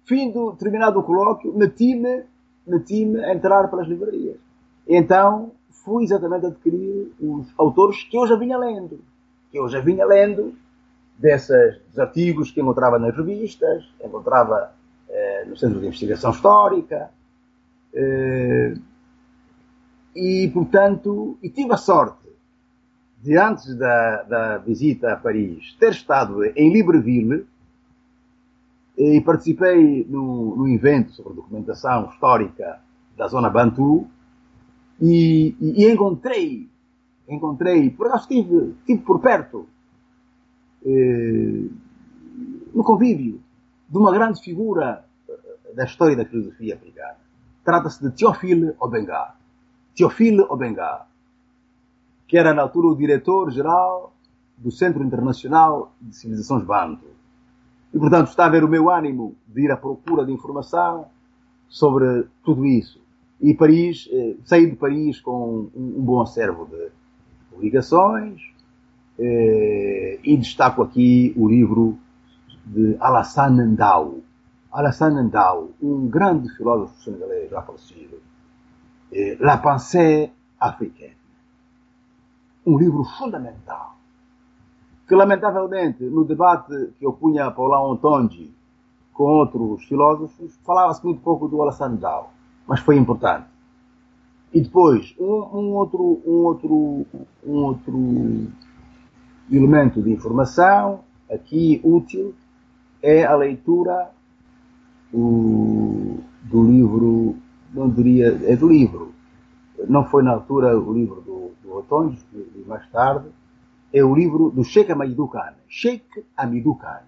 [0.04, 2.24] Fim do terminado o colóquio, meti-me
[2.66, 4.36] meti a entrar pelas livrarias.
[4.86, 5.52] Então,
[5.84, 9.00] fui exatamente adquirir os autores que eu já vinha lendo.
[9.50, 10.54] Que eu já vinha lendo
[11.18, 14.72] desses dos artigos que encontrava nas revistas, encontrava
[15.08, 17.10] eh, no Centro de Investigação Histórica.
[17.92, 18.74] Eh,
[20.14, 22.19] e, portanto, e tive a sorte
[23.22, 27.46] de, antes da, da visita a Paris, ter estado em Libreville
[28.96, 32.80] e participei no, no evento sobre documentação histórica
[33.16, 34.06] da zona Bantu,
[35.00, 36.68] e, e, e encontrei,
[37.28, 39.66] encontrei, por acaso estive, estive por perto,
[40.84, 41.64] eh,
[42.74, 43.40] no convívio
[43.88, 47.16] de uma grande figura eh, da história da filosofia africana.
[47.64, 49.34] Trata-se de Théophile Obenga.
[49.96, 51.06] Théophile Obenga,
[52.30, 54.14] que era na altura o diretor-geral
[54.56, 57.06] do Centro Internacional de Civilizações Bantu.
[57.92, 61.06] E, portanto, está a ver o meu ânimo de ir à procura de informação
[61.68, 63.00] sobre tudo isso.
[63.40, 66.90] E Paris, eh, saí de Paris com um, um bom acervo de
[67.50, 68.40] publicações,
[69.18, 71.98] eh, e destaco aqui o livro
[72.64, 74.20] de Alassane Ndao.
[74.70, 78.22] Alassane Ndao, um grande filósofo senegalês já falecido.
[79.12, 80.30] Eh, La pensée
[80.60, 81.19] africaine.
[82.66, 83.96] Um livro fundamental.
[85.06, 88.54] Que, lamentavelmente, no debate que eu punha Paulão Ontonji
[89.12, 92.30] com outros filósofos, falava-se muito pouco do Alassane Ndao.
[92.66, 93.46] Mas foi importante.
[94.52, 97.06] E depois, um, um, outro, um, outro,
[97.46, 98.48] um outro
[99.50, 101.00] elemento de informação,
[101.30, 102.34] aqui útil,
[103.02, 104.10] é a leitura
[105.12, 107.36] o, do livro,
[107.72, 109.12] não diria, é do livro,
[109.88, 111.20] não foi na altura o livro
[111.90, 112.24] do Otones,
[112.66, 113.28] mais tarde,
[113.92, 117.02] é o livro do Sheikh Amidou Khan, Sheikh Amidou Khan,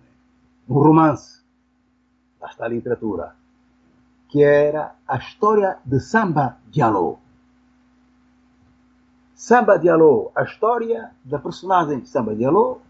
[0.68, 1.40] um romance,
[2.40, 3.36] lá está a literatura,
[4.28, 7.20] que era a história de Samba Diallo.
[9.34, 12.80] Samba Diallo, a história da personagem Samba Diallo,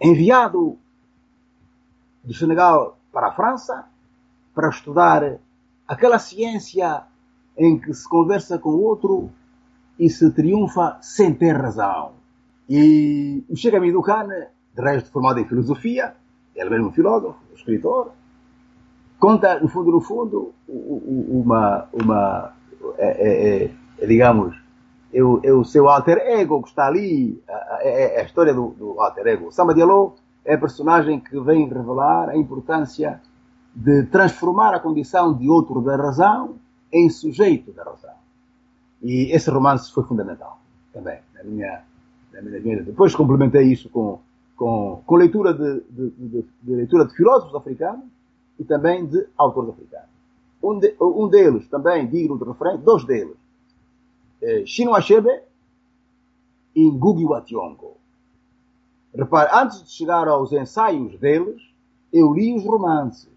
[0.00, 0.78] enviado
[2.22, 3.86] do Senegal para a França
[4.54, 5.38] para estudar
[5.86, 7.04] aquela ciência
[7.56, 9.30] em que se conversa com o outro
[10.00, 12.12] e se triunfa sem ter razão.
[12.66, 14.28] E o Amidou Khan,
[14.74, 16.14] de resto formado em filosofia,
[16.56, 18.12] ele mesmo filósofo, escritor,
[19.18, 22.52] conta, no fundo, no fundo, uma, uma
[22.96, 24.56] é, é, é, digamos,
[25.12, 27.38] é o, é o, seu alter ego que está ali,
[27.80, 29.52] é, é a história do, do alter ego.
[29.52, 30.14] Samba Diallo
[30.46, 33.20] é a personagem que vem revelar a importância
[33.74, 36.56] de transformar a condição de outro da razão
[36.90, 38.19] em sujeito da razão.
[39.02, 40.60] E esse romance foi fundamental
[40.92, 41.82] também na minha,
[42.32, 42.82] na minha vida.
[42.82, 44.20] Depois complementei isso com,
[44.56, 48.04] com, com leitura de, de, de, de, leitura de filósofos africanos
[48.58, 50.10] e também de autores africanos.
[50.62, 53.36] Um, de, um deles, também digno de referência, dois deles,
[54.42, 55.42] é Chinua Achebe
[56.74, 57.96] e Ngugi wa Thiong'o.
[59.14, 61.60] Repare, antes de chegar aos ensaios deles,
[62.12, 63.28] eu li os romances.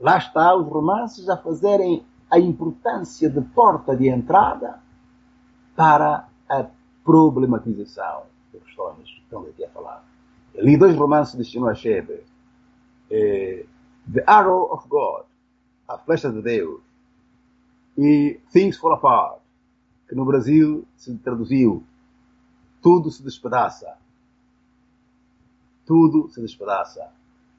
[0.00, 4.80] Lá está os romances a fazerem a importância de porta de entrada
[5.74, 6.66] para a
[7.04, 10.04] problematização de questões que estão aqui a falar.
[10.54, 12.24] Eu li dois romances de Chinua Achebe.
[13.10, 13.64] Eh,
[14.12, 15.24] The Arrow of God,
[15.86, 16.80] A Flecha de Deus,
[17.96, 19.40] e Things Fall Apart,
[20.08, 21.82] que no Brasil se traduziu
[22.80, 23.98] Tudo se despedaça
[25.88, 27.10] tudo se despedaça.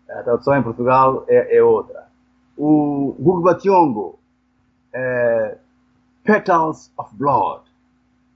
[0.07, 2.07] A tradução em Portugal é, é outra.
[2.55, 4.18] O Gugbationgo,
[4.93, 5.57] é,
[6.23, 7.63] Petals of Blood,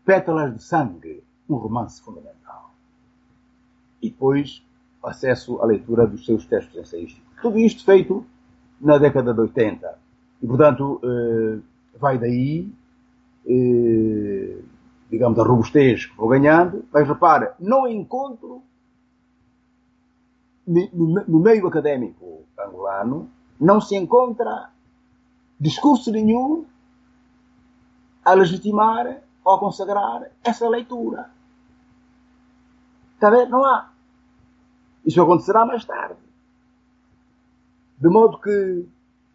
[0.06, 2.72] Pétalas de Sangue, um romance fundamental.
[4.02, 4.64] E depois
[5.04, 7.24] acesso à leitura dos seus textos ensaísticos.
[7.42, 8.26] Tudo isto feito
[8.80, 9.98] na década de 80.
[10.42, 11.60] E, portanto, eh,
[12.00, 12.72] vai daí,
[13.46, 14.58] eh,
[15.10, 18.64] digamos, a robustez que vou ganhando, mas repara, não encontro
[20.66, 24.70] no meio académico angolano não se encontra
[25.64, 26.66] discurso nenhum
[28.26, 31.30] a legitimar ou a consagrar essa leitura.
[33.16, 33.50] Está a ver?
[33.50, 33.92] Não há.
[35.06, 36.20] Isso acontecerá mais tarde.
[37.98, 38.86] De modo que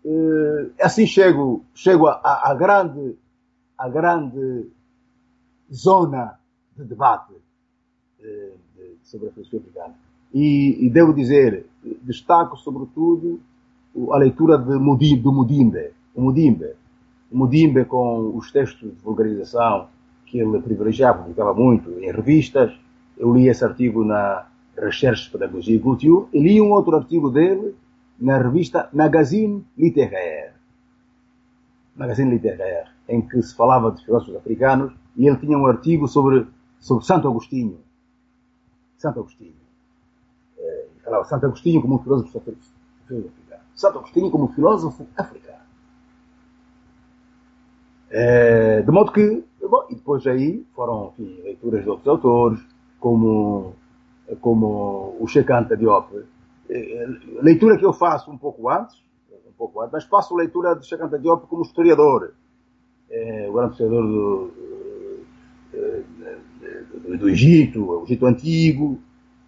[0.04, 3.16] eh, assim chego, chego à, grande,
[3.76, 4.70] à grande
[5.72, 6.38] zona
[6.76, 7.32] de debate
[8.20, 8.52] eh,
[9.02, 9.94] sobre a filosofia africana
[10.32, 11.66] e, e devo dizer,
[12.02, 13.40] destaco sobretudo
[14.12, 15.92] a leitura de Mudim, do Mudimbe.
[16.18, 16.72] O Mudimbe.
[17.30, 19.86] O Mudimbe com os textos de vulgarização
[20.26, 22.76] que ele privilegiava, publicava muito em revistas.
[23.16, 27.76] Eu li esse artigo na Recherche Pedagogia e e li um outro artigo dele
[28.18, 30.54] na revista Magazine Littéraire.
[31.94, 36.48] Magazine Littéraire, em que se falava de filósofos africanos e ele tinha um artigo sobre,
[36.80, 37.78] sobre Santo Agostinho.
[38.96, 39.54] Santo Agostinho
[41.04, 43.62] falava Santo Agostinho como um filósofo africano.
[43.76, 45.67] Santo Agostinho como filósofo africano.
[48.10, 52.60] É, de modo que, bom, e depois aí foram enfim, leituras de outros autores,
[52.98, 53.74] como,
[54.40, 56.24] como o Checanta Diop.
[56.70, 57.06] É,
[57.42, 58.96] leitura que eu faço um pouco antes,
[59.46, 62.32] um pouco antes, mas faço leitura de Checanta Diop como historiador.
[63.10, 64.52] É, o grande historiador do,
[67.04, 68.98] do, do Egito, o Egito Antigo,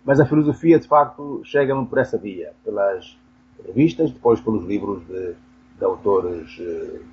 [0.04, 3.18] mas a filosofia, de facto, chega-me por essa via, pelas
[3.66, 5.34] revistas, depois pelos livros de,
[5.78, 6.58] de autores,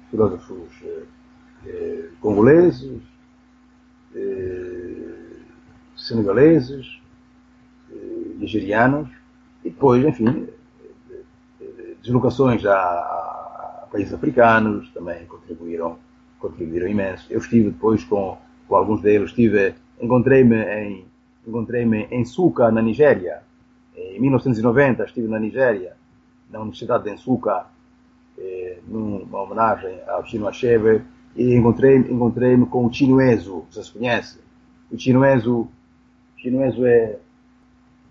[0.09, 0.71] filósofos
[1.67, 3.01] eh, congoleses,
[4.15, 5.37] eh,
[5.95, 6.99] senegaleses,
[7.91, 7.95] eh,
[8.37, 9.09] nigerianos,
[9.63, 10.47] E depois, enfim,
[12.01, 15.97] deslocações a, países africanos também contribuíram,
[16.39, 17.25] contribuíram imenso.
[17.29, 18.37] Eu estive depois com,
[18.67, 19.31] com alguns deles,
[20.01, 21.05] encontrei-me em,
[21.45, 23.41] encontrei-me em Suca, na Nigéria.
[23.95, 25.95] Em 1990 estive na Nigéria,
[26.51, 27.09] na Universidade de
[28.37, 31.01] eh, numa homenagem ao Chino Achebe,
[31.37, 34.39] e encontrei-me encontrei com o Chinueso, você se conhece?
[34.91, 35.69] O Chinueso,
[36.37, 37.19] Chinueso é,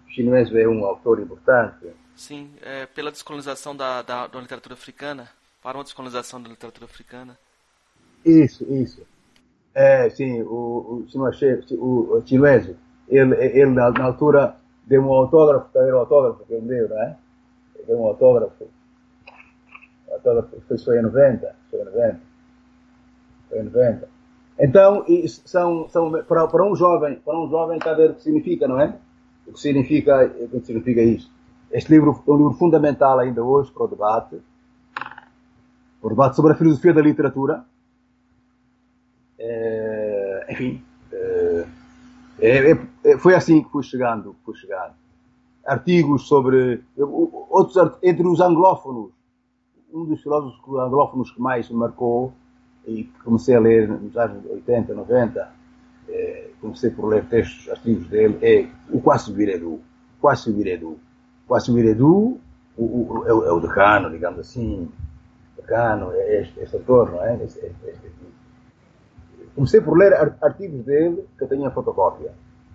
[0.08, 1.88] Chinueso é um autor importante.
[2.14, 5.28] Sim, é, pela descolonização da, da, da, literatura africana,
[5.60, 7.36] para uma descolonização da literatura africana.
[8.24, 9.02] Isso, isso.
[9.74, 12.76] É, sim, o, o, o, o Chinueso,
[13.08, 17.02] ele, ele na, na altura deu um autógrafo, também um autógrafo que ele deu, não
[17.02, 17.16] é?
[17.86, 18.68] Deu um autógrafo.
[20.12, 22.25] autógrafo foi, foi em 90, foi em 90.
[23.48, 24.08] Foi em 90.
[24.58, 25.04] Então,
[25.44, 28.66] são, são para, para um jovem, para um jovem está a ver o que significa,
[28.66, 28.96] não é?
[29.46, 31.30] O que significa, o que significa isto.
[31.70, 34.40] Este livro é um livro fundamental ainda hoje para o debate,
[34.94, 37.64] para o debate sobre a filosofia da literatura.
[39.38, 40.82] É, enfim,
[41.12, 41.66] é,
[42.38, 42.70] é,
[43.04, 44.94] é, foi assim que fui chegando, fui chegando.
[45.66, 49.10] Artigos sobre outros entre os anglófonos,
[49.92, 52.32] um dos filósofos anglófonos que mais me marcou
[52.86, 55.52] e comecei a ler nos anos 80, 90,
[56.08, 59.80] eh, comecei por ler textos, artigos dele, é o Quasi Viredu.
[60.20, 60.98] Quasi Viredu.
[61.46, 62.40] Quasi Viredu
[62.76, 64.88] o, o, é, o, é o decano, digamos assim,
[65.56, 67.34] decano, é este, este autor, não é?
[67.42, 68.10] Este, este, este,
[69.54, 72.32] comecei por ler artigos dele que eu em fotocópia.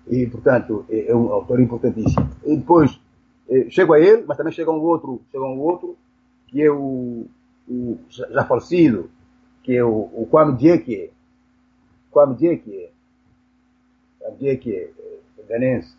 [0.07, 2.29] E, portanto, é, é um autor importantíssimo.
[2.43, 2.99] E depois,
[3.47, 5.95] eh, chego a ele, mas também chega um outro, chega um outro,
[6.47, 7.27] que é o,
[7.69, 9.09] o já falecido,
[9.63, 11.11] que o, o Kwame Dieke,
[12.09, 12.89] Kwame Dieke,
[14.19, 14.93] Kwame Dieke,
[15.47, 15.95] ganense.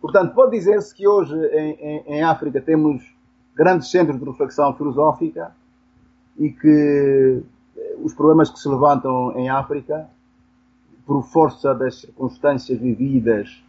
[0.00, 3.02] Portanto, pode dizer-se que hoje em, em, em, África temos
[3.54, 5.52] grandes centros de reflexão filosófica
[6.38, 7.42] e que
[7.76, 10.08] eh, os problemas que se levantam em África,
[11.04, 13.64] por força das circunstâncias vividas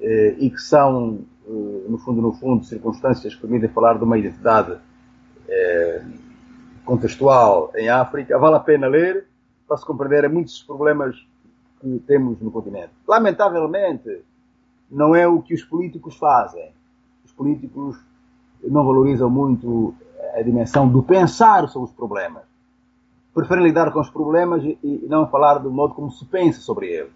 [0.00, 4.18] eh, e que são, eh, no fundo, no fundo, circunstâncias que permitem falar de uma
[4.18, 4.78] identidade
[5.46, 6.02] eh,
[6.88, 9.26] contextual em África, vale a pena ler
[9.66, 11.14] para se compreender muitos problemas
[11.78, 12.92] que temos no continente.
[13.06, 14.22] Lamentavelmente,
[14.90, 16.72] não é o que os políticos fazem.
[17.26, 18.00] Os políticos
[18.64, 19.94] não valorizam muito
[20.34, 22.44] a dimensão do pensar sobre os problemas.
[23.34, 27.12] Preferem lidar com os problemas e não falar do modo como se pensa sobre eles.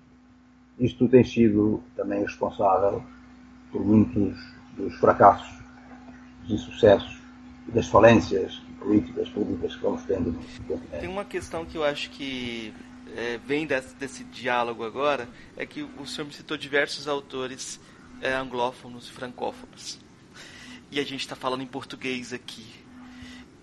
[0.78, 3.02] Isto tem sido também responsável
[3.72, 4.36] por muitos
[4.76, 5.64] dos fracassos,
[6.42, 7.22] dos insucessos
[7.68, 10.38] das falências políticas públicas que vamos tendo
[11.00, 12.74] Tem uma questão que eu acho que
[13.16, 17.80] é, vem desse, desse, diálogo agora, é que o senhor me citou diversos autores
[18.20, 19.98] é, anglófonos e francófonos.
[20.90, 22.66] E a gente está falando em português aqui.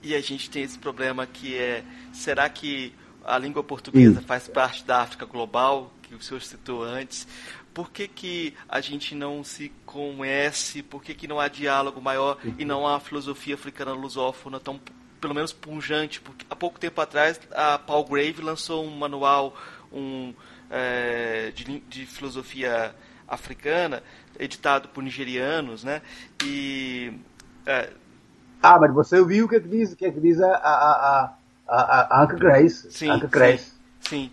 [0.02, 1.84] E a gente tem esse problema que é,
[2.14, 2.94] será que
[3.24, 7.28] a língua portuguesa faz parte da África global, que o senhor citou antes?
[7.74, 10.82] Por que, que a gente não se conhece?
[10.82, 14.80] Por que, que não há diálogo maior e não há filosofia africana lusófona tão
[15.20, 19.56] pelo menos punjante, porque há pouco tempo atrás a Paul Grave lançou um manual
[19.92, 20.34] um,
[20.70, 22.94] é, de, de, filosofia
[23.28, 24.02] africana,
[24.40, 26.02] editado por nigerianos, né?
[26.44, 27.14] E
[27.66, 27.90] é...
[28.62, 31.34] ah, mas você ouviu o que, é que diz, que, é que diz a, a,
[31.68, 32.92] a, a Anka Grace?
[32.92, 33.74] Sim, Anka Grace.
[34.02, 34.32] sim.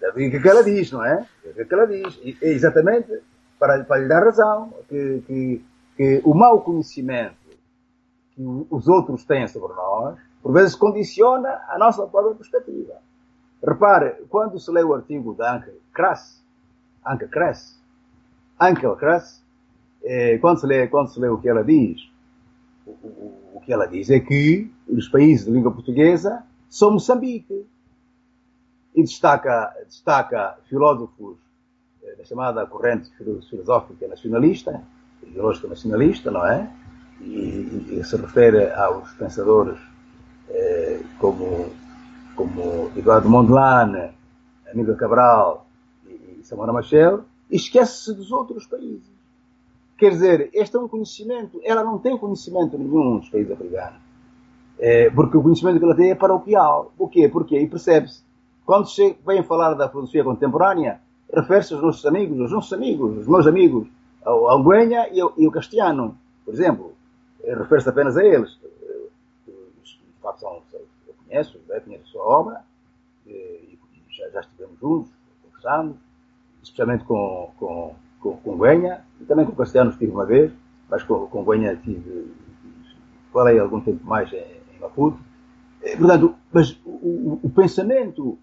[0.00, 1.26] O que, é que ela diz, não é?
[1.44, 2.18] O que, que ela diz?
[2.22, 3.20] E, exatamente
[3.58, 5.64] para, para lhe dar razão que, que,
[5.96, 7.34] que o mau conhecimento
[8.38, 12.94] que os outros têm sobre nós, por vezes condiciona a nossa própria perspectiva.
[13.60, 16.40] Repare, quando se lê o artigo da Anke Krass,
[17.04, 17.76] Anke Krass,
[18.60, 19.44] Anke Krass,
[20.04, 22.00] eh, quando, se lê, quando se lê o que ela diz,
[22.86, 27.66] o, o, o que ela diz é que os países de língua portuguesa são Moçambique.
[28.94, 31.36] E destaca, destaca filósofos
[32.02, 33.10] eh, da chamada corrente
[33.48, 34.82] filosófica nacionalista,
[35.22, 36.72] ideológica nacionalista, não é?
[37.20, 39.78] E, e se refere aos pensadores
[40.50, 41.66] eh, como,
[42.34, 44.10] como Eduardo Mondlane,
[44.72, 45.66] Aníbal Cabral
[46.06, 49.18] e, e Samora Machel, esquece-se dos outros países.
[49.96, 54.00] Quer dizer, este é um conhecimento, ela não tem conhecimento nenhum dos países africanos.
[54.78, 56.92] É, porque o conhecimento que ela tem é paroquial.
[56.96, 57.28] O quê?
[57.28, 57.58] Porquê?
[57.58, 58.22] E percebe-se.
[58.64, 58.86] Quando
[59.26, 61.00] vem falar da filosofia contemporânea,
[61.34, 63.88] refere-se aos nossos amigos, aos nossos amigos, aos meus amigos,
[64.24, 66.97] ao Anguenha e ao, e ao Castiano, por exemplo
[67.54, 68.58] refere-se apenas a eles.
[69.82, 72.64] Os fatos são, eu conheço, conheço a sua obra,
[73.26, 73.78] e
[74.10, 75.10] já, já estivemos juntos,
[75.42, 75.96] conversamos,
[76.62, 80.52] especialmente com, com, com, com Guenha, e também com o Castiano estive uma vez,
[80.88, 81.44] mas com, com
[81.82, 82.34] tive,
[83.32, 85.18] falei algum tempo mais em, em Maputo.
[85.82, 88.38] Eh, portanto, mas o, o, pensamento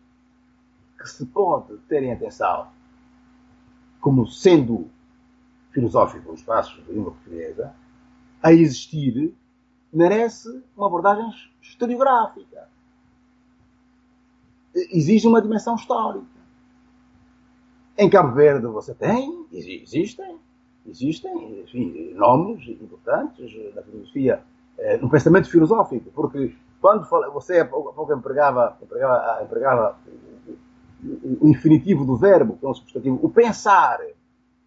[0.98, 2.68] que se pode ter em atenção
[4.00, 4.88] como sendo
[5.72, 7.74] filosófico no espaço da língua portuguesa,
[8.46, 9.34] a existir,
[9.92, 11.28] merece uma abordagem
[11.60, 12.70] historiográfica.
[14.76, 16.28] Exige uma dimensão histórica.
[17.98, 20.38] Em Cabo Verde você tem, existem,
[20.86, 24.44] existem enfim, nomes importantes na filosofia,
[24.78, 29.98] eh, no pensamento filosófico, porque quando você há pouco empregava, empregava, empregava
[31.42, 34.00] o infinitivo do verbo, que é um substantivo, o pensar,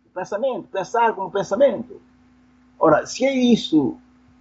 [0.04, 2.00] o pensamento, pensar como pensamento.
[2.78, 3.96] Ora, se é isso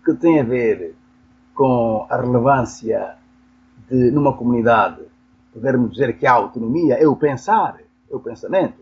[0.05, 0.95] que tem a ver
[1.55, 3.17] com a relevância
[3.89, 5.01] de, numa comunidade,
[5.51, 8.79] podermos dizer que há autonomia, é o pensar, é o pensamento.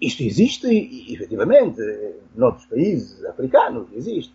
[0.00, 0.66] Isto existe,
[1.12, 1.80] efetivamente,
[2.34, 4.34] noutros países africanos, existe.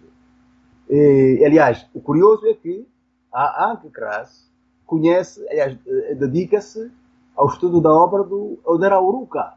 [0.90, 2.88] E, aliás, o curioso é que
[3.32, 4.50] a Anke Kras
[4.86, 5.78] conhece, aliás,
[6.18, 6.92] dedica-se
[7.36, 9.54] ao estudo da obra do Odera Uruka.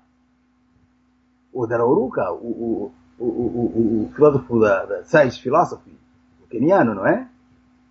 [1.53, 5.97] O Odera Uruka, o, o, o, o, filósofo da, da Science Philosophy,
[6.43, 7.29] o keniano, não é?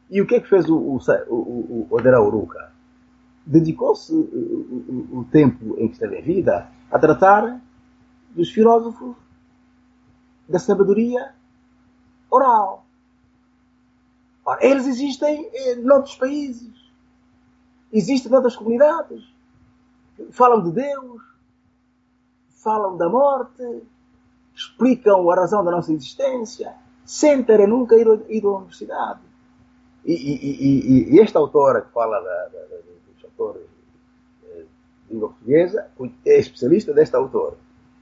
[0.10, 1.00] E o que é que fez o, o,
[1.30, 2.72] o, o Odera Uruka?
[3.46, 7.60] Dedicou-se o, o tempo em que esteve em vida a tratar
[8.32, 9.16] dos filósofos
[10.48, 11.34] da sabedoria
[12.30, 12.86] oral.
[14.46, 16.72] Ora, eles existem em noutros países,
[17.92, 19.24] existem noutras comunidades,
[20.32, 21.22] falam de Deus,
[22.64, 23.64] falam da morte,
[24.56, 26.74] explicam a razão da nossa existência,
[27.04, 29.20] sem terem nunca ido, ido à universidade.
[30.06, 33.64] E, e, e, e esta autora que fala da, da, da, dos autores
[34.46, 34.66] eh,
[35.08, 35.88] de língua portuguesa
[36.26, 37.58] é especialista desta autora.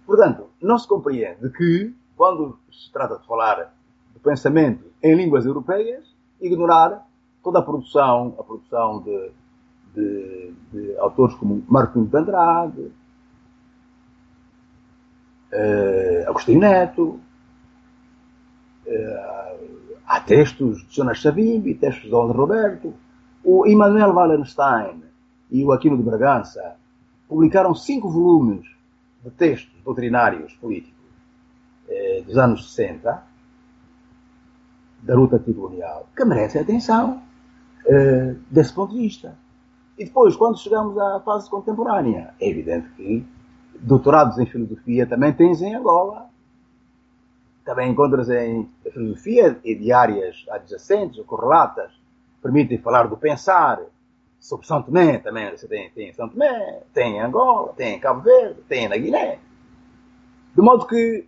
[0.05, 3.73] Portanto, não se compreende que, quando se trata de falar
[4.13, 7.07] de pensamento em línguas europeias, ignorar
[7.41, 9.31] toda a produção, a produção de,
[9.95, 12.91] de, de autores como Martinho de Andrade,
[15.53, 17.19] uh, Agostinho Neto,
[18.88, 22.93] uh, há textos de Jonas Savimbi, textos de Aldo Roberto,
[23.43, 25.03] o Immanuel Wallenstein
[25.51, 26.75] e o Aquino de Bragança
[27.27, 28.65] publicaram cinco volumes
[29.23, 30.93] de textos doutrinários políticos
[31.88, 33.34] uh, dos anos 60,
[35.03, 37.21] da luta anticolonial, que merecem atenção
[38.49, 39.38] desse ponto de vista.
[39.97, 43.27] E depois, quando chegamos à fase contemporânea, é evidente que
[43.79, 46.29] doutorados em filosofia também tens em Angola.
[47.65, 51.91] Também encontras em filosofia e diárias adjacentes ou correlatas
[52.41, 53.79] permitem falar do pensar.
[54.39, 57.99] Sobre São Tomé também você tem, tem em São Tomé, tem em Angola, tem em
[57.99, 59.39] Cabo Verde, tem na Guiné.
[60.53, 61.25] De modo que,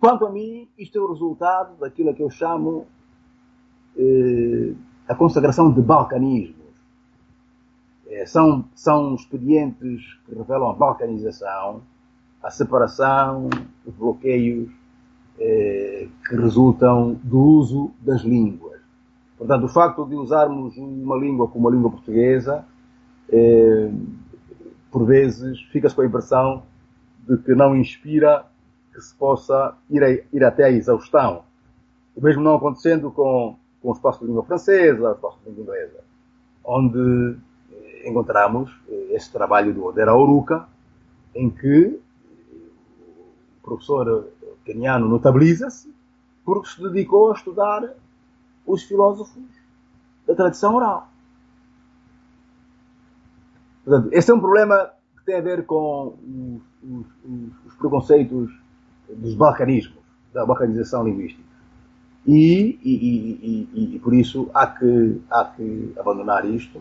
[0.00, 2.86] quanto a mim, isto é o resultado daquilo que eu chamo
[3.98, 4.72] eh,
[5.06, 6.63] a consagração de balcanismo
[8.26, 11.82] são, são expedientes que revelam a balcanização,
[12.42, 13.48] a separação,
[13.86, 14.70] os bloqueios
[15.40, 18.80] eh, que resultam do uso das línguas.
[19.36, 22.64] Portanto, o facto de usarmos uma língua como a língua portuguesa,
[23.30, 23.90] eh,
[24.90, 26.62] por vezes, fica-se com a impressão
[27.26, 28.46] de que não inspira
[28.92, 31.42] que se possa ir, a, ir até à exaustão.
[32.14, 35.62] O mesmo não acontecendo com, com o espaço de língua francesa, o espaço de língua
[35.62, 36.00] inglesa,
[36.64, 37.36] onde
[38.04, 40.68] encontramos eh, esse trabalho do Odera Oruka,
[41.34, 42.00] em que
[43.58, 44.28] o professor
[44.64, 45.92] keniano notabiliza-se
[46.44, 47.94] porque se dedicou a estudar
[48.66, 49.42] os filósofos
[50.26, 51.08] da tradição oral.
[53.84, 56.14] Portanto, esse é um problema que tem a ver com
[56.82, 58.50] os, os, os preconceitos
[59.08, 60.02] dos balcanismos,
[60.32, 61.44] da balcanização linguística.
[62.26, 66.80] E, e, e, e, por isso há que, há que abandonar isto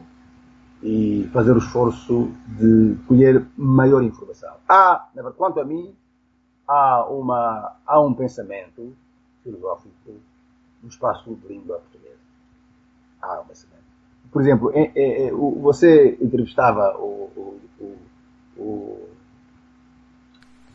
[0.84, 2.30] e fazer o esforço
[2.60, 4.54] de colher maior informação.
[4.68, 5.08] Há,
[5.38, 5.96] quanto a mim,
[6.68, 8.94] há, uma, há um pensamento
[9.42, 10.12] filosófico
[10.82, 12.20] no espaço de língua portuguesa.
[13.22, 13.84] Há um pensamento.
[14.30, 17.32] Por exemplo, é, é, é, você entrevistava o,
[17.80, 17.98] o,
[18.58, 19.10] o, o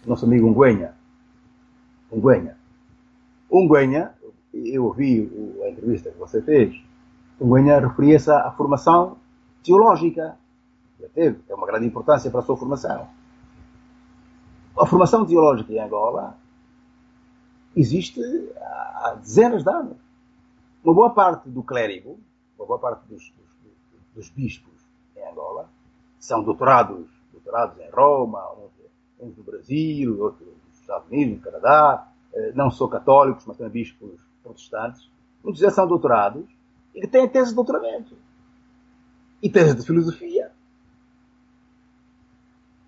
[0.06, 0.94] nosso amigo Unguenha.
[2.10, 2.56] Unguenha.
[3.52, 4.14] Unguenha,
[4.54, 5.30] eu ouvi
[5.64, 6.74] a entrevista que você fez,
[7.38, 9.18] Unguenha referia-se à formação
[9.68, 10.38] teológica.
[10.98, 13.06] Já teve, é uma grande importância para a sua formação.
[14.76, 16.36] A formação teológica em Angola
[17.76, 18.20] existe
[18.56, 19.96] há dezenas de anos.
[20.82, 22.18] Uma boa parte do clérigo,
[22.58, 24.72] uma boa parte dos, dos, dos bispos
[25.16, 25.68] em Angola,
[26.18, 28.42] são doutorados, doutorados em Roma,
[29.20, 32.08] uns no Brasil, outros nos Estados Unidos, no Canadá,
[32.54, 35.10] não só católicos, mas também bispos protestantes,
[35.42, 36.44] muitos deles são doutorados
[36.94, 38.16] e que têm tese de doutoramento
[39.42, 40.50] e tese de filosofia.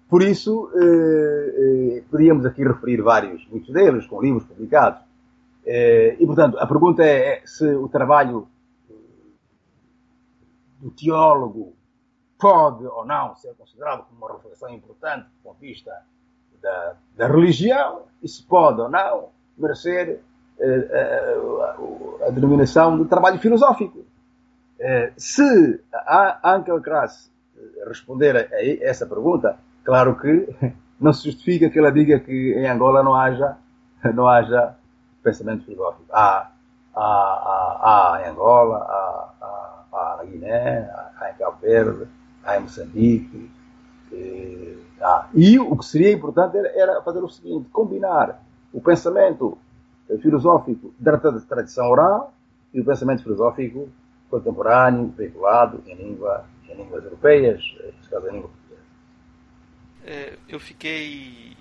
[0.08, 1.54] Por isso, eh,
[1.98, 5.00] eh, podíamos aqui referir vários, muitos deles, com livros publicados.
[5.64, 8.48] Eh, e, portanto, a pergunta é, é se o trabalho
[10.80, 11.74] do teólogo
[12.38, 15.92] pode ou não ser considerado como uma reflexão importante do ponto de vista
[16.60, 20.20] da, da religião, e se pode ou não merecer
[20.60, 24.04] a, a, a denominação de trabalho filosófico.
[25.16, 27.30] Se a Ankel Krass
[27.86, 30.48] responder a essa pergunta, Claro que
[31.00, 33.56] não se justifica que ela diga que em Angola não haja,
[34.14, 34.74] não haja
[35.22, 36.04] pensamento filosófico.
[36.12, 36.50] Há,
[36.94, 39.30] há, há, em Angola, há,
[39.92, 42.06] há, na Guiné, há em Cabo Verde,
[42.44, 43.50] há em Moçambique.
[44.12, 45.28] E, há.
[45.34, 48.40] e o que seria importante era, era fazer o seguinte: combinar
[48.72, 49.56] o pensamento
[50.20, 52.32] filosófico da tradição oral
[52.74, 53.88] e o pensamento filosófico
[54.30, 58.50] contemporâneo, veiculado em, língua, em línguas europeias, nesse caso em língua
[60.04, 61.56] é, eu fiquei,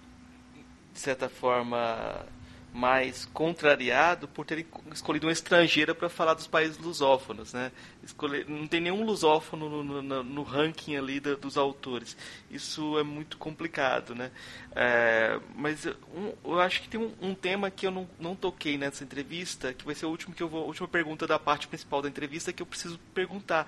[0.93, 2.25] de certa forma,
[2.73, 7.71] mais contrariado por ter escolhido uma estrangeira para falar dos países lusófonos, né?
[8.03, 12.15] Escolher, não tem nenhum lusófono no, no, no ranking ali da, dos autores.
[12.49, 14.31] Isso é muito complicado, né?
[14.75, 18.77] É, mas um, eu acho que tem um, um, tema que eu não, não toquei
[18.77, 21.67] nessa entrevista, que vai ser o último que eu vou, a última pergunta da parte
[21.67, 23.67] principal da entrevista que eu preciso perguntar,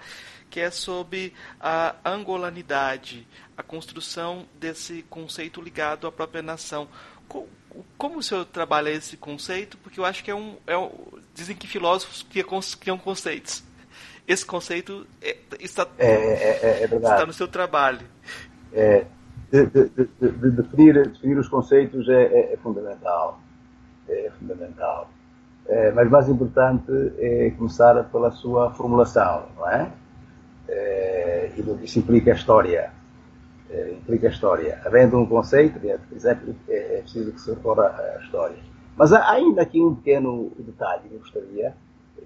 [0.49, 6.87] que é sobre a angolanidade, a construção desse conceito ligado à própria nação
[7.97, 9.77] como o senhor trabalha esse conceito?
[9.77, 10.57] Porque eu acho que é um.
[10.67, 10.91] É um
[11.33, 12.25] dizem que filósofos
[12.79, 13.63] criam conceitos.
[14.27, 18.05] Esse conceito é, está, é, é, é, é está no seu trabalho.
[18.73, 19.05] É,
[19.51, 23.39] de, de, de, de definir, definir, os conceitos é, fundamental.
[24.07, 25.09] É fundamental.
[25.95, 29.91] mas mais importante é começar pela sua formulação, não é?
[31.83, 32.91] isso implica a história
[33.91, 34.81] implica a história.
[34.85, 35.99] Havendo um conceito, é,
[36.69, 38.57] é, é preciso que se recorra a história.
[38.95, 41.75] Mas há ainda aqui um pequeno detalhe que eu gostaria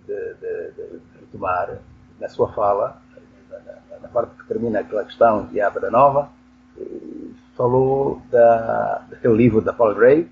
[0.06, 1.80] de, de, de retomar
[2.20, 3.02] na sua fala,
[3.50, 6.30] na, na, parte que termina aquela questão de Abra Nova,
[7.56, 10.30] falou da, daquele livro da Paul Gray,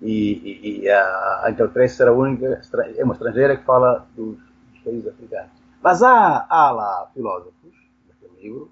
[0.00, 2.60] e, e, e a Angel Trace era a única,
[2.96, 5.50] é uma estrangeira que fala dos, dos países africanos.
[5.80, 7.72] Mas há, há lá filósofos,
[8.08, 8.70] naquele livro,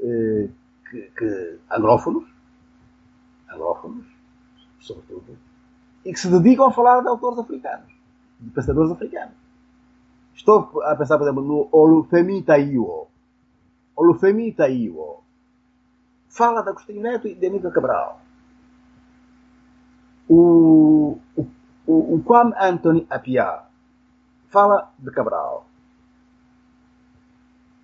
[0.00, 0.48] eh,
[0.96, 2.24] que, que anglófonos,
[4.80, 5.36] sobretudo,
[6.04, 7.92] e que se dedicam a falar de autores africanos,
[8.40, 9.34] de pensadores africanos.
[10.34, 13.08] Estou a pensar, por exemplo, no Olufemi Taiwo.
[13.96, 15.24] Olufemi Taiwo
[16.28, 18.20] fala de Agostinho Neto e de Aníbal Cabral.
[20.28, 21.46] O, o,
[21.86, 23.66] o, o Kwame Anthony Appiah
[24.48, 25.66] fala de Cabral.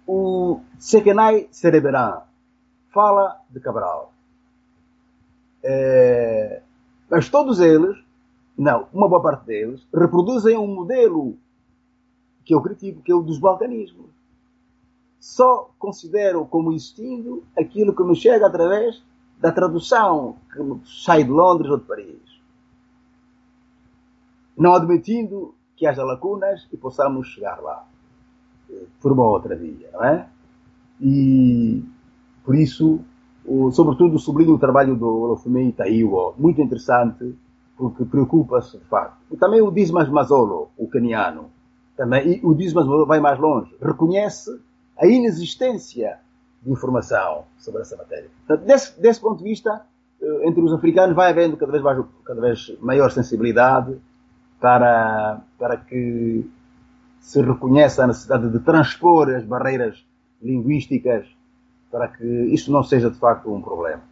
[0.06, 2.22] O Sekenai Cereberan
[2.92, 4.12] fala de Cabral.
[5.62, 6.62] É,
[7.10, 7.96] mas todos eles,
[8.56, 11.36] não, uma boa parte deles, reproduzem um modelo
[12.44, 14.10] que eu critico, que é o dos balcanismos.
[15.20, 19.02] Só considero como existindo aquilo que me chega através
[19.38, 22.40] da tradução que sai de Londres ou de Paris.
[24.56, 27.86] Não admitindo que haja lacunas e possamos chegar lá
[29.00, 30.28] por uma outra via, não é?
[31.00, 31.84] E
[32.44, 33.00] por isso,
[33.44, 37.34] o, sobretudo, sublinho o trabalho do Olofumi Itaiwo, muito interessante,
[37.76, 39.16] porque preocupa-se, de facto.
[39.30, 41.50] E também o Dismas Mazolo, o caniano,
[41.96, 44.50] também, o Dismas Mazolo vai mais longe, reconhece
[44.98, 46.18] a inexistência
[46.62, 48.30] de informação sobre essa matéria.
[48.46, 49.82] Portanto, desse, desse ponto de vista,
[50.20, 53.96] eh, entre os africanos vai havendo cada vez, mais, cada vez maior sensibilidade
[54.60, 56.48] para, para que
[57.20, 60.04] se reconheça a necessidade de transpor as barreiras
[60.40, 61.26] linguísticas
[61.92, 64.02] para que isso não seja de facto um problema.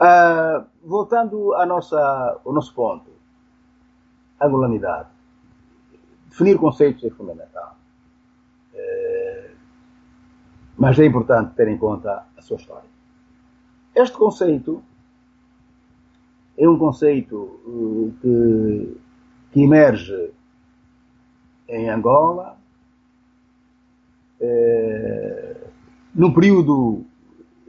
[0.00, 3.10] Uh, voltando à nossa, ao nosso ponto,
[4.40, 5.10] angolanidade.
[6.30, 7.76] Definir conceitos é fundamental.
[8.72, 9.54] Uh,
[10.78, 12.90] mas é importante ter em conta a sua história.
[13.94, 14.82] Este conceito
[16.56, 19.00] é um conceito uh, que,
[19.52, 20.32] que emerge
[21.68, 22.56] em Angola,
[24.40, 25.51] uh,
[26.14, 27.04] num período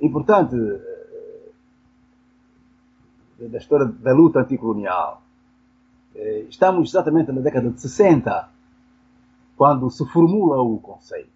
[0.02, 1.52] importante eh,
[3.48, 5.22] da história da luta anticolonial.
[6.16, 8.50] Eh, estamos exatamente na década de 60,
[9.56, 11.32] quando se formula o conceito.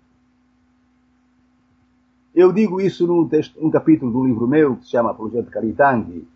[2.35, 6.27] Eu digo isso num, texto, num capítulo do livro meu que se chama de Caritangue,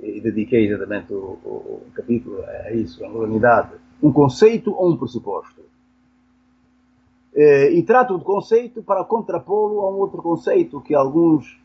[0.00, 3.72] e dediquei exatamente o, o, o capítulo a isso, a angulanidade,
[4.02, 5.62] um conceito ou um pressuposto.
[7.36, 11.60] E trato o conceito para contrapô-lo a um outro conceito que alguns,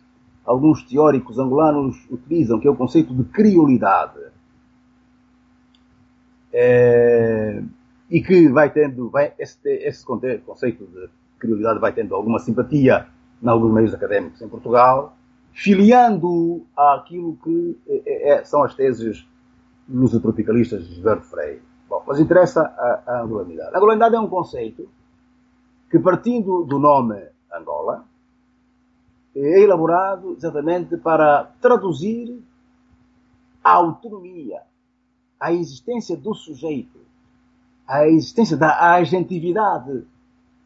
[0.45, 4.19] alguns teóricos angolanos utilizam, que é o conceito de criolidade.
[6.51, 7.63] É,
[8.09, 13.07] e que vai tendo, vai, esse, esse conceito de criolidade vai tendo alguma simpatia
[13.41, 15.15] em alguns meios académicos em Portugal,
[15.53, 19.25] filiando àquilo que é, é, são as teses
[19.87, 21.61] lusotropicalistas de Gilberto Freire.
[21.89, 23.73] Bom, mas interessa a, a angolanidade.
[23.73, 24.89] A angolanidade é um conceito
[25.91, 27.21] que, partindo do nome
[27.53, 28.05] Angola,
[29.35, 32.41] é elaborado exatamente para traduzir
[33.61, 34.61] a autonomia,
[35.37, 36.97] a existência do sujeito,
[37.85, 40.05] a existência da agentividade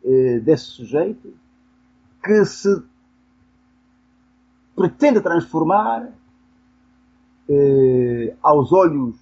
[0.03, 1.33] eh, desse sujeito
[2.23, 2.83] que se
[4.75, 6.11] pretende transformar
[7.49, 9.15] eh, aos olhos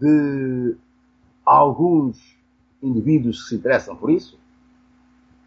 [0.00, 0.76] de
[1.44, 2.18] alguns
[2.82, 4.38] indivíduos que se interessam por isso,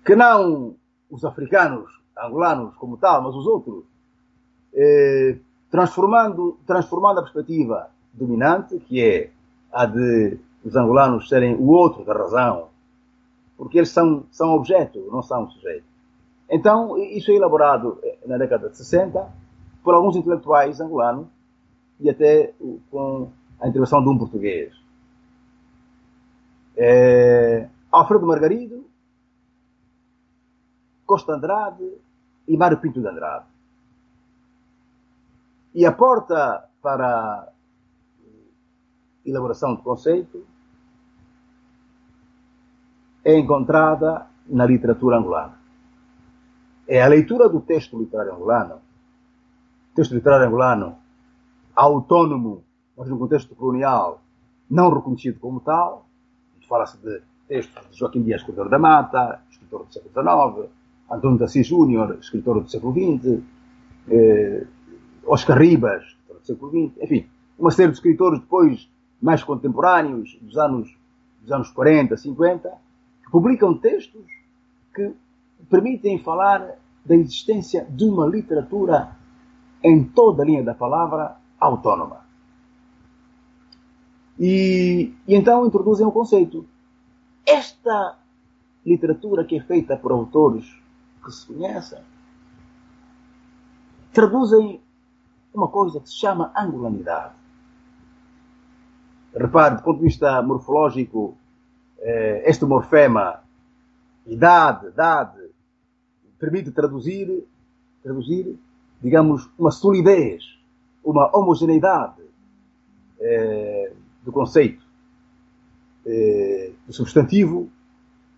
[0.05, 0.75] que não
[1.09, 3.83] os africanos, angolanos como tal, mas os outros,
[4.73, 5.37] eh,
[5.69, 9.31] transformando, transformando a perspectiva dominante, que é
[9.71, 12.67] a de os angolanos serem o outro da razão,
[13.57, 15.85] porque eles são, são objeto, não são sujeito.
[16.49, 19.27] Então, isso é elaborado eh, na década de 60
[19.83, 21.27] por alguns intelectuais angolanos
[21.99, 22.53] e até
[22.89, 23.29] com
[23.59, 24.73] a intervenção de um português.
[26.75, 28.80] É, Alfredo Margarido,
[31.11, 31.97] Costa Andrade
[32.47, 33.43] e Mário Pinto de Andrade.
[35.75, 37.47] E a porta para a
[39.25, 40.47] elaboração do conceito
[43.25, 45.59] é encontrada na literatura angolana.
[46.87, 48.79] É a leitura do texto literário angolano,
[49.93, 50.97] texto literário angolano
[51.75, 52.63] autônomo,
[52.95, 54.21] mas num contexto colonial
[54.69, 56.05] não reconhecido como tal,
[56.69, 60.80] fala-se de textos de Joaquim Dias Cordeiro da Mata, escritor do século XIX,
[61.11, 63.41] Antônio da Assis Júnior, escritor do século XX,
[64.09, 64.65] eh,
[65.25, 67.25] Oscar Ribas, do século XX, enfim,
[67.59, 68.89] uma série de escritores depois
[69.21, 70.97] mais contemporâneos, dos anos,
[71.41, 72.71] dos anos 40, 50,
[73.29, 74.25] publicam textos
[74.95, 75.13] que
[75.69, 76.75] permitem falar
[77.05, 79.15] da existência de uma literatura
[79.83, 82.21] em toda a linha da palavra autónoma.
[84.39, 86.65] E, e então introduzem o conceito.
[87.45, 88.17] Esta
[88.85, 90.80] literatura que é feita por autores
[91.23, 91.99] que se conhecem
[94.13, 94.81] traduzem
[95.53, 97.33] uma coisa que se chama angulanidade.
[99.33, 101.37] Repare, do ponto de vista morfológico,
[101.99, 103.41] eh, este morfema
[104.25, 105.39] idade, idade,
[106.37, 107.47] permite traduzir,
[108.03, 108.59] traduzir,
[109.01, 110.43] digamos, uma solidez,
[111.03, 112.21] uma homogeneidade
[113.19, 113.93] eh,
[114.23, 114.83] do conceito
[116.05, 117.69] eh, do substantivo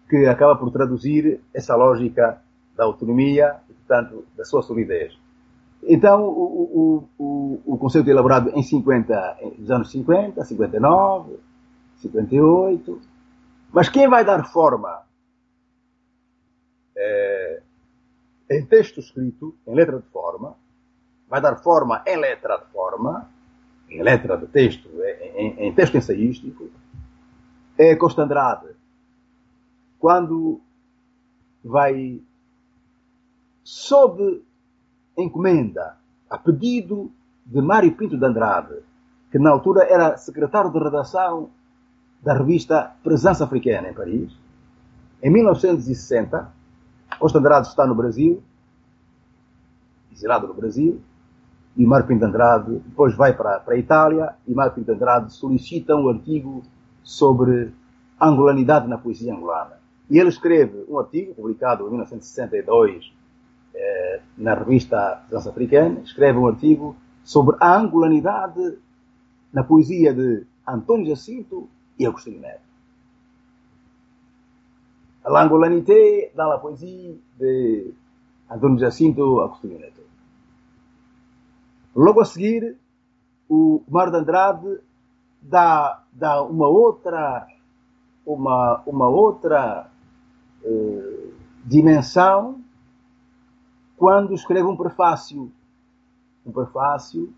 [0.10, 2.42] que acaba por traduzir essa lógica
[2.76, 5.18] da autonomia e, portanto, da sua solidez.
[5.84, 11.38] Então, o, o, o, o conceito é elaborado em 50, nos anos 50, 59,
[11.98, 13.02] 58,
[13.72, 15.04] mas quem vai dar forma
[16.96, 17.62] é,
[18.50, 20.56] em texto escrito, em letra de forma,
[21.28, 23.30] vai dar forma em letra de forma,
[23.90, 24.90] em letra de texto,
[25.36, 26.70] em, em texto ensaístico,
[27.78, 28.68] é Costa Andrade.
[30.00, 30.62] Quando
[31.64, 32.22] vai,
[33.64, 34.44] sob
[35.18, 35.98] encomenda,
[36.30, 37.12] a pedido
[37.46, 38.76] de Mário Pinto de Andrade,
[39.32, 41.50] que na altura era secretário de redação
[42.22, 44.32] da revista Presença Africana em Paris.
[45.22, 46.52] Em 1960,
[47.20, 48.44] Costa Andrade está no Brasil,
[50.12, 51.02] exilado no Brasil,
[51.76, 55.96] e Mário Pinto Andrade depois vai para, para a Itália e Mário Pinto Andrade solicita
[55.96, 56.64] um artigo
[57.04, 57.74] sobre
[58.20, 59.80] angolanidade na poesia angolana.
[60.10, 63.23] E ele escreve um artigo publicado em 1962 eh,
[64.38, 68.78] na revista Presença Africana, escreve um artigo sobre a angolanidade
[69.52, 71.70] na poesia de António Jacinto
[72.00, 72.64] et Agustin Neto.
[75.26, 77.94] L'angolanité dans la poésie de
[78.50, 80.02] António Jacinto Agostinho Neto.
[81.96, 82.76] Logo a seguir,
[83.48, 84.80] o Mário de Andrade
[85.42, 87.48] dá, dá uma outra,
[88.26, 89.90] uma, uma outra
[90.64, 91.30] eh,
[91.64, 92.63] dimensão
[93.98, 95.52] quando escreve um prefácio.
[96.46, 97.34] Um prefácio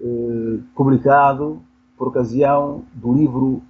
[0.00, 1.62] eh, publicado
[1.96, 3.62] por ocasião do livro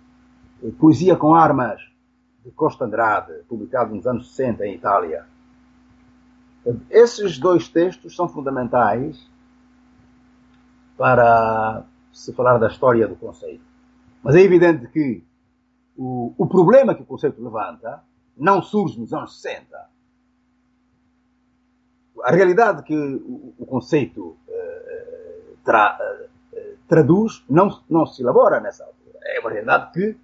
[0.63, 1.81] eh, Poesia com Armas,
[2.45, 5.27] de Costa Andrade, publicado nos anos 60 em Itália.
[6.91, 9.29] Esses dois textos são fundamentais
[10.97, 13.65] para se falar da história do conceito.
[14.23, 15.25] Mas é evidente que
[15.97, 18.03] o, o problema que o conceito levanta
[18.37, 19.89] não surge nos anos 60.
[22.25, 26.59] A realidade que o, o conceito uh, tra, uh,
[26.89, 29.19] traduz não, não se elabora nessa altura.
[29.25, 30.17] É uma realidade que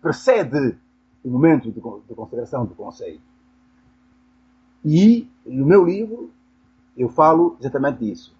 [0.00, 0.76] precede
[1.24, 3.22] o momento de, de consideração do conceito.
[4.84, 6.30] E no meu livro
[6.96, 8.34] eu falo exatamente disso.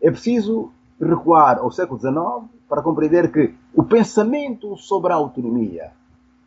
[0.00, 0.70] É preciso
[1.00, 5.92] recuar ao século XIX para compreender que o pensamento sobre a autonomia,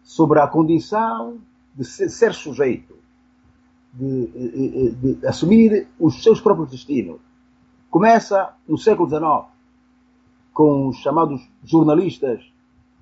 [0.03, 1.39] sobre a condição
[1.73, 2.95] de ser, sujeito,
[3.93, 7.19] de, de, de, assumir os seus próprios destinos,
[7.89, 9.51] começa no século XIX
[10.53, 12.41] com os chamados jornalistas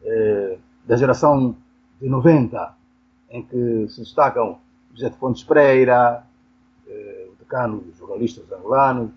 [0.03, 1.55] eh, da geração
[2.01, 2.73] de 90,
[3.31, 4.57] em que se destacam
[4.93, 6.23] José de Fontes Pereira,
[6.87, 9.11] eh, o decano dos jornalistas angolanos,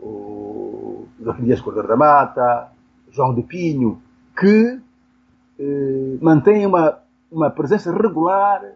[0.00, 1.06] o
[1.40, 2.72] Dias Cordeiro da Mata,
[3.10, 4.02] João de Pinho,
[4.38, 4.80] que
[5.58, 6.98] eh, mantém uma,
[7.30, 8.74] uma presença regular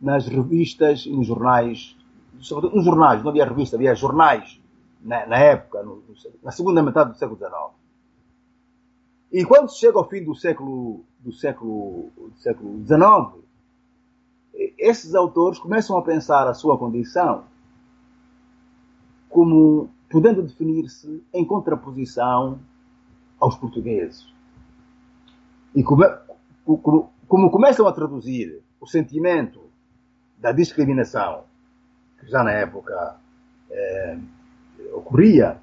[0.00, 1.96] nas revistas e nos jornais,
[2.40, 4.60] sobretudo nos jornais, não havia revista, havia jornais
[5.00, 6.02] na, na época, no,
[6.42, 7.76] na segunda metade do século XIX.
[9.32, 13.44] E quando chega ao fim do século, do século, do século XIX,
[14.78, 17.44] esses autores começam a pensar a sua condição
[19.28, 22.58] como podendo definir-se em contraposição
[23.38, 24.32] aos portugueses.
[25.74, 26.04] E como,
[26.64, 29.65] como, como começam a traduzir o sentimento
[30.38, 31.44] da discriminação,
[32.18, 33.16] que já na época
[33.70, 34.18] é,
[34.92, 35.58] ocorria,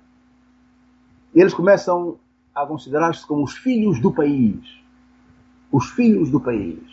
[1.33, 2.19] eles começam
[2.53, 4.81] a considerar-se como os filhos do país.
[5.71, 6.83] Os filhos do país.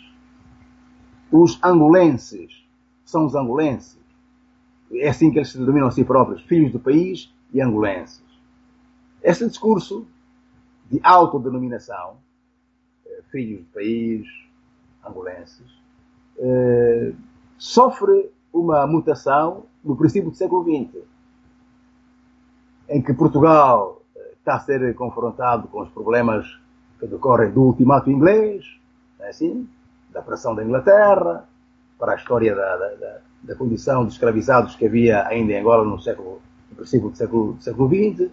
[1.31, 2.65] Os angolenses
[3.05, 3.99] são os angolenses.
[4.91, 8.23] É assim que eles se denominam a si próprios, filhos do país e angolenses.
[9.21, 10.07] Este discurso
[10.89, 12.17] de autodenominação,
[13.05, 14.27] eh, filhos do país,
[15.05, 15.71] angolenses,
[16.37, 17.13] eh,
[17.61, 21.03] sofre uma mutação no princípio do século XX,
[22.89, 26.59] em que Portugal eh, está a ser confrontado com os problemas
[26.99, 28.65] que decorrem do ultimato inglês,
[29.19, 29.69] é assim,
[30.09, 31.47] da pressão da Inglaterra,
[31.99, 36.01] para a história da, da, da, condição de escravizados que havia ainda em Angola no
[36.01, 38.31] século, no princípio do século, do século XX,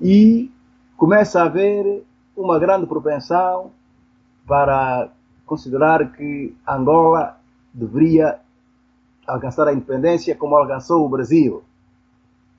[0.00, 0.52] e
[0.96, 2.04] começa a haver
[2.36, 3.72] uma grande propensão
[4.46, 5.10] para
[5.44, 7.39] considerar que Angola
[7.72, 8.40] deveria
[9.26, 11.62] alcançar a independência como alcançou o Brasil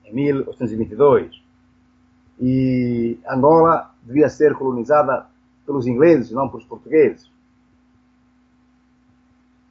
[0.04, 1.42] em 1822.
[2.40, 5.26] E Angola devia ser colonizada
[5.64, 7.30] pelos ingleses, não pelos portugueses.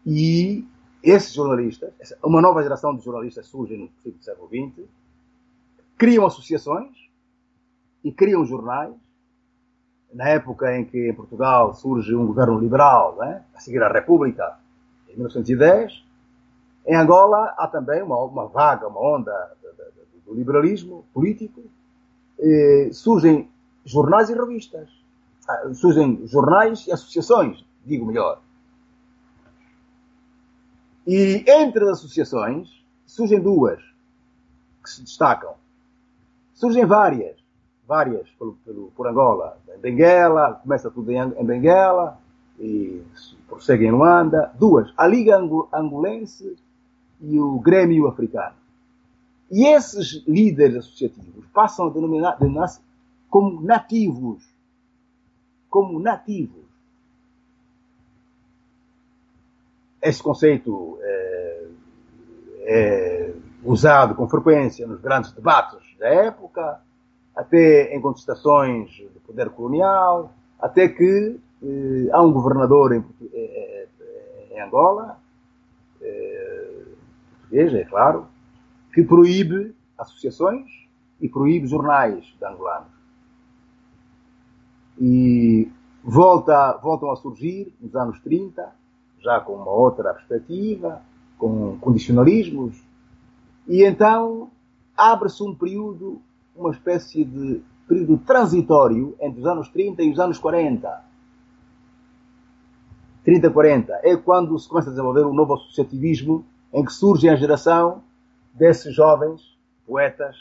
[0.06, 0.66] E
[1.04, 1.92] esses jornalistas,
[2.24, 3.90] uma nova geração de jornalistas surge no
[4.22, 4.86] século XX,
[5.98, 6.92] criam associações
[8.04, 8.94] e criam jornais.
[10.14, 14.60] Na época em que em Portugal surge um governo liberal, né, a seguir à República,
[15.12, 16.04] em 1910,
[16.86, 19.56] em Angola há também uma, uma vaga, uma onda
[20.26, 21.62] do liberalismo político.
[22.92, 23.50] surgem
[23.86, 24.90] jornais e revistas.
[25.48, 28.42] Ah, surgem jornais e associações, digo melhor.
[31.06, 32.70] E entre as associações
[33.06, 33.80] surgem duas
[34.84, 35.56] que se destacam.
[36.54, 37.42] Surgem várias
[37.92, 38.26] várias
[38.96, 39.58] por Angola.
[39.68, 42.18] Em Benguela, começa tudo em Benguela
[42.58, 43.04] e
[43.52, 44.52] prossegue em Luanda.
[44.58, 45.38] Duas, a Liga
[45.74, 46.58] Angolense
[47.20, 48.56] e o Grêmio Africano.
[49.52, 52.38] E esses líderes associativos passam a denominar,
[53.30, 54.42] como nativos.
[55.70, 56.62] Como nativos.
[60.02, 61.68] Esse conceito é,
[62.62, 63.34] é
[63.64, 66.82] usado com frequência nos grandes debates da época,
[67.36, 74.48] até em contestações do poder colonial, até que eh, há um governador em, eh, eh,
[74.52, 75.20] em Angola,
[77.42, 78.28] português, é claro,
[78.94, 80.66] que proíbe associações
[81.20, 82.92] e proíbe jornais de angolanos.
[85.00, 85.72] E
[86.04, 88.74] volta, voltam a surgir nos anos 30,
[89.20, 91.02] já com uma outra perspectiva,
[91.38, 92.82] com condicionalismos,
[93.68, 94.50] e então
[94.98, 96.22] abre-se um período
[96.56, 101.11] uma espécie de período transitório entre os anos 30 e os anos 40.
[103.24, 104.00] 30, 40.
[104.04, 108.04] É quando se começa a desenvolver um novo associativismo em que surge a geração
[108.54, 110.36] desses jovens poetas,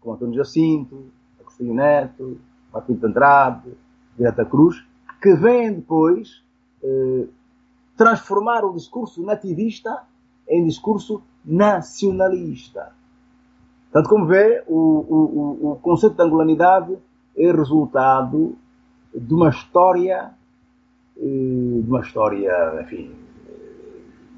[0.00, 1.06] como António Jacinto,
[1.40, 2.38] Agostinho Neto,
[2.72, 3.72] Martim de Andrade,
[4.16, 4.84] Direta Cruz,
[5.20, 6.42] que vêm depois
[6.82, 7.26] eh,
[7.96, 10.02] transformar o discurso nativista
[10.48, 12.92] em discurso nacionalista.
[13.92, 16.96] Tanto como vê, o, o, o conceito de angolanidade
[17.36, 18.56] é resultado
[19.14, 20.32] de uma história,
[21.16, 23.14] de uma história, enfim,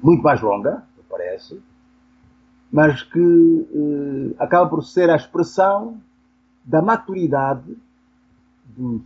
[0.01, 1.61] muito mais longa, me parece,
[2.71, 5.99] mas que acaba por ser a expressão
[6.63, 7.77] da maturidade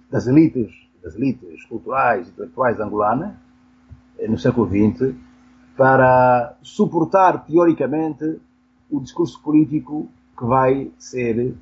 [0.09, 0.71] das elites,
[1.03, 3.33] das elites culturais e intelectuais angolanas
[4.27, 5.15] no século XX
[5.77, 8.39] para suportar teoricamente
[8.89, 11.55] o discurso político que vai ser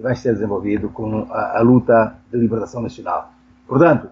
[0.00, 3.32] vai ser desenvolvido com a, a, luta de libertação nacional.
[3.66, 4.10] Portanto,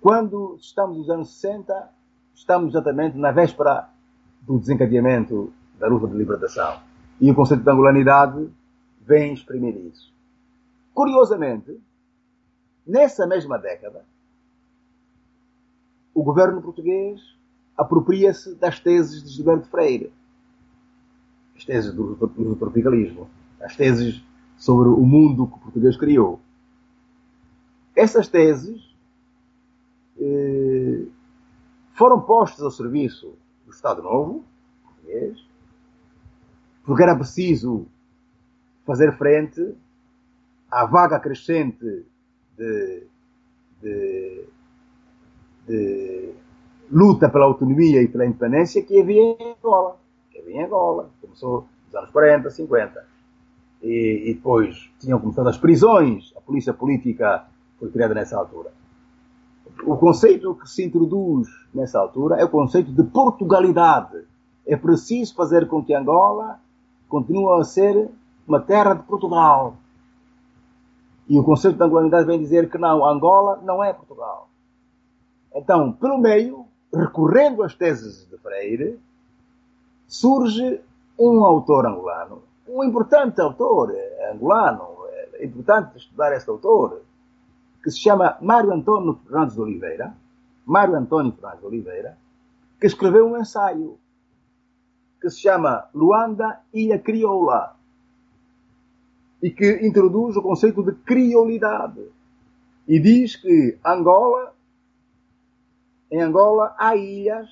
[0.00, 1.90] quando estamos nos anos 60,
[2.34, 3.88] estamos exatamente na véspera
[4.42, 6.80] do desencadeamento da luta de libertação.
[7.20, 8.48] E o conceito de angolanidade
[9.00, 10.12] vem exprimir isso.
[10.94, 11.80] Curiosamente,
[12.86, 14.04] nessa mesma década,
[16.14, 17.20] o governo português
[17.76, 20.12] apropria-se das teses de Gilberto Freire,
[21.56, 23.28] as teses do, do tropicalismo,
[23.60, 24.22] as teses
[24.56, 26.40] sobre o mundo que o português criou.
[27.94, 28.88] Essas teses
[31.94, 33.34] foram postas ao serviço
[33.64, 34.44] do Estado Novo
[36.88, 37.86] porque era preciso
[38.86, 39.74] fazer frente
[40.70, 42.06] à vaga crescente
[42.56, 43.02] de,
[43.82, 44.44] de,
[45.66, 46.32] de
[46.90, 49.98] luta pela autonomia e pela independência que havia em Angola.
[50.30, 51.10] Que havia em Angola.
[51.20, 53.06] Começou nos anos 40, 50.
[53.82, 56.32] E, e depois tinham começado as prisões.
[56.38, 57.46] A polícia política
[57.78, 58.72] foi criada nessa altura.
[59.84, 64.24] O conceito que se introduz nessa altura é o conceito de Portugalidade.
[64.66, 66.60] É preciso fazer com que Angola
[67.08, 68.10] continue a ser
[68.46, 69.76] uma terra de Portugal.
[71.28, 74.48] E o conceito de angolanidade vem dizer que não, Angola não é Portugal.
[75.54, 78.98] Então, pelo meio, recorrendo às teses de Freire,
[80.06, 80.80] surge
[81.18, 83.94] um autor angolano, um importante autor
[84.32, 84.86] angolano,
[85.34, 87.02] é importante estudar este autor,
[87.82, 90.14] que se chama Mário Antônio Fernandes de Oliveira,
[90.66, 92.18] Mário Antônio Fernandes de Oliveira,
[92.80, 93.98] que escreveu um ensaio
[95.20, 97.76] que se chama Luanda Ilha Crioula
[99.42, 102.08] e que introduz o conceito de criolidade
[102.86, 104.54] e diz que Angola,
[106.10, 107.48] em Angola há ilhas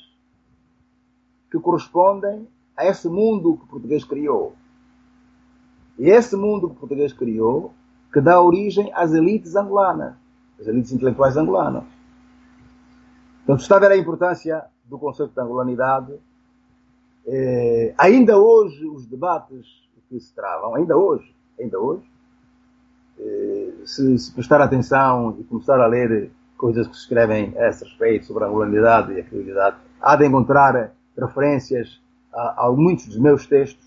[1.50, 4.54] que correspondem a esse mundo que o português criou.
[5.98, 7.72] E esse mundo que o português criou
[8.12, 10.14] que dá origem às elites angolanas,
[10.60, 11.84] às elites intelectuais angolanas.
[13.44, 16.14] Portanto, está a ver a importância do conceito de angolanidade.
[17.26, 19.66] Eh, ainda hoje, os debates
[20.08, 22.04] que se travam, ainda hoje, ainda hoje,
[23.18, 27.84] eh, se, se, prestar atenção e começar a ler coisas que se escrevem a esse
[27.84, 32.00] respeito sobre a angularidade e a credibilidade, há de encontrar referências
[32.32, 33.84] a, a, muitos dos meus textos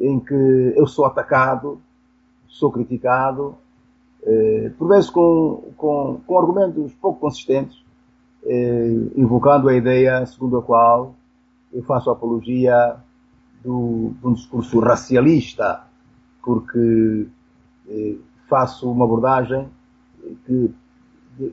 [0.00, 1.80] em que eu sou atacado,
[2.54, 3.56] sou criticado,
[4.22, 7.76] eh, por vezes com, com, com, argumentos pouco consistentes,
[8.46, 11.16] eh, invocando a ideia segundo a qual
[11.72, 12.96] eu faço apologia
[13.62, 15.82] do, de um discurso racialista
[16.42, 17.26] porque
[17.88, 18.14] eh,
[18.48, 19.68] faço uma abordagem
[20.46, 20.72] que,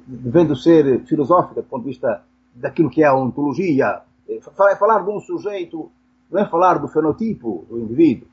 [0.05, 2.23] devendo ser filosófica, do ponto de vista
[2.53, 5.91] daquilo que é a ontologia, é falar de um sujeito,
[6.29, 8.27] não é falar do fenotipo do indivíduo.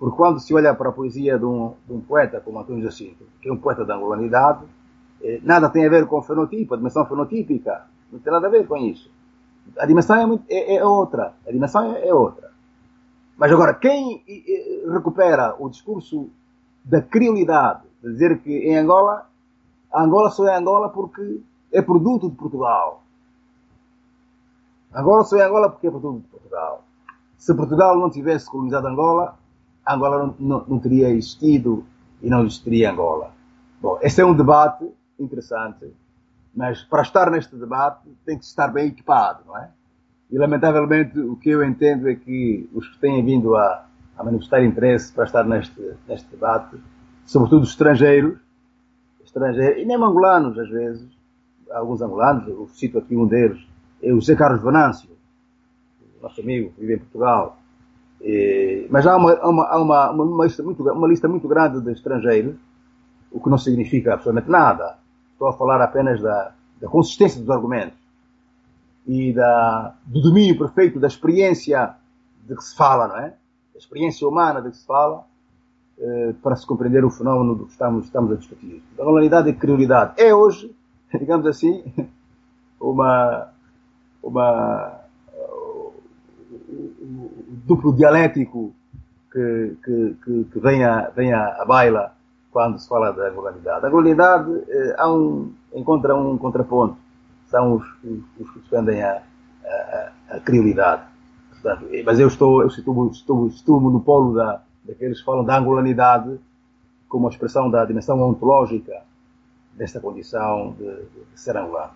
[0.00, 3.22] Porque quando se olha para a poesia de um, de um poeta como Antônio Jacinto,
[3.38, 4.64] que é um poeta da angolanidade,
[5.22, 7.84] eh, nada tem a ver com fenotipo, a dimensão fenotípica.
[8.10, 9.10] Não tem nada a ver com isso.
[9.78, 11.34] A dimensão é, muito, é, é outra.
[11.46, 12.50] A dimensão é, é outra.
[13.36, 14.24] Mas agora, quem
[14.90, 16.30] recupera o discurso
[16.82, 19.28] da criolidade, de dizer que em Angola,
[19.94, 23.02] Angola só é Angola porque é produto de Portugal.
[24.94, 26.84] Angola só é Angola porque é produto de Portugal.
[27.36, 29.38] Se Portugal não tivesse colonizado Angola,
[29.94, 31.84] Angola não, não, teria existido
[32.22, 33.32] e não existiria Angola.
[33.80, 34.88] Bom, esse é um debate
[35.18, 35.86] interessante,
[36.54, 39.70] mas para estar neste debate tem que estar bem equipado, não é?
[40.30, 43.84] E, lamentavelmente, o que eu entendo é que os que têm vindo a,
[44.16, 46.76] a manifestar interesse para estar neste, neste debate,
[47.26, 48.38] sobretudo os estrangeiros,
[49.24, 51.08] estrangeiros, e nem angolanos, às vezes,
[51.70, 53.60] alguns angolanos, eu cito aqui um deles,
[54.02, 55.10] é o José Carlos Venâncio,
[56.22, 57.59] nosso amigo que vive em Portugal.
[58.20, 62.56] E, mas há, uma, há uma, uma, lista muito, uma lista muito grande de estrangeiros,
[63.30, 64.98] o que não significa absolutamente nada.
[65.32, 67.98] Estou a falar apenas da, da consistência dos argumentos
[69.06, 71.94] e da, do domínio perfeito da experiência
[72.46, 73.34] de que se fala, não é?
[73.72, 75.24] Da experiência humana de que se fala,
[75.98, 78.82] eh, para se compreender o fenómeno do que estamos, estamos a discutir.
[78.98, 80.74] A realidade e a credibilidade é hoje,
[81.12, 81.84] digamos assim,
[82.80, 83.48] uma,
[84.22, 84.99] uma,
[87.70, 88.74] duplo dialético
[89.32, 91.30] que, que, que, que vem, a, vem
[91.68, 92.12] baila
[92.50, 93.84] quando se fala da angolaridade.
[93.84, 96.96] A angolaridade eh, há um, encontra um contraponto.
[97.46, 99.22] São os, os, os que defendem a,
[99.64, 101.02] a, a criolidade.
[101.50, 105.56] Portanto, mas eu estou, eu estou, estou, estou no polo da, daqueles que falam da
[105.56, 106.40] angolanidade
[107.08, 109.02] como a expressão da dimensão ontológica
[109.74, 111.92] desta condição de, de ser angolano.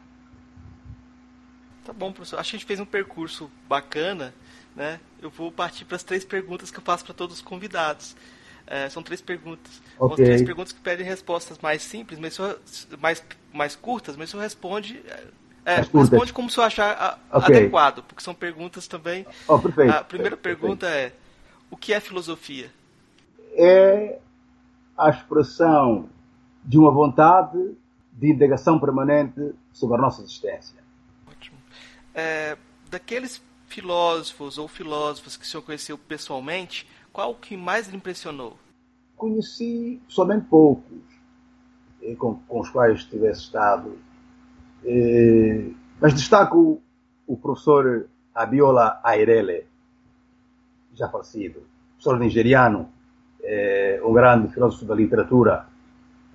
[1.85, 2.39] Tá bom, professor.
[2.39, 4.33] Acho que a gente fez um percurso bacana,
[4.75, 5.01] né?
[5.21, 8.17] Eu vou partir para as três perguntas que eu faço para todos os convidados.
[8.67, 9.81] É, são três perguntas.
[9.99, 10.17] Okay.
[10.17, 12.57] São três perguntas que pedem respostas mais simples, mas só,
[12.99, 13.23] mais,
[13.53, 15.03] mais curtas, mas o senhor responde.
[15.67, 17.57] É, responde como o senhor achar a, okay.
[17.57, 19.27] adequado, porque são perguntas também.
[19.47, 19.91] Oh, perfeito.
[19.91, 20.61] A primeira perfeito.
[20.61, 21.13] pergunta é:
[21.71, 22.71] o que é filosofia?
[23.53, 24.19] É
[24.97, 26.09] a expressão
[26.65, 27.77] de uma vontade
[28.13, 30.77] de indagação permanente sobre a nossa existência.
[31.29, 31.59] Ótimo.
[32.15, 32.57] É,
[32.91, 33.43] daqueles
[33.75, 38.57] filósofos ou filósofos que o senhor conheceu pessoalmente, qual o que mais lhe impressionou?
[39.17, 41.03] Conheci somente poucos
[42.19, 43.99] com, com os quais tivesse estado.
[44.85, 45.71] Eh,
[46.01, 46.81] mas destaco
[47.27, 49.67] o professor Abiola Airele,
[50.95, 51.63] já falecido,
[51.97, 52.89] professor nigeriano,
[53.43, 55.67] eh, um grande filósofo da literatura,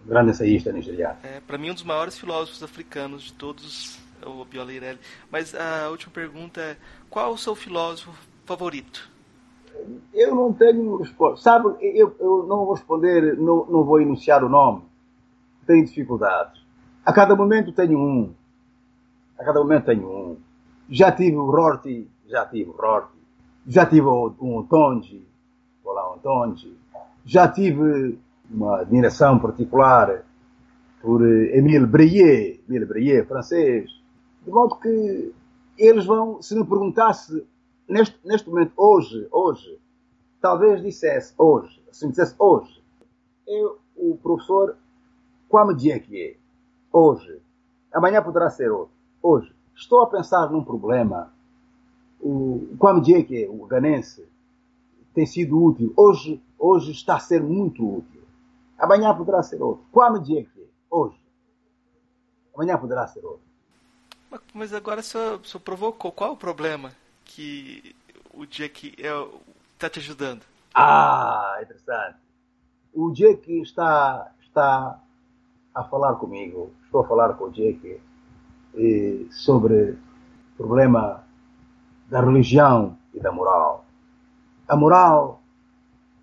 [0.06, 1.20] um grande ensaísta nigeriano.
[1.24, 5.00] É, Para mim, um dos maiores filósofos africanos de todos, o Airele.
[5.32, 6.78] Mas a última pergunta é:
[7.10, 8.12] qual o seu filósofo
[8.46, 9.10] favorito?
[10.14, 11.02] Eu não tenho.
[11.38, 14.84] Sabe, eu, eu não vou responder, não, não vou enunciar o nome.
[15.66, 16.62] Tenho dificuldades.
[17.06, 18.34] A cada momento tenho um.
[19.38, 20.38] A cada momento tenho um.
[20.90, 23.18] Já tive o Rorty, já tive o Rorty.
[23.68, 25.26] Já tive um Tonji,
[25.86, 26.76] lá um Tonji.
[27.26, 28.18] Já tive
[28.50, 30.24] uma admiração particular
[31.02, 33.99] por Emile Breillet, Emile Breillet, francês.
[34.44, 35.34] De modo que
[35.78, 37.46] eles vão, se me perguntasse
[37.88, 39.80] neste, neste momento, hoje, hoje,
[40.42, 42.82] talvez dissesse hoje, se me dissesse hoje,
[43.48, 44.78] eu, o professor
[45.50, 46.38] Kwame Diekye,
[46.92, 47.42] hoje,
[47.94, 51.34] amanhã poderá ser outro, hoje, estou a pensar num problema,
[52.22, 54.28] o Kwame Diekye, o ganense,
[55.14, 58.22] tem sido útil, hoje, hoje está a ser muito útil,
[58.78, 61.20] amanhã poderá ser outro, Kwame Diekye, hoje,
[62.54, 63.49] amanhã poderá ser outro.
[64.54, 66.92] Mas agora o senhor, provocou, qual é o problema?
[67.30, 67.96] que
[68.34, 70.42] o Jack está é, te ajudando?
[70.74, 72.18] Ah, interessante.
[72.94, 75.00] O Jack está, está
[75.76, 78.02] a falar comigo, estou a falar com o Jack
[79.32, 81.24] sobre o problema
[82.08, 83.86] da religião e da moral.
[84.68, 85.42] A moral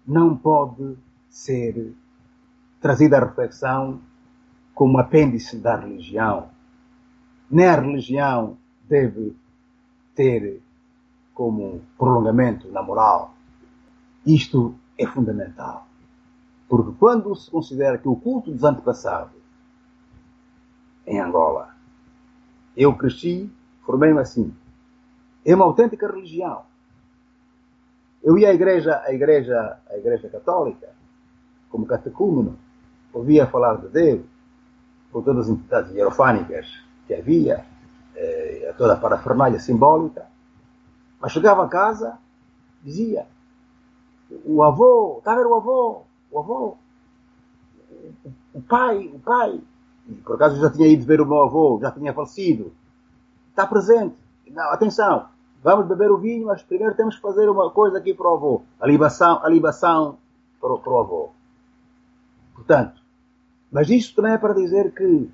[0.07, 0.97] não pode
[1.28, 1.95] ser
[2.81, 4.01] trazida à reflexão
[4.74, 6.51] como apêndice da religião.
[7.51, 8.56] Nem a religião
[8.89, 9.36] deve
[10.14, 10.60] ter
[11.35, 13.35] como prolongamento na moral.
[14.24, 15.86] Isto é fundamental.
[16.68, 19.36] Porque quando se considera que o culto dos antepassados
[21.06, 21.74] em Angola,
[22.77, 23.51] eu cresci,
[23.85, 24.52] formei-me assim,
[25.44, 26.64] é uma autêntica religião.
[28.23, 30.89] Eu ia à igreja, à igreja, à igreja católica,
[31.70, 32.59] como catecúmeno,
[33.12, 34.27] ouvia falar de Deus,
[35.12, 37.65] com todas as entidades hierofânicas que havia,
[38.15, 40.27] eh, toda a parafernália simbólica,
[41.20, 42.19] mas chegava a casa,
[42.83, 43.27] dizia,
[44.45, 46.77] o avô, está a ver o avô, o avô,
[48.55, 49.61] o pai, o pai,
[50.09, 52.73] e por acaso já tinha ido ver o meu avô, já tinha falecido,
[53.51, 54.16] está presente,
[54.49, 55.28] não, atenção,
[55.62, 58.62] vamos beber o vinho, mas primeiro temos que fazer uma coisa aqui para o avô,
[58.81, 60.19] a libação, a libação
[60.61, 61.31] para, para o avô.
[62.55, 63.01] Portanto,
[63.70, 65.28] mas isto também é para dizer que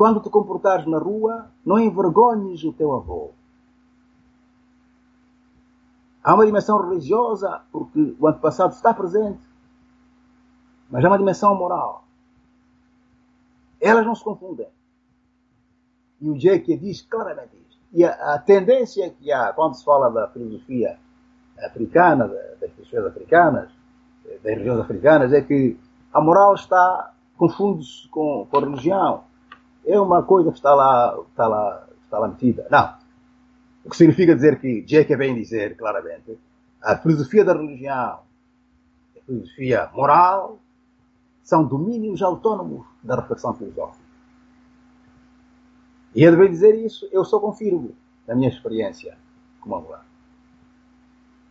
[0.00, 3.32] quando te comportares na rua, não envergonhes o teu avô.
[6.24, 9.42] Há uma dimensão religiosa, porque o antepassado está presente,
[10.90, 12.04] mas há uma dimensão moral.
[13.78, 14.68] Elas não se confundem.
[16.18, 17.78] E o Jake diz claramente isso.
[17.92, 20.98] E a, a, tendência que há, quando se fala da filosofia
[21.62, 22.26] africana,
[22.58, 23.70] das filosofias africanas,
[24.24, 25.78] das religiões africanas, é que
[26.10, 29.28] a moral está confunde-se com, com a religião.
[29.84, 32.66] É uma coisa que está lá, está lá, está lá metida.
[32.70, 32.98] Não.
[33.84, 36.38] O que significa dizer que Jack vem dizer claramente
[36.82, 38.20] a filosofia da religião,
[39.16, 40.58] a filosofia moral,
[41.42, 44.04] são domínios autónomos da reflexão filosófica.
[46.14, 47.94] E ele vem dizer isso, eu só confirmo
[48.26, 49.16] na minha experiência
[49.60, 50.04] como angolano.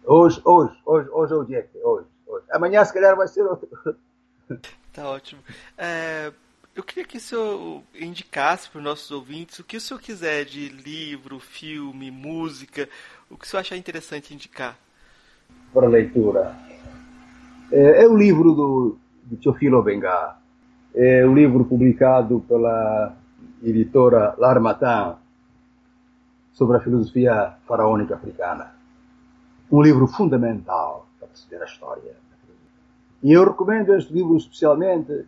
[0.05, 2.45] Hoje, hoje, hoje, hoje é o Jack, hoje, hoje.
[2.51, 3.69] Amanhã se calhar vai ser outro.
[4.91, 5.41] Tá ótimo.
[5.77, 6.33] É...
[6.79, 10.45] Eu queria que o senhor indicasse para os nossos ouvintes o que o senhor quiser
[10.45, 12.87] de livro, filme, música,
[13.29, 14.79] o que o senhor achar interessante indicar.
[15.73, 16.55] Para leitura.
[17.69, 20.39] É, é o livro do de Teofilo Bengá.
[20.95, 23.13] É um livro publicado pela
[23.61, 25.17] editora L'Armatan
[26.53, 28.73] sobre a filosofia faraônica africana.
[29.69, 32.15] Um livro fundamental para perceber a história.
[33.21, 35.25] E eu recomendo este livro especialmente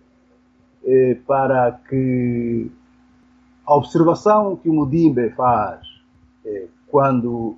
[0.85, 2.71] eh, para que
[3.65, 5.81] a observação que o Mudimbe faz
[6.45, 7.57] eh, quando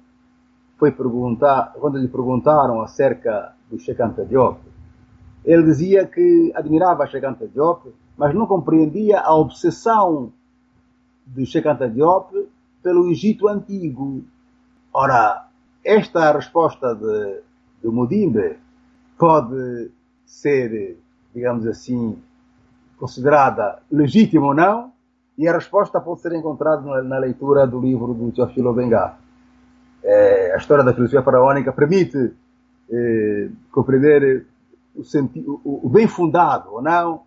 [0.78, 4.60] foi perguntar, quando lhe perguntaram acerca do Sheikh Anta Diop,
[5.46, 10.32] ele dizia que admirava Sheikh Anta Diop, mas não compreendia a obsessão
[11.26, 12.32] de Sheikh Anta Diop
[12.82, 14.24] pelo Egito Antigo.
[14.94, 15.48] Ora,
[15.84, 17.42] esta resposta de,
[17.82, 18.58] de Mudimbe
[19.18, 19.90] pode
[20.26, 20.98] ser,
[21.34, 22.18] digamos assim,
[23.04, 24.94] considerada legítima ou não,
[25.38, 29.18] e a resposta pode ser encontrada na, na leitura do livro do Teofilo Bengá.
[30.02, 32.32] É, a história da filosofia faraónica permite
[32.90, 34.46] é, compreender
[34.96, 37.24] o, sentido, o, o, bem fundado ou não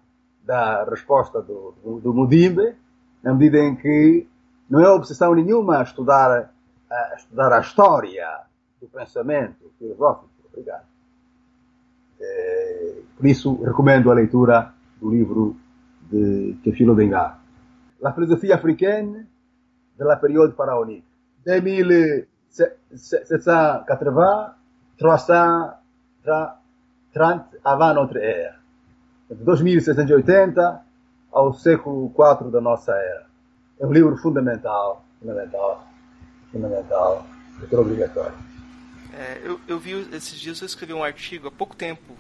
[0.47, 2.74] da resposta do, do, do Mudimbe,
[3.23, 4.27] na medida em que
[4.70, 6.53] não é obsessão nenhuma estudar,
[6.90, 8.27] a, estudar a história
[8.81, 10.31] do pensamento filosófico.
[10.51, 10.86] Obrigado.
[12.19, 15.55] É, por isso, recomendo a leitura do livro
[16.11, 17.39] de Teofilo Bengá.
[18.01, 19.27] La philosophie africaine
[19.99, 21.05] de la période pharaonique.
[21.45, 24.57] De 1780,
[24.99, 28.61] 330 avant notre ère.
[29.31, 30.83] De 2780
[31.33, 33.27] ao século IV da nossa era.
[33.78, 35.87] É um livro fundamental, fundamental,
[36.51, 37.27] fundamental,
[37.59, 38.33] leitura obrigatório.
[39.12, 42.15] É, eu, eu vi esses dias eu escrevi um artigo há pouco tempo.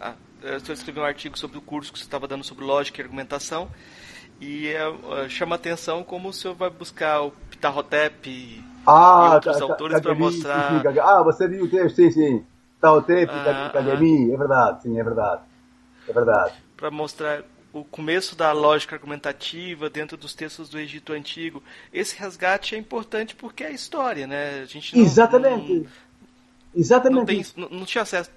[0.00, 3.04] Ah, eu escrevi um artigo sobre o curso que você estava dando sobre lógica e
[3.04, 3.70] argumentação
[4.40, 10.00] e é, chama atenção como o senhor vai buscar o Ptarrotep ah, e outros autores
[10.00, 10.82] para mostrar.
[10.82, 12.44] Sim, ah, você viu o texto, sim, sim.
[12.78, 14.34] Ptarrotep, ah, Kagemi, ah.
[14.34, 15.42] é verdade, sim, é verdade.
[16.08, 16.54] É verdade.
[16.76, 17.42] Para mostrar
[17.72, 21.62] o começo da lógica argumentativa dentro dos textos do Egito Antigo.
[21.92, 24.60] Esse resgate é importante porque é história, né?
[24.62, 25.72] A gente não, Exatamente.
[25.72, 25.86] Não,
[26.74, 27.18] Exatamente.
[27.18, 28.30] Não, tem, não, não, tinha acesso,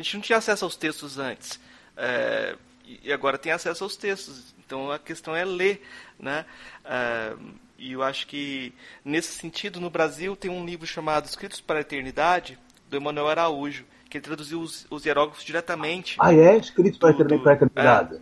[0.00, 1.58] a gente não tinha acesso aos textos antes.
[1.96, 2.56] É,
[3.02, 4.54] e agora tem acesso aos textos.
[4.64, 5.82] Então a questão é ler,
[6.18, 6.44] né?
[6.84, 8.72] Uh, e eu acho que
[9.04, 12.58] nesse sentido no Brasil tem um livro chamado Escritos para a Eternidade
[12.88, 16.16] do Emanuel Araújo que ele traduziu os, os hieróglifos diretamente.
[16.18, 18.14] Ah é, Escritos para, do, para a Eternidade.
[18.14, 18.20] É,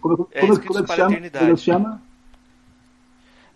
[0.00, 1.30] como, é, como, como, como, chama?
[1.30, 2.02] como chama?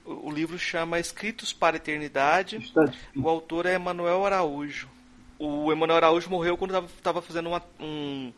[0.05, 2.73] O, o, livro chama Escritos para a Eternidade.
[3.15, 4.89] O autor é Emanuel Araújo.
[5.39, 8.33] O Emanuel Araújo morreu quando estava fazendo uma, um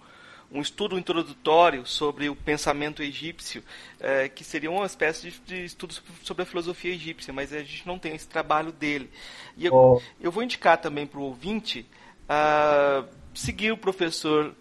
[0.55, 3.63] um estudo introdutório sobre o pensamento egípcio,
[3.99, 7.87] é, que seria uma espécie de, de, estudo sobre a filosofia egípcia, mas a gente
[7.87, 9.11] não tem esse trabalho dele.
[9.57, 10.03] E eu, oh.
[10.21, 11.85] eu vou indicar também para o ouvinte
[12.25, 14.55] uh, seguir o professor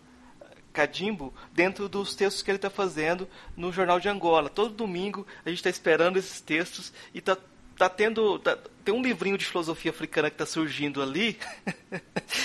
[0.72, 4.50] Cadimbo dentro dos textos que ele está fazendo no Jornal de Angola.
[4.50, 7.38] Todo domingo a gente está esperando esses textos e está
[7.78, 8.40] tá tendo.
[8.40, 11.38] Tá, tem um livrinho de filosofia africana que está surgindo ali.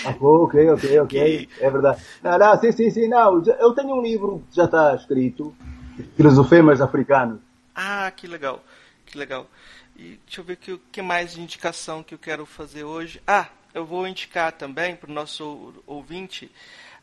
[0.04, 1.46] Ah, ok, ok, ok.
[1.48, 1.64] Que...
[1.64, 2.02] É verdade.
[2.22, 3.08] Não, não, sim, sim, sim.
[3.08, 5.54] Não, eu tenho um livro que já está escrito,
[6.16, 7.40] Filosofemas Africanos.
[7.74, 8.62] Ah, que legal.
[9.04, 9.48] Que legal.
[9.96, 13.20] E deixa eu ver o que, que mais de indicação que eu quero fazer hoje.
[13.26, 16.50] Ah, eu vou indicar também para o nosso ouvinte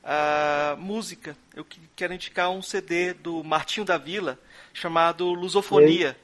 [0.03, 1.35] a música.
[1.53, 1.65] Eu
[1.95, 4.39] quero indicar um CD do Martinho da Vila
[4.73, 6.15] chamado Lusofonia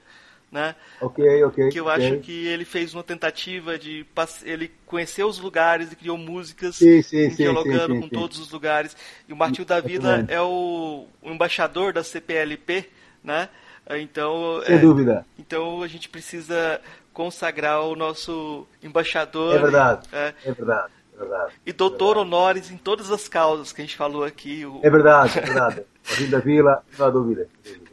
[0.51, 0.75] né?
[0.99, 1.69] Ok, ok.
[1.69, 2.07] Que eu okay.
[2.07, 4.05] acho que ele fez uma tentativa de
[4.43, 8.95] ele conheceu os lugares e criou músicas sim, sim, dialogando sim, com todos os lugares.
[9.27, 12.89] E o Martinho da Vida é o, o, embaixador da CPLP,
[13.23, 13.47] né?
[13.91, 15.25] Então, sem é, dúvida.
[15.39, 16.81] Então a gente precisa
[17.13, 19.55] consagrar o nosso embaixador.
[19.55, 20.09] É verdade.
[20.11, 20.93] É, é verdade.
[21.15, 21.53] É verdade.
[21.65, 24.65] E doutor é honores em todas as causas que a gente falou aqui.
[24.65, 24.81] O...
[24.83, 25.83] É verdade, é verdade.
[26.07, 27.47] Martinho da Vila, não há dúvida.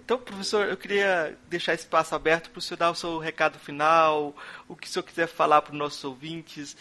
[0.05, 4.35] Então, professor, eu queria deixar espaço aberto para o senhor dar o seu recado final,
[4.67, 6.77] o que o senhor quiser falar para os nossos ouvintes,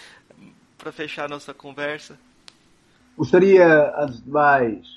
[0.78, 2.18] para fechar a nossa conversa.
[3.18, 4.88] Gostaria, antes de mais,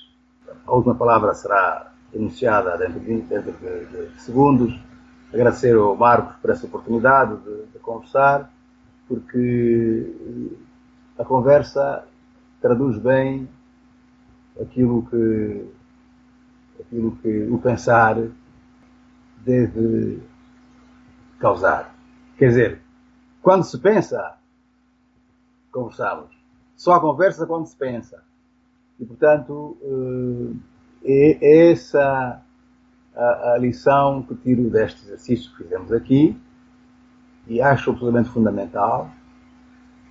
[0.65, 4.79] a última palavra será enunciada dentro de, dentro de, de segundos,
[5.33, 8.49] agradecer ao Marcos por essa oportunidade de, de conversar,
[9.07, 10.13] porque
[11.17, 12.05] a conversa
[12.61, 13.49] traduz bem
[14.61, 15.65] aquilo que
[16.81, 18.17] aquilo que o pensar
[19.45, 20.21] deve
[21.39, 21.95] causar.
[22.37, 22.81] Quer dizer,
[23.41, 24.37] quando se pensa,
[25.71, 26.29] conversamos.
[26.75, 28.23] Só conversa quando se pensa.
[28.99, 29.77] E, portanto,
[31.03, 32.41] eh, é essa
[33.15, 36.37] a, lição que tiro deste exercício que fizemos aqui
[37.47, 39.09] e acho absolutamente fundamental.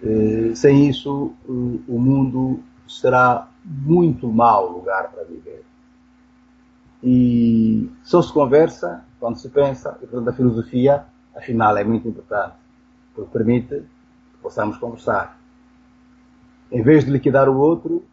[0.02, 5.64] Eh, sem isso, o mundo será muito mau lugar para viver
[7.02, 11.04] E só se conversa quando se pensa, e portanto a filosofia,
[11.34, 12.54] afinal, é muito importante,
[13.14, 15.38] porque permite que possamos conversar.
[16.70, 18.04] Em vez de liquidar o outro,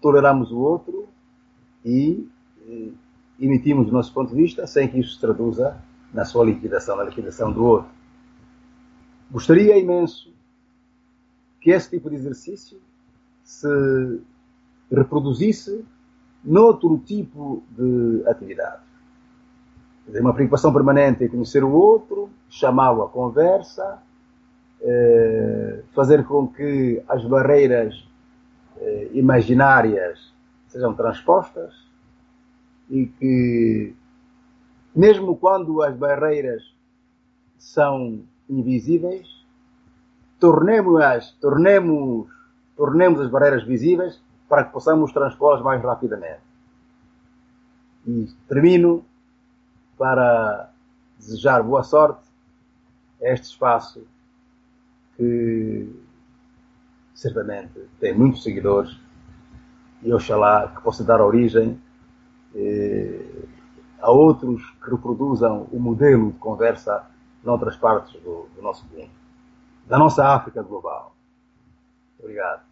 [0.00, 1.08] toleramos o outro
[1.84, 2.28] e,
[2.66, 2.94] e
[3.40, 5.76] emitimos o nosso ponto de vista sem que isso se traduza
[6.12, 7.90] na sua liquidação, na liquidação do outro.
[9.30, 10.32] Gostaria imenso
[11.60, 12.80] que esse tipo de exercício
[13.44, 14.20] se
[14.90, 15.84] reproduzisse
[16.44, 18.82] noutro tipo de atividade.
[20.06, 24.02] Dizer, uma preocupação permanente em conhecer o outro, chamá-lo à conversa,
[24.80, 28.08] eh, fazer com que as barreiras
[28.78, 30.32] eh, imaginárias
[30.68, 31.74] sejam transpostas
[32.88, 33.94] e que,
[34.94, 36.62] mesmo quando as barreiras
[37.58, 39.28] são invisíveis,
[40.38, 42.28] tornemos-as, tornemos,
[42.76, 46.40] tornemos as barreiras visíveis para que possamos transpô-las mais rapidamente.
[48.06, 49.04] E termino
[49.96, 50.70] para
[51.18, 52.26] desejar boa sorte
[53.22, 54.06] a este espaço
[55.16, 55.92] que
[57.14, 58.96] certamente tem muitos seguidores
[60.02, 61.80] e oxalá que possa dar origem
[62.54, 63.44] eh,
[64.00, 67.04] a outros que reproduzam o modelo de conversa
[67.42, 69.10] noutras partes do, do nosso mundo,
[69.86, 71.14] da nossa África global.
[72.20, 72.67] Obrigado.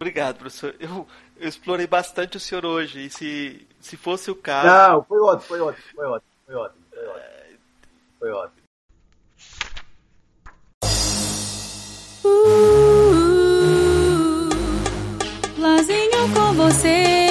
[0.00, 0.76] Obrigado, professor.
[0.78, 4.68] Eu, eu, explorei bastante o senhor hoje, e se, se fosse o caso.
[4.68, 6.84] Não, foi ótimo, foi ótimo, foi ótimo, foi ótimo.
[6.94, 7.28] Foi ótimo.
[8.20, 8.58] Foi ótimo.
[12.24, 12.88] Uh,
[15.58, 17.27] Lazinho com você.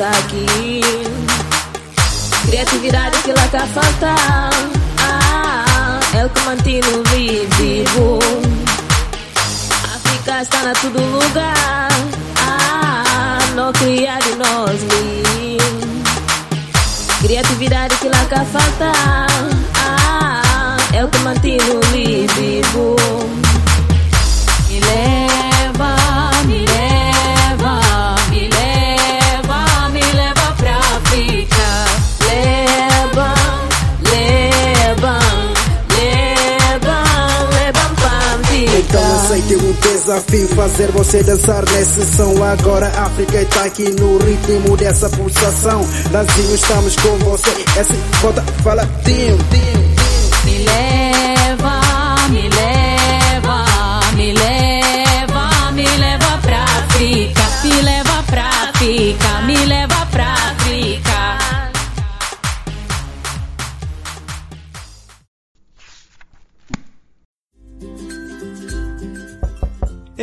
[0.00, 0.80] Aqui.
[2.46, 4.14] Criatividade que lá cá falta.
[5.00, 6.80] Ah, é o que mantém
[7.56, 8.18] vivo.
[9.94, 11.88] África está na todo lugar.
[12.38, 15.56] Ah, não cria de nós li.
[17.22, 18.92] Criatividade que lá cá falta.
[19.80, 21.58] Ah, é o que mantém
[22.36, 22.96] vivo.
[40.16, 42.42] Desafio, fazer você dançar nesse som.
[42.42, 45.86] Agora a África está aqui no ritmo dessa pulsação.
[46.10, 47.50] Brasil, estamos com você.
[47.76, 49.36] Essa volta fala, tim,
[50.44, 51.80] Me leva,
[52.30, 53.64] me leva,
[54.14, 59.95] me leva, me leva pra África, me leva pra África, me leva